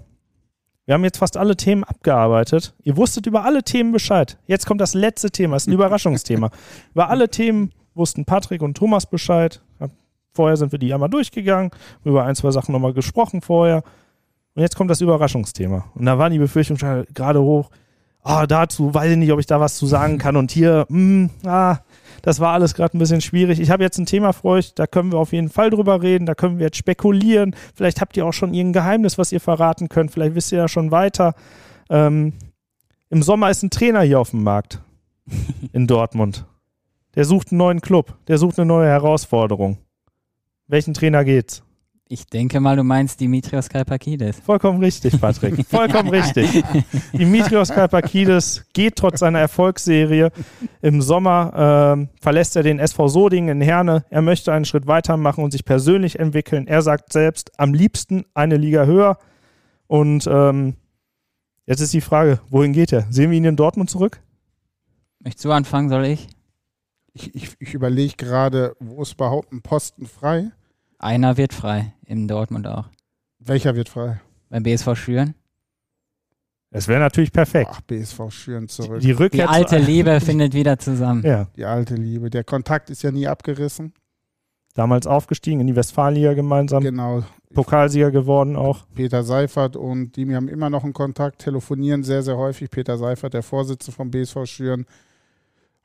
Wir 0.87 0.93
haben 0.93 1.03
jetzt 1.03 1.17
fast 1.17 1.35
alle 1.35 1.57
Themen 1.57 1.83
abgearbeitet. 1.83 2.73
Ihr 2.81 2.95
wusstet 2.95 3.27
über 3.27 3.43
alle 3.43 3.61
Themen 3.61 3.91
Bescheid. 3.91 4.37
Jetzt 4.47 4.65
kommt 4.65 4.79
das 4.79 4.93
letzte 4.93 5.29
Thema, 5.29 5.57
das 5.57 5.63
ist 5.63 5.67
ein 5.67 5.73
Überraschungsthema. 5.73 6.49
über 6.93 7.09
alle 7.09 7.29
Themen 7.29 7.73
wussten 7.93 8.23
Patrick 8.23 8.61
und 8.61 8.77
Thomas 8.77 9.05
Bescheid. 9.05 9.61
Vorher 10.31 10.55
sind 10.55 10.71
wir 10.71 10.79
die 10.79 10.93
einmal 10.93 11.09
durchgegangen, 11.09 11.71
über 12.05 12.23
ein, 12.23 12.35
zwei 12.35 12.51
Sachen 12.51 12.71
nochmal 12.71 12.93
gesprochen 12.93 13.41
vorher. 13.41 13.83
Und 14.55 14.61
jetzt 14.61 14.77
kommt 14.77 14.89
das 14.89 15.01
Überraschungsthema. 15.01 15.91
Und 15.93 16.05
da 16.05 16.17
war 16.17 16.29
die 16.29 16.39
Befürchtung 16.39 16.77
schon 16.77 17.05
gerade 17.13 17.41
hoch. 17.41 17.69
Ah, 18.23 18.43
oh, 18.43 18.45
dazu 18.45 18.93
weiß 18.93 19.11
ich 19.11 19.17
nicht, 19.17 19.31
ob 19.31 19.39
ich 19.39 19.45
da 19.45 19.59
was 19.59 19.77
zu 19.77 19.85
sagen 19.85 20.17
kann. 20.19 20.35
Und 20.35 20.51
hier, 20.51 20.85
mh, 20.89 21.29
hm, 21.43 21.49
ah, 21.49 21.77
das 22.21 22.39
war 22.39 22.53
alles 22.53 22.73
gerade 22.73 22.97
ein 22.97 22.99
bisschen 22.99 23.21
schwierig. 23.21 23.59
Ich 23.59 23.69
habe 23.69 23.83
jetzt 23.83 23.97
ein 23.97 24.05
Thema 24.05 24.33
für 24.33 24.45
euch, 24.45 24.73
da 24.73 24.87
können 24.87 25.11
wir 25.11 25.19
auf 25.19 25.31
jeden 25.31 25.49
Fall 25.49 25.69
drüber 25.69 26.01
reden, 26.01 26.25
da 26.25 26.35
können 26.35 26.57
wir 26.59 26.65
jetzt 26.65 26.77
spekulieren. 26.77 27.55
Vielleicht 27.73 28.01
habt 28.01 28.17
ihr 28.17 28.25
auch 28.25 28.33
schon 28.33 28.53
irgendein 28.53 28.81
Geheimnis, 28.83 29.17
was 29.17 29.31
ihr 29.31 29.39
verraten 29.39 29.87
könnt. 29.87 30.11
Vielleicht 30.11 30.35
wisst 30.35 30.51
ihr 30.51 30.57
ja 30.57 30.67
schon 30.67 30.91
weiter. 30.91 31.35
Ähm, 31.89 32.33
Im 33.09 33.23
Sommer 33.23 33.49
ist 33.49 33.63
ein 33.63 33.69
Trainer 33.69 34.01
hier 34.01 34.19
auf 34.19 34.31
dem 34.31 34.43
Markt 34.43 34.81
in 35.73 35.87
Dortmund. 35.87 36.45
Der 37.15 37.25
sucht 37.25 37.51
einen 37.51 37.59
neuen 37.59 37.81
Club, 37.81 38.15
der 38.27 38.37
sucht 38.37 38.59
eine 38.59 38.67
neue 38.67 38.87
Herausforderung. 38.87 39.77
Welchen 40.67 40.93
Trainer 40.93 41.23
geht's? 41.23 41.63
Ich 42.09 42.25
denke 42.25 42.61
mal, 42.61 42.77
du 42.77 42.83
meinst 42.83 43.19
Dimitrios 43.19 43.67
Kalpakidis. 43.67 44.39
Vollkommen 44.39 44.79
richtig, 44.79 45.19
Patrick. 45.19 45.65
Vollkommen 45.69 46.09
richtig. 46.09 46.63
Dimitrios 47.11 47.67
Kalpakidis 47.69 48.65
geht 48.71 48.95
trotz 48.95 49.19
seiner 49.19 49.39
Erfolgsserie. 49.39 50.31
Im 50.81 51.01
Sommer 51.01 51.97
äh, 51.99 52.07
verlässt 52.21 52.55
er 52.55 52.63
den 52.63 52.79
SV 52.79 53.09
Soding 53.09 53.49
in 53.49 53.59
Herne. 53.59 54.05
Er 54.09 54.21
möchte 54.21 54.53
einen 54.53 54.63
Schritt 54.63 54.87
weitermachen 54.87 55.43
und 55.43 55.51
sich 55.51 55.65
persönlich 55.65 56.17
entwickeln. 56.17 56.65
Er 56.65 56.81
sagt 56.81 57.11
selbst, 57.11 57.51
am 57.59 57.73
liebsten 57.73 58.23
eine 58.33 58.55
Liga 58.55 58.85
höher. 58.85 59.17
Und 59.87 60.27
ähm, 60.27 60.75
jetzt 61.65 61.81
ist 61.81 61.93
die 61.93 62.01
Frage, 62.01 62.39
wohin 62.49 62.71
geht 62.71 62.93
er? 62.93 63.05
Sehen 63.09 63.31
wir 63.31 63.37
ihn 63.37 63.43
in 63.43 63.57
Dortmund 63.57 63.89
zurück? 63.89 64.21
Möchtest 65.19 65.43
du 65.43 65.51
anfangen, 65.51 65.89
soll 65.89 66.05
ich? 66.05 66.27
Ich, 67.11 67.35
ich, 67.35 67.49
ich 67.59 67.73
überlege 67.73 68.15
gerade, 68.15 68.77
wo 68.79 69.01
ist 69.01 69.15
überhaupt 69.15 69.51
ein 69.51 69.61
Posten 69.61 70.05
frei? 70.05 70.51
Einer 70.99 71.37
wird 71.37 71.53
frei, 71.53 71.93
in 72.05 72.27
Dortmund 72.27 72.67
auch. 72.67 72.85
Welcher 73.39 73.75
wird 73.75 73.89
frei? 73.89 74.19
Beim 74.49 74.63
BSV 74.63 74.95
Schüren. 74.95 75.35
Es 76.69 76.87
wäre 76.87 76.99
natürlich 76.99 77.31
perfekt. 77.31 77.69
Ach, 77.71 77.81
BSV 77.81 78.29
Schüren 78.29 78.67
zurück. 78.67 78.99
Die, 78.99 79.13
die, 79.13 79.29
die 79.29 79.43
alte 79.43 79.77
Liebe 79.77 80.19
findet 80.19 80.53
wieder 80.53 80.79
zusammen. 80.79 81.23
Ja. 81.23 81.47
Die 81.55 81.65
alte 81.65 81.95
Liebe. 81.95 82.29
Der 82.29 82.43
Kontakt 82.43 82.89
ist 82.89 83.03
ja 83.03 83.11
nie 83.11 83.27
abgerissen. 83.27 83.93
Damals 84.73 85.07
aufgestiegen 85.07 85.61
in 85.61 85.67
die 85.67 85.75
Westfalenliga 85.75 86.33
gemeinsam. 86.33 86.83
Genau. 86.83 87.23
Pokalsieger 87.53 88.11
geworden 88.11 88.55
auch. 88.55 88.85
Peter 88.93 89.23
Seifert 89.23 89.75
und 89.75 90.15
die 90.17 90.35
haben 90.35 90.47
immer 90.47 90.69
noch 90.69 90.83
einen 90.83 90.93
Kontakt, 90.93 91.39
telefonieren 91.39 92.03
sehr, 92.03 92.21
sehr 92.21 92.37
häufig. 92.37 92.69
Peter 92.69 92.97
Seifert, 92.97 93.33
der 93.33 93.43
Vorsitzende 93.43 93.95
vom 93.95 94.11
BSV 94.11 94.45
Schüren, 94.45 94.85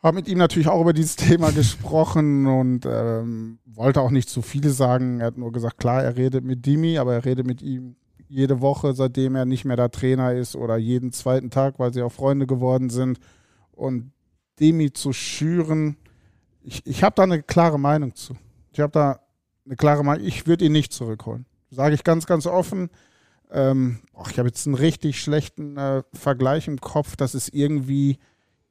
habe 0.02 0.16
mit 0.16 0.28
ihm 0.28 0.38
natürlich 0.38 0.68
auch 0.68 0.80
über 0.80 0.92
dieses 0.92 1.16
Thema 1.16 1.50
gesprochen 1.52 2.46
und 2.46 2.86
ähm, 2.86 3.58
wollte 3.64 4.00
auch 4.00 4.10
nicht 4.10 4.28
zu 4.28 4.42
viel 4.42 4.68
sagen. 4.70 5.20
Er 5.20 5.26
hat 5.26 5.38
nur 5.38 5.52
gesagt, 5.52 5.78
klar, 5.78 6.02
er 6.02 6.16
redet 6.16 6.44
mit 6.44 6.66
Dimi, 6.66 6.98
aber 6.98 7.14
er 7.14 7.24
redet 7.24 7.46
mit 7.46 7.62
ihm 7.62 7.96
jede 8.28 8.60
Woche, 8.60 8.94
seitdem 8.94 9.36
er 9.36 9.44
nicht 9.44 9.64
mehr 9.64 9.76
der 9.76 9.90
Trainer 9.90 10.32
ist 10.32 10.56
oder 10.56 10.76
jeden 10.76 11.12
zweiten 11.12 11.50
Tag, 11.50 11.78
weil 11.78 11.92
sie 11.92 12.02
auch 12.02 12.12
Freunde 12.12 12.46
geworden 12.46 12.88
sind. 12.88 13.18
Und 13.72 14.12
Demi 14.58 14.92
zu 14.92 15.12
schüren, 15.12 15.96
ich, 16.62 16.86
ich 16.86 17.02
habe 17.02 17.14
da 17.14 17.24
eine 17.24 17.42
klare 17.42 17.78
Meinung 17.78 18.14
zu. 18.14 18.34
Ich 18.72 18.80
habe 18.80 18.92
da 18.92 19.20
eine 19.66 19.76
klare 19.76 20.02
Meinung, 20.02 20.26
ich 20.26 20.46
würde 20.46 20.64
ihn 20.64 20.72
nicht 20.72 20.92
zurückholen. 20.92 21.46
Sage 21.70 21.94
ich 21.94 22.04
ganz, 22.04 22.26
ganz 22.26 22.46
offen. 22.46 22.90
Ähm, 23.50 24.00
och, 24.14 24.30
ich 24.30 24.38
habe 24.38 24.48
jetzt 24.48 24.66
einen 24.66 24.76
richtig 24.76 25.20
schlechten 25.20 25.76
äh, 25.76 26.02
Vergleich 26.14 26.68
im 26.68 26.80
Kopf. 26.80 27.16
Das 27.16 27.34
ist 27.34 27.52
irgendwie, 27.52 28.18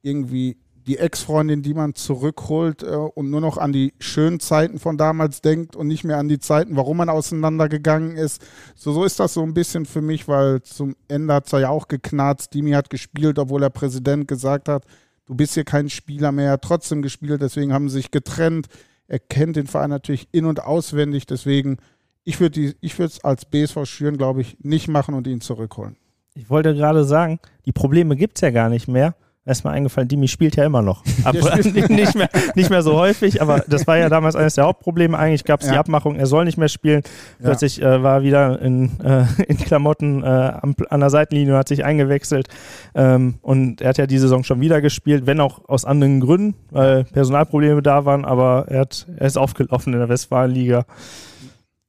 irgendwie 0.02 0.58
die 0.86 0.98
Ex-Freundin, 0.98 1.62
die 1.62 1.74
man 1.74 1.94
zurückholt 1.94 2.82
äh, 2.82 2.86
und 2.86 3.30
nur 3.30 3.40
noch 3.40 3.58
an 3.58 3.72
die 3.72 3.94
schönen 3.98 4.40
Zeiten 4.40 4.78
von 4.78 4.98
damals 4.98 5.40
denkt 5.40 5.76
und 5.76 5.86
nicht 5.86 6.04
mehr 6.04 6.18
an 6.18 6.28
die 6.28 6.38
Zeiten, 6.38 6.76
warum 6.76 6.96
man 6.96 7.08
auseinandergegangen 7.08 8.16
ist. 8.16 8.42
So, 8.74 8.92
so 8.92 9.04
ist 9.04 9.20
das 9.20 9.34
so 9.34 9.42
ein 9.42 9.54
bisschen 9.54 9.86
für 9.86 10.02
mich, 10.02 10.28
weil 10.28 10.62
zum 10.62 10.96
Ende 11.08 11.34
hat 11.34 11.46
es 11.46 11.52
ja 11.52 11.68
auch 11.68 11.88
geknarzt. 11.88 12.54
Dimi 12.54 12.72
hat 12.72 12.90
gespielt, 12.90 13.38
obwohl 13.38 13.60
der 13.60 13.70
Präsident 13.70 14.26
gesagt 14.26 14.68
hat, 14.68 14.84
du 15.26 15.34
bist 15.34 15.54
hier 15.54 15.64
kein 15.64 15.88
Spieler 15.88 16.32
mehr, 16.32 16.60
trotzdem 16.60 17.02
gespielt, 17.02 17.42
deswegen 17.42 17.72
haben 17.72 17.88
sie 17.88 17.98
sich 17.98 18.10
getrennt. 18.10 18.66
Er 19.06 19.18
kennt 19.18 19.56
den 19.56 19.66
Verein 19.66 19.90
natürlich 19.90 20.28
in- 20.32 20.46
und 20.46 20.62
auswendig, 20.62 21.26
deswegen, 21.26 21.78
ich 22.24 22.40
würde 22.40 22.74
es 22.98 23.24
als 23.24 23.44
BSV 23.44 23.84
Schüren, 23.84 24.16
glaube 24.16 24.40
ich, 24.40 24.56
nicht 24.60 24.88
machen 24.88 25.14
und 25.14 25.26
ihn 25.26 25.40
zurückholen. 25.40 25.96
Ich 26.34 26.48
wollte 26.48 26.74
gerade 26.74 27.04
sagen, 27.04 27.40
die 27.66 27.72
Probleme 27.72 28.16
gibt 28.16 28.38
es 28.38 28.40
ja 28.40 28.50
gar 28.50 28.68
nicht 28.68 28.88
mehr 28.88 29.14
ist 29.44 29.64
mir 29.64 29.70
eingefallen, 29.70 30.08
Dimi 30.08 30.28
spielt 30.28 30.54
ja 30.54 30.64
immer 30.64 30.82
noch. 30.82 31.02
Ab, 31.24 31.34
nicht, 31.64 32.14
mehr, 32.14 32.28
nicht 32.54 32.70
mehr 32.70 32.82
so 32.82 32.94
häufig, 32.94 33.42
aber 33.42 33.64
das 33.66 33.86
war 33.86 33.98
ja 33.98 34.08
damals 34.08 34.36
eines 34.36 34.54
der 34.54 34.64
Hauptprobleme. 34.64 35.18
Eigentlich 35.18 35.44
gab 35.44 35.60
es 35.60 35.66
ja. 35.66 35.72
die 35.72 35.78
Abmachung, 35.78 36.16
er 36.16 36.26
soll 36.26 36.44
nicht 36.44 36.58
mehr 36.58 36.68
spielen. 36.68 37.02
Plötzlich 37.40 37.78
ja. 37.78 37.96
äh, 37.96 38.02
war 38.02 38.16
er 38.18 38.22
wieder 38.22 38.62
in, 38.62 39.00
äh, 39.00 39.24
in 39.48 39.56
Klamotten 39.56 40.22
äh, 40.22 40.26
an, 40.26 40.76
an 40.88 41.00
der 41.00 41.10
Seitenlinie 41.10 41.54
und 41.54 41.58
hat 41.58 41.68
sich 41.68 41.84
eingewechselt. 41.84 42.48
Ähm, 42.94 43.34
und 43.42 43.80
er 43.80 43.88
hat 43.88 43.98
ja 43.98 44.06
die 44.06 44.18
Saison 44.18 44.44
schon 44.44 44.60
wieder 44.60 44.80
gespielt, 44.80 45.26
wenn 45.26 45.40
auch 45.40 45.68
aus 45.68 45.84
anderen 45.84 46.20
Gründen, 46.20 46.54
weil 46.70 47.04
Personalprobleme 47.04 47.82
da 47.82 48.04
waren, 48.04 48.24
aber 48.24 48.66
er, 48.68 48.80
hat, 48.80 49.06
er 49.16 49.26
ist 49.26 49.38
aufgelaufen 49.38 49.92
in 49.92 49.98
der 49.98 50.08
Westfalenliga. 50.08 50.84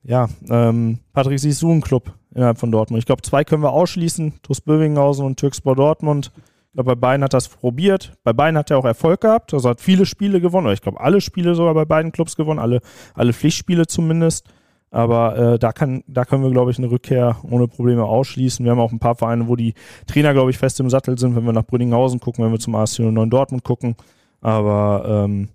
Ja, 0.04 0.28
ähm, 0.49 0.99
Patrick, 1.14 1.39
siehst 1.39 1.62
du 1.62 1.72
einen 1.72 1.82
Club 1.82 2.14
innerhalb 2.34 2.58
von 2.58 2.72
Dortmund? 2.72 2.99
Ich 2.99 3.06
glaube, 3.06 3.22
zwei 3.22 3.43
können 3.43 3.64
wir 3.64 3.72
ausschließen, 3.72 4.34
TuS 4.41 4.60
Bövinghausen 4.60 5.26
und 5.26 5.39
Türkspor 5.39 5.76
Dortmund. 5.76 6.32
Ich 6.74 6.76
glaube, 6.76 6.96
bei 6.96 7.08
beiden 7.08 7.24
hat 7.24 7.36
er 7.36 7.38
es 7.38 7.50
probiert. 7.50 8.14
Bei 8.24 8.34
beiden 8.34 8.58
hat 8.58 8.72
er 8.72 8.80
auch 8.80 8.86
Erfolg 8.86 9.22
gehabt. 9.22 9.54
Also 9.54 9.70
hat 9.70 9.80
viele 9.80 10.08
Spiele 10.08 10.42
gewonnen. 10.42 10.66
Oder 10.66 10.74
ich 10.74 10.82
glaube, 10.82 11.00
alle 11.00 11.22
Spiele 11.22 11.54
sogar 11.54 11.76
bei 11.76 11.86
beiden 11.86 12.12
Clubs 12.12 12.36
gewonnen. 12.36 12.58
Alle, 12.58 12.82
alle 13.14 13.32
Pflichtspiele 13.32 13.86
zumindest. 13.86 14.48
Aber 14.90 15.38
äh, 15.38 15.60
da, 15.60 15.72
kann, 15.72 16.04
da 16.08 16.26
können 16.26 16.42
wir, 16.42 16.50
glaube 16.50 16.72
ich, 16.72 16.80
eine 16.80 16.90
Rückkehr 16.90 17.38
ohne 17.48 17.68
Probleme 17.68 18.06
ausschließen. 18.06 18.66
Wir 18.66 18.72
haben 18.72 18.80
auch 18.80 18.92
ein 18.92 18.98
paar 18.98 19.14
Vereine, 19.14 19.48
wo 19.48 19.56
die 19.56 19.76
Trainer, 20.08 20.34
glaube 20.34 20.50
ich, 20.50 20.58
fest 20.58 20.80
im 20.80 20.90
Sattel 20.90 21.16
sind, 21.20 21.36
wenn 21.36 21.46
wir 21.46 21.54
nach 21.54 21.64
Brünninghausen 21.66 22.20
gucken, 22.20 22.44
wenn 22.44 22.52
wir 22.52 22.60
zum 22.60 22.74
AS 22.74 22.98
09 22.98 23.30
Dortmund 23.30 23.64
gucken. 23.64 23.96
Aber 24.42 25.26
ähm, 25.26 25.50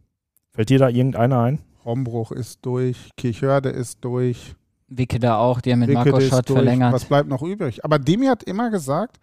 fällt 0.53 0.71
dir 0.71 0.79
da 0.79 0.89
irgendeiner 0.89 1.41
ein? 1.41 1.59
Hombruch 1.85 2.31
ist 2.31 2.64
durch, 2.64 3.11
Kirchhörde 3.16 3.71
ist 3.71 4.05
durch. 4.05 4.55
Wicke 4.87 5.19
da 5.19 5.39
auch, 5.39 5.61
die 5.61 5.73
haben 5.73 5.81
mit 5.81 5.93
Marco 5.93 6.21
Schott 6.21 6.47
verlängert. 6.47 6.93
Was 6.93 7.07
bleibt 7.07 7.29
noch 7.29 7.43
übrig? 7.43 7.85
Aber 7.85 7.99
Demi 7.99 8.27
hat 8.27 8.45
immer 8.45 8.71
gesagt, 8.71 9.19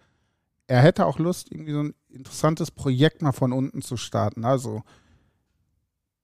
er 0.66 0.82
hätte 0.82 1.06
auch 1.06 1.18
Lust, 1.18 1.50
irgendwie 1.50 1.72
so 1.72 1.82
ein 1.82 1.94
interessantes 2.08 2.70
Projekt 2.70 3.22
mal 3.22 3.32
von 3.32 3.52
unten 3.52 3.82
zu 3.82 3.96
starten. 3.96 4.44
Also, 4.44 4.82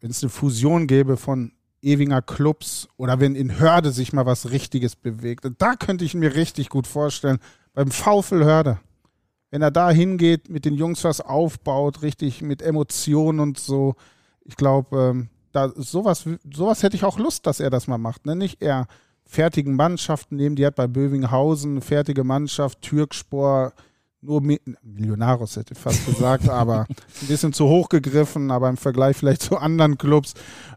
wenn 0.00 0.10
es 0.10 0.22
eine 0.22 0.30
Fusion 0.30 0.86
gäbe 0.86 1.16
von 1.16 1.52
Ewinger 1.80 2.22
Clubs 2.22 2.88
oder 2.96 3.20
wenn 3.20 3.34
in 3.34 3.58
Hörde 3.58 3.92
sich 3.92 4.12
mal 4.12 4.26
was 4.26 4.50
Richtiges 4.50 4.96
bewegt, 4.96 5.46
da 5.58 5.74
könnte 5.74 6.04
ich 6.04 6.14
mir 6.14 6.34
richtig 6.34 6.68
gut 6.68 6.86
vorstellen, 6.86 7.38
beim 7.74 7.90
VfL 7.90 8.44
Hörde. 8.44 8.80
Wenn 9.50 9.62
er 9.62 9.70
da 9.70 9.90
hingeht, 9.90 10.48
mit 10.48 10.64
den 10.64 10.74
Jungs 10.74 11.04
was 11.04 11.20
aufbaut, 11.20 12.02
richtig 12.02 12.40
mit 12.42 12.62
Emotionen 12.62 13.40
und 13.40 13.58
so, 13.58 13.94
ich 14.44 14.56
glaube, 14.56 15.10
ähm, 15.10 15.28
da 15.52 15.70
sowas, 15.76 16.24
sowas 16.52 16.82
hätte 16.82 16.96
ich 16.96 17.04
auch 17.04 17.18
Lust, 17.18 17.46
dass 17.46 17.60
er 17.60 17.70
das 17.70 17.86
mal 17.86 17.98
macht. 17.98 18.24
Ne? 18.24 18.34
Nicht 18.34 18.62
eher 18.62 18.86
fertigen 19.24 19.76
Mannschaften 19.76 20.36
nehmen, 20.36 20.56
die 20.56 20.66
hat 20.66 20.74
bei 20.74 20.86
Bövinghausen 20.86 21.80
fertige 21.82 22.24
Mannschaft, 22.24 22.82
Türkspor, 22.82 23.72
nur 24.22 24.40
Millionarius 24.40 25.56
hätte 25.56 25.74
ich 25.74 25.80
fast 25.80 26.06
gesagt, 26.06 26.48
aber 26.48 26.86
ein 27.22 27.26
bisschen 27.26 27.52
zu 27.52 27.66
hoch 27.66 27.88
gegriffen, 27.88 28.50
aber 28.50 28.68
im 28.68 28.76
Vergleich 28.76 29.16
vielleicht 29.16 29.42
zu 29.42 29.56
anderen 29.56 29.98
Clubs. 29.98 30.34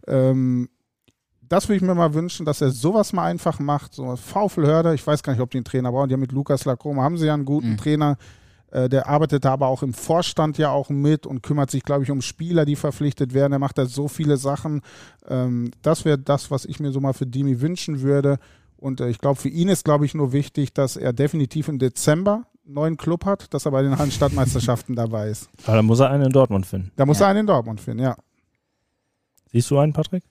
Ähm, 0.08 0.68
das 1.48 1.68
würde 1.68 1.78
ich 1.78 1.84
mir 1.84 1.94
mal 1.94 2.16
wünschen, 2.16 2.46
dass 2.46 2.62
er 2.62 2.72
sowas 2.72 3.14
mal 3.14 3.26
einfach 3.26 3.60
macht. 3.60 3.94
So 3.94 4.16
VfL 4.16 4.94
ich 4.96 5.06
weiß 5.06 5.22
gar 5.22 5.34
nicht, 5.34 5.42
ob 5.42 5.52
die 5.52 5.58
einen 5.58 5.66
Trainer 5.66 5.92
brauchen. 5.92 6.10
Die 6.10 6.14
haben 6.14 6.22
mit 6.22 6.32
Lukas 6.32 6.66
Lacroma, 6.66 7.04
haben 7.04 7.18
sie 7.18 7.28
ja 7.28 7.36
einen 7.36 7.46
guten 7.46 7.72
mhm. 7.72 7.78
Trainer. 7.78 8.18
Äh, 8.72 8.90
der 8.90 9.08
arbeitet 9.08 9.46
da 9.46 9.54
aber 9.54 9.68
auch 9.68 9.84
im 9.84 9.94
Vorstand 9.94 10.58
ja 10.58 10.72
auch 10.72 10.90
mit 10.90 11.28
und 11.28 11.44
kümmert 11.44 11.70
sich, 11.70 11.84
glaube 11.84 12.04
ich, 12.04 12.10
um 12.10 12.22
Spieler, 12.22 12.66
die 12.66 12.76
verpflichtet 12.76 13.36
werden. 13.36 13.54
Er 13.54 13.60
macht 13.60 13.78
da 13.78 13.86
so 13.86 14.08
viele 14.08 14.38
Sachen. 14.38 14.82
Ähm, 15.28 15.70
das 15.84 16.04
wäre 16.04 16.18
das, 16.18 16.50
was 16.50 16.66
ich 16.66 16.80
mir 16.80 16.92
so 16.92 17.00
mal 17.00 17.14
für 17.14 17.28
Dimi 17.28 17.62
wünschen 17.62 18.02
würde. 18.02 18.40
Und 18.78 19.02
äh, 19.02 19.10
ich 19.10 19.20
glaube, 19.20 19.40
für 19.40 19.50
ihn 19.50 19.70
ist, 19.70 19.86
glaube 19.86 20.06
ich, 20.06 20.16
nur 20.16 20.32
wichtig, 20.32 20.74
dass 20.74 20.98
er 20.98 21.14
definitiv 21.14 21.68
im 21.68 21.78
Dezember 21.78 22.48
neuen 22.66 22.98
Club 22.98 23.26
hat, 23.26 23.54
dass 23.54 23.66
er 23.66 23.72
bei 23.72 23.82
den 23.82 23.98
Hallenstadtmeisterschaften 23.98 24.96
dabei 24.96 25.30
ist. 25.30 25.50
Aber 25.66 25.78
da 25.78 25.82
muss 25.82 26.00
er 26.00 26.10
einen 26.10 26.26
in 26.26 26.32
Dortmund 26.32 26.66
finden. 26.66 26.92
Da 26.96 27.06
muss 27.06 27.20
ja. 27.20 27.26
er 27.26 27.30
einen 27.30 27.42
in 27.42 27.48
Dortmund 27.48 27.82
finden, 27.82 28.04
ja. 28.04 28.16
Siehst 29.52 29.70
du 29.72 29.78
einen, 29.78 29.94
Patrick? 29.94 30.24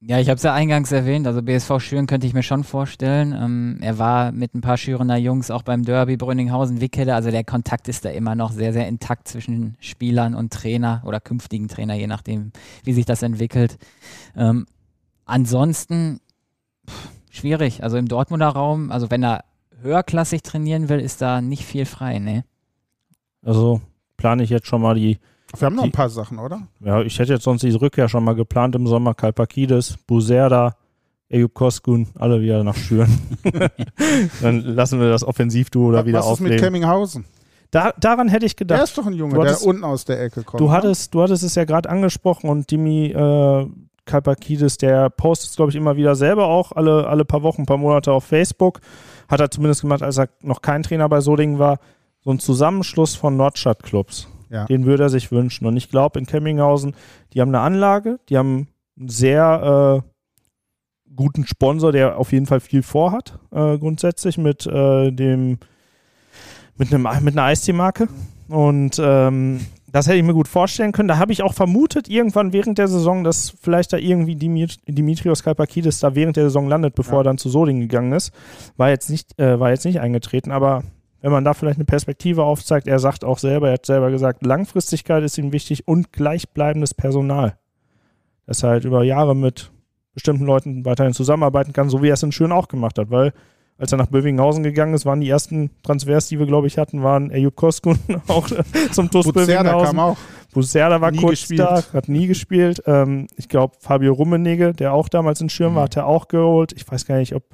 Ja, 0.00 0.20
ich 0.20 0.28
habe 0.28 0.36
es 0.36 0.44
ja 0.44 0.54
eingangs 0.54 0.92
erwähnt, 0.92 1.26
also 1.26 1.42
BSV 1.42 1.80
Schüren 1.80 2.06
könnte 2.06 2.24
ich 2.24 2.32
mir 2.32 2.44
schon 2.44 2.62
vorstellen. 2.62 3.32
Ähm, 3.32 3.78
er 3.80 3.98
war 3.98 4.30
mit 4.30 4.54
ein 4.54 4.60
paar 4.60 4.76
Schürener 4.76 5.16
Jungs 5.16 5.50
auch 5.50 5.62
beim 5.62 5.84
Derby 5.84 6.16
Brünninghausen, 6.16 6.80
Wickede, 6.80 7.16
also 7.16 7.32
der 7.32 7.42
Kontakt 7.42 7.88
ist 7.88 8.04
da 8.04 8.10
immer 8.10 8.36
noch 8.36 8.52
sehr, 8.52 8.72
sehr 8.72 8.86
intakt 8.86 9.26
zwischen 9.26 9.76
Spielern 9.80 10.36
und 10.36 10.52
Trainer 10.52 11.02
oder 11.04 11.18
künftigen 11.18 11.66
Trainer, 11.66 11.94
je 11.94 12.06
nachdem, 12.06 12.52
wie 12.84 12.92
sich 12.92 13.06
das 13.06 13.22
entwickelt. 13.22 13.76
Ähm, 14.36 14.66
ansonsten 15.24 16.20
pff, 16.88 17.08
schwierig, 17.30 17.82
also 17.82 17.96
im 17.96 18.06
Dortmunder 18.06 18.48
Raum, 18.48 18.92
also 18.92 19.10
wenn 19.10 19.24
er 19.24 19.44
höherklassig 19.82 20.42
trainieren 20.42 20.88
will, 20.88 21.00
ist 21.00 21.20
da 21.20 21.40
nicht 21.40 21.64
viel 21.64 21.86
frei, 21.86 22.18
ne? 22.18 22.44
Also 23.44 23.80
plane 24.16 24.42
ich 24.42 24.50
jetzt 24.50 24.66
schon 24.66 24.82
mal 24.82 24.94
die. 24.94 25.18
Wir 25.56 25.66
haben 25.66 25.76
noch 25.76 25.84
die, 25.84 25.88
ein 25.88 25.92
paar 25.92 26.10
Sachen, 26.10 26.38
oder? 26.38 26.62
Ja, 26.80 27.00
ich 27.02 27.18
hätte 27.18 27.32
jetzt 27.32 27.44
sonst 27.44 27.62
die 27.62 27.70
Rückkehr 27.70 28.08
schon 28.08 28.24
mal 28.24 28.34
geplant 28.34 28.74
im 28.74 28.86
Sommer. 28.86 29.14
Kalpakidis, 29.14 29.96
Buserda, 30.06 30.76
Eyüp 31.30 31.54
Koskun, 31.54 32.08
alle 32.18 32.40
wieder 32.40 32.64
nach 32.64 32.76
Schüren. 32.76 33.18
Dann 34.42 34.60
lassen 34.60 35.00
wir 35.00 35.08
das 35.08 35.24
Offensivduo 35.24 35.92
da 35.92 36.04
wieder 36.04 36.24
aufleben. 36.24 36.30
Was 36.30 36.40
ist 36.40 36.40
mit 36.40 36.60
Kemminghausen? 36.60 37.24
Da, 37.70 37.92
daran 37.98 38.28
hätte 38.28 38.46
ich 38.46 38.56
gedacht. 38.56 38.78
Der 38.78 38.84
ist 38.84 38.96
doch 38.96 39.06
ein 39.06 39.12
Junge, 39.12 39.38
hattest, 39.38 39.62
der 39.62 39.68
unten 39.68 39.84
aus 39.84 40.04
der 40.04 40.22
Ecke 40.22 40.42
kommt. 40.42 40.60
Du 40.60 40.66
ne? 40.66 40.72
hattest, 40.72 41.14
du 41.14 41.22
hattest 41.22 41.42
es 41.42 41.54
ja 41.54 41.64
gerade 41.64 41.88
angesprochen 41.90 42.48
und 42.48 42.70
Dimi 42.70 43.06
äh, 43.06 43.66
Kalpakidis, 44.06 44.78
der 44.78 45.10
postet, 45.10 45.54
glaube 45.54 45.70
ich, 45.70 45.76
immer 45.76 45.96
wieder 45.96 46.14
selber 46.16 46.46
auch 46.46 46.72
alle, 46.72 47.06
alle 47.06 47.24
paar 47.26 47.42
Wochen, 47.42 47.66
paar 47.66 47.76
Monate 47.76 48.10
auf 48.10 48.24
Facebook. 48.24 48.80
Hat 49.28 49.40
er 49.40 49.50
zumindest 49.50 49.82
gemacht, 49.82 50.02
als 50.02 50.18
er 50.18 50.28
noch 50.42 50.62
kein 50.62 50.82
Trainer 50.82 51.08
bei 51.08 51.20
Solingen 51.20 51.58
war. 51.58 51.78
So 52.20 52.30
ein 52.30 52.38
Zusammenschluss 52.38 53.14
von 53.14 53.36
Nordstadt-Clubs. 53.36 54.28
Ja. 54.50 54.64
Den 54.64 54.86
würde 54.86 55.04
er 55.04 55.08
sich 55.10 55.30
wünschen. 55.30 55.66
Und 55.66 55.76
ich 55.76 55.90
glaube, 55.90 56.18
in 56.18 56.26
Kemminghausen, 56.26 56.94
die 57.32 57.40
haben 57.40 57.50
eine 57.50 57.60
Anlage, 57.60 58.18
die 58.28 58.38
haben 58.38 58.68
einen 58.98 59.08
sehr 59.08 60.02
äh, 60.04 61.14
guten 61.14 61.46
Sponsor, 61.46 61.92
der 61.92 62.18
auf 62.18 62.32
jeden 62.32 62.46
Fall 62.46 62.60
viel 62.60 62.82
vorhat, 62.82 63.38
äh, 63.50 63.78
grundsätzlich 63.78 64.38
mit 64.38 64.66
äh, 64.66 65.10
dem 65.12 65.58
mit, 66.78 66.94
einem, 66.94 67.06
mit 67.22 67.34
einer 67.34 67.44
Eistee-Marke. 67.44 68.08
Und 68.48 69.00
ähm, 69.02 69.60
das 69.90 70.06
hätte 70.06 70.18
ich 70.18 70.22
mir 70.22 70.34
gut 70.34 70.48
vorstellen 70.48 70.92
können. 70.92 71.08
Da 71.08 71.18
habe 71.18 71.32
ich 71.32 71.42
auch 71.42 71.54
vermutet, 71.54 72.08
irgendwann 72.08 72.52
während 72.52 72.78
der 72.78 72.88
Saison, 72.88 73.24
dass 73.24 73.54
vielleicht 73.60 73.92
da 73.92 73.96
irgendwie 73.96 74.36
Dimitrios 74.36 75.42
Kalpakidis 75.42 76.00
da 76.00 76.14
während 76.14 76.36
der 76.36 76.44
Saison 76.44 76.68
landet, 76.68 76.94
bevor 76.94 77.14
ja. 77.14 77.20
er 77.20 77.24
dann 77.24 77.38
zu 77.38 77.48
Soding 77.48 77.80
gegangen 77.80 78.12
ist. 78.12 78.32
War 78.76 78.90
jetzt 78.90 79.08
nicht, 79.08 79.38
äh, 79.40 79.58
war 79.58 79.70
jetzt 79.70 79.84
nicht 79.84 80.00
eingetreten, 80.00 80.52
aber 80.52 80.82
wenn 81.20 81.32
man 81.32 81.44
da 81.44 81.54
vielleicht 81.54 81.78
eine 81.78 81.84
Perspektive 81.84 82.44
aufzeigt, 82.44 82.86
er 82.86 82.98
sagt 82.98 83.24
auch 83.24 83.38
selber, 83.38 83.68
er 83.68 83.74
hat 83.74 83.86
selber 83.86 84.10
gesagt, 84.10 84.44
Langfristigkeit 84.44 85.22
ist 85.24 85.38
ihm 85.38 85.52
wichtig 85.52 85.88
und 85.88 86.12
gleichbleibendes 86.12 86.94
Personal. 86.94 87.56
Dass 88.46 88.62
er 88.62 88.70
halt 88.70 88.84
über 88.84 89.02
Jahre 89.04 89.34
mit 89.34 89.70
bestimmten 90.14 90.44
Leuten 90.44 90.84
weiterhin 90.84 91.14
zusammenarbeiten 91.14 91.72
kann, 91.72 91.88
so 91.88 92.02
wie 92.02 92.08
er 92.08 92.14
es 92.14 92.22
in 92.22 92.32
Schön 92.32 92.52
auch 92.52 92.68
gemacht 92.68 92.98
hat, 92.98 93.10
weil 93.10 93.32
als 93.78 93.92
er 93.92 93.98
nach 93.98 94.08
Bövinghausen 94.08 94.64
gegangen 94.64 94.92
ist, 94.94 95.06
waren 95.06 95.20
die 95.20 95.28
ersten 95.28 95.70
Transfers, 95.82 96.28
die 96.28 96.38
wir, 96.38 96.46
glaube 96.46 96.66
ich, 96.66 96.78
hatten, 96.78 97.02
waren 97.02 97.30
Eyüp 97.30 97.54
Koskun 97.54 97.98
auch 98.26 98.48
zum 98.90 99.10
TuS 99.10 99.32
Bövinghausen. 99.32 99.86
kam 99.86 99.98
auch. 100.00 100.16
Buserda 100.52 101.00
war 101.00 101.10
nie 101.10 101.18
kurz 101.18 101.40
gespielt. 101.40 101.60
da, 101.60 101.82
hat 101.92 102.08
nie 102.08 102.26
gespielt. 102.26 102.82
Ähm, 102.86 103.28
ich 103.36 103.48
glaube, 103.48 103.76
Fabio 103.80 104.12
Rummenigge, 104.14 104.72
der 104.72 104.92
auch 104.92 105.08
damals 105.08 105.40
in 105.40 105.48
Schirm 105.48 105.74
war, 105.74 105.82
mhm. 105.82 105.84
hat 105.84 105.96
er 105.96 106.06
auch 106.06 106.28
geholt. 106.28 106.72
Ich 106.72 106.90
weiß 106.90 107.06
gar 107.06 107.18
nicht, 107.18 107.34
ob 107.34 107.44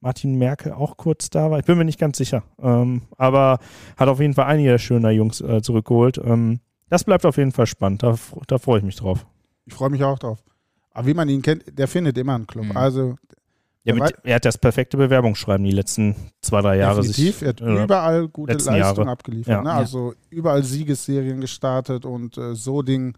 Martin 0.00 0.36
Merkel 0.36 0.72
auch 0.72 0.96
kurz 0.96 1.30
da 1.30 1.50
war. 1.50 1.58
Ich 1.58 1.64
bin 1.64 1.78
mir 1.78 1.84
nicht 1.84 2.00
ganz 2.00 2.18
sicher. 2.18 2.42
Ähm, 2.60 3.02
aber 3.16 3.58
hat 3.96 4.08
auf 4.08 4.20
jeden 4.20 4.34
Fall 4.34 4.46
einige 4.46 4.70
der 4.70 4.78
schöner 4.78 5.10
Jungs 5.10 5.40
äh, 5.40 5.62
zurückgeholt. 5.62 6.18
Ähm, 6.18 6.60
das 6.88 7.04
bleibt 7.04 7.26
auf 7.26 7.36
jeden 7.36 7.52
Fall 7.52 7.66
spannend. 7.66 8.02
Da, 8.02 8.16
da 8.46 8.58
freue 8.58 8.78
ich 8.78 8.84
mich 8.84 8.96
drauf. 8.96 9.26
Ich 9.66 9.74
freue 9.74 9.90
mich 9.90 10.02
auch 10.02 10.18
drauf. 10.18 10.38
Aber 10.92 11.06
wie 11.06 11.14
man 11.14 11.28
ihn 11.28 11.42
kennt, 11.42 11.78
der 11.78 11.86
findet 11.86 12.16
immer 12.16 12.34
einen 12.34 12.46
Club. 12.46 12.64
Mhm. 12.66 12.76
Also 12.76 13.16
ja, 13.88 14.04
mit, 14.04 14.14
er 14.22 14.36
hat 14.36 14.44
das 14.44 14.58
perfekte 14.58 14.96
Bewerbungsschreiben 14.96 15.64
die 15.64 15.72
letzten 15.72 16.14
zwei, 16.42 16.60
drei 16.60 16.78
Jahre. 16.78 17.02
Definitiv, 17.02 17.42
er 17.42 17.48
hat 17.48 17.60
überall 17.60 18.28
gute 18.28 18.52
Leistungen 18.54 18.78
Jahre. 18.78 19.08
abgeliefert. 19.08 19.54
Ja. 19.54 19.62
Ne? 19.62 19.72
Also 19.72 20.14
überall 20.30 20.64
Siegesserien 20.64 21.40
gestartet 21.40 22.04
und 22.04 22.36
äh, 22.38 22.54
so 22.54 22.82
Ding, 22.82 23.16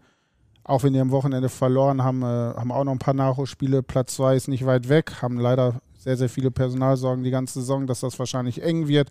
auch 0.63 0.83
wenn 0.83 0.93
die 0.93 0.99
am 0.99 1.11
Wochenende 1.11 1.49
verloren 1.49 2.03
haben, 2.03 2.21
äh, 2.21 2.25
haben 2.25 2.71
auch 2.71 2.83
noch 2.83 2.91
ein 2.91 2.99
paar 2.99 3.13
Nachholspiele. 3.13 3.83
Platz 3.83 4.15
2 4.15 4.35
ist 4.35 4.47
nicht 4.47 4.65
weit 4.65 4.89
weg, 4.89 5.21
haben 5.21 5.39
leider 5.39 5.81
sehr, 5.97 6.17
sehr 6.17 6.29
viele 6.29 6.49
Personalsorgen 6.49 7.23
die 7.23 7.31
ganze 7.31 7.59
Saison, 7.59 7.85
dass 7.85 7.99
das 7.99 8.17
wahrscheinlich 8.17 8.63
eng 8.63 8.87
wird. 8.87 9.09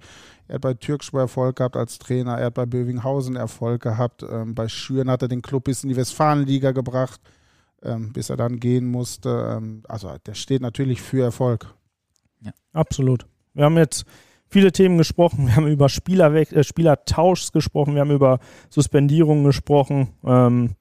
Er 0.48 0.56
hat 0.56 0.62
bei 0.62 0.74
Türkspor 0.74 1.20
Erfolg 1.20 1.56
gehabt 1.56 1.76
als 1.76 1.98
Trainer, 1.98 2.38
er 2.38 2.46
hat 2.46 2.54
bei 2.54 2.66
Bövinghausen 2.66 3.36
Erfolg 3.36 3.82
gehabt, 3.82 4.24
ähm, 4.28 4.54
bei 4.54 4.66
Schüren 4.66 5.10
hat 5.10 5.22
er 5.22 5.28
den 5.28 5.42
Club 5.42 5.64
bis 5.64 5.84
in 5.84 5.90
die 5.90 5.96
Westfalenliga 5.96 6.72
gebracht 6.72 7.20
ähm, 7.82 8.12
bis 8.12 8.30
er 8.30 8.36
dann 8.36 8.60
gehen 8.60 8.86
musste. 8.86 9.56
Ähm, 9.56 9.82
also 9.88 10.14
der 10.26 10.34
steht 10.34 10.62
natürlich 10.62 11.00
für 11.00 11.22
Erfolg. 11.22 11.74
Ja, 12.40 12.52
absolut. 12.72 13.26
Wir 13.54 13.64
haben 13.64 13.76
jetzt 13.76 14.04
viele 14.48 14.72
Themen 14.72 14.98
gesprochen. 14.98 15.46
Wir 15.46 15.56
haben 15.56 15.68
über 15.68 15.88
Spielerwe 15.88 16.42
äh, 16.42 16.64
Spielertauschs 16.64 17.52
gesprochen. 17.52 17.94
Wir 17.94 18.02
haben 18.02 18.10
über 18.10 18.38
Suspendierungen 18.68 19.44
gesprochen. 19.44 20.08
Ähm, 20.24 20.76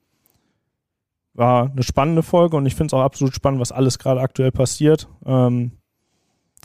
war 1.34 1.72
eine 1.72 1.84
spannende 1.84 2.24
Folge 2.24 2.58
und 2.58 2.66
ich 2.66 2.76
finde 2.76 2.88
es 2.88 2.94
auch 2.94 3.04
absolut 3.04 3.34
spannend, 3.34 3.62
was 3.62 3.72
alles 3.72 3.98
gerade 3.98 4.20
aktuell 4.20 4.52
passiert. 4.52 5.08
Ähm, 5.26 5.72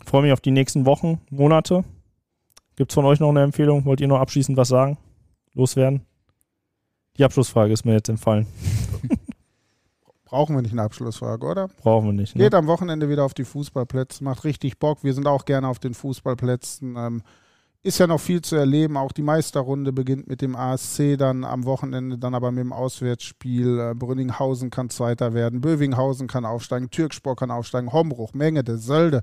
freue 0.04 0.22
mich 0.22 0.32
auf 0.32 0.40
die 0.40 0.50
nächsten 0.50 0.84
Wochen, 0.84 1.20
Monate. 1.30 1.84
Gibt 2.74 2.90
es 2.90 2.94
von 2.94 3.04
euch 3.04 3.20
noch 3.20 3.28
eine 3.28 3.42
Empfehlung? 3.42 3.84
Wollt 3.84 4.00
ihr 4.00 4.08
noch 4.08 4.18
abschließend 4.18 4.56
was 4.56 4.68
sagen? 4.68 4.98
Loswerden? 5.52 6.02
Die 7.16 7.24
Abschlussfrage 7.24 7.72
ist 7.72 7.84
mir 7.84 7.92
jetzt 7.92 8.08
entfallen. 8.08 8.48
Brauchen 10.34 10.56
wir 10.56 10.62
nicht 10.62 10.72
eine 10.72 10.82
Abschlussfrage, 10.82 11.46
oder? 11.46 11.68
Brauchen 11.80 12.06
wir 12.06 12.12
nicht. 12.12 12.34
Ne? 12.34 12.42
Geht 12.42 12.54
am 12.54 12.66
Wochenende 12.66 13.08
wieder 13.08 13.24
auf 13.24 13.34
die 13.34 13.44
Fußballplätze, 13.44 14.24
macht 14.24 14.42
richtig 14.42 14.80
Bock. 14.80 15.04
Wir 15.04 15.14
sind 15.14 15.28
auch 15.28 15.44
gerne 15.44 15.68
auf 15.68 15.78
den 15.78 15.94
Fußballplätzen. 15.94 16.96
Ähm, 16.98 17.22
ist 17.84 17.98
ja 17.98 18.08
noch 18.08 18.18
viel 18.18 18.42
zu 18.42 18.56
erleben. 18.56 18.96
Auch 18.96 19.12
die 19.12 19.22
Meisterrunde 19.22 19.92
beginnt 19.92 20.26
mit 20.26 20.42
dem 20.42 20.56
ASC 20.56 21.16
dann 21.16 21.44
am 21.44 21.64
Wochenende, 21.66 22.18
dann 22.18 22.34
aber 22.34 22.50
mit 22.50 22.64
dem 22.64 22.72
Auswärtsspiel. 22.72 23.78
Äh, 23.78 23.94
Brünninghausen 23.94 24.70
kann 24.70 24.90
Zweiter 24.90 25.34
werden, 25.34 25.60
Bövinghausen 25.60 26.26
kann 26.26 26.44
aufsteigen, 26.44 26.90
Türkspor 26.90 27.36
kann 27.36 27.52
aufsteigen, 27.52 27.92
Hombruch, 27.92 28.34
Mengede, 28.34 28.76
Sölde 28.76 29.22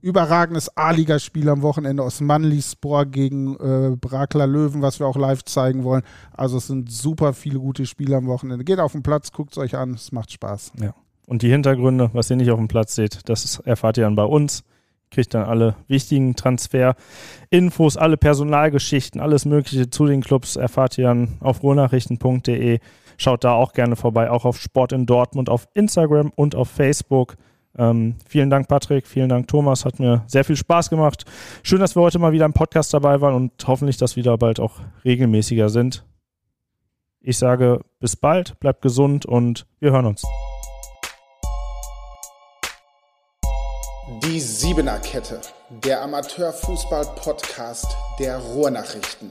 überragendes 0.00 0.76
A-Liga-Spiel 0.76 1.48
am 1.48 1.62
Wochenende 1.62 2.02
aus 2.02 2.20
Manlispor 2.20 3.06
gegen 3.06 3.56
äh, 3.56 3.96
Brakler 3.96 4.46
Löwen, 4.46 4.82
was 4.82 5.00
wir 5.00 5.06
auch 5.06 5.16
live 5.16 5.44
zeigen 5.44 5.84
wollen. 5.84 6.02
Also 6.32 6.58
es 6.58 6.68
sind 6.68 6.90
super 6.90 7.32
viele 7.32 7.58
gute 7.58 7.86
Spiele 7.86 8.16
am 8.16 8.26
Wochenende. 8.26 8.64
Geht 8.64 8.80
auf 8.80 8.92
den 8.92 9.02
Platz, 9.02 9.32
guckt 9.32 9.52
es 9.52 9.58
euch 9.58 9.76
an, 9.76 9.94
es 9.94 10.12
macht 10.12 10.32
Spaß. 10.32 10.72
Ja. 10.80 10.94
Und 11.26 11.42
die 11.42 11.50
Hintergründe, 11.50 12.10
was 12.14 12.30
ihr 12.30 12.36
nicht 12.36 12.50
auf 12.50 12.58
dem 12.58 12.68
Platz 12.68 12.94
seht, 12.94 13.28
das 13.28 13.58
erfahrt 13.60 13.98
ihr 13.98 14.04
dann 14.04 14.16
bei 14.16 14.24
uns. 14.24 14.64
Kriegt 15.10 15.34
dann 15.34 15.44
alle 15.44 15.74
wichtigen 15.86 16.36
Transfer-Infos, 16.36 17.96
alle 17.96 18.16
Personalgeschichten, 18.16 19.20
alles 19.20 19.46
Mögliche 19.46 19.90
zu 19.90 20.06
den 20.06 20.22
Clubs 20.22 20.56
erfahrt 20.56 20.98
ihr 20.98 21.04
dann 21.04 21.36
auf 21.40 21.62
ruhrnachrichten.de. 21.62 22.78
Schaut 23.16 23.42
da 23.42 23.52
auch 23.52 23.72
gerne 23.72 23.96
vorbei, 23.96 24.30
auch 24.30 24.44
auf 24.44 24.58
Sport 24.60 24.92
in 24.92 25.06
Dortmund, 25.06 25.48
auf 25.48 25.66
Instagram 25.74 26.30
und 26.34 26.54
auf 26.54 26.68
Facebook. 26.68 27.36
Ähm, 27.78 28.16
vielen 28.28 28.50
Dank, 28.50 28.66
Patrick. 28.68 29.06
Vielen 29.06 29.28
Dank, 29.28 29.46
Thomas. 29.46 29.84
Hat 29.84 30.00
mir 30.00 30.24
sehr 30.26 30.44
viel 30.44 30.56
Spaß 30.56 30.90
gemacht. 30.90 31.24
Schön, 31.62 31.78
dass 31.78 31.94
wir 31.94 32.02
heute 32.02 32.18
mal 32.18 32.32
wieder 32.32 32.44
im 32.44 32.52
Podcast 32.52 32.92
dabei 32.92 33.20
waren 33.20 33.34
und 33.34 33.52
hoffentlich, 33.66 33.96
dass 33.96 34.16
wir 34.16 34.24
da 34.24 34.36
bald 34.36 34.58
auch 34.58 34.80
regelmäßiger 35.04 35.68
sind. 35.68 36.04
Ich 37.20 37.38
sage 37.38 37.80
bis 38.00 38.16
bald, 38.16 38.58
bleibt 38.58 38.82
gesund 38.82 39.26
und 39.26 39.66
wir 39.80 39.92
hören 39.92 40.06
uns. 40.06 40.24
Die 44.24 44.40
Siebener 44.40 44.98
Kette, 44.98 45.40
der 45.84 46.02
Amateurfußball-Podcast 46.02 47.96
der 48.18 48.38
Ruhrnachrichten. 48.38 49.30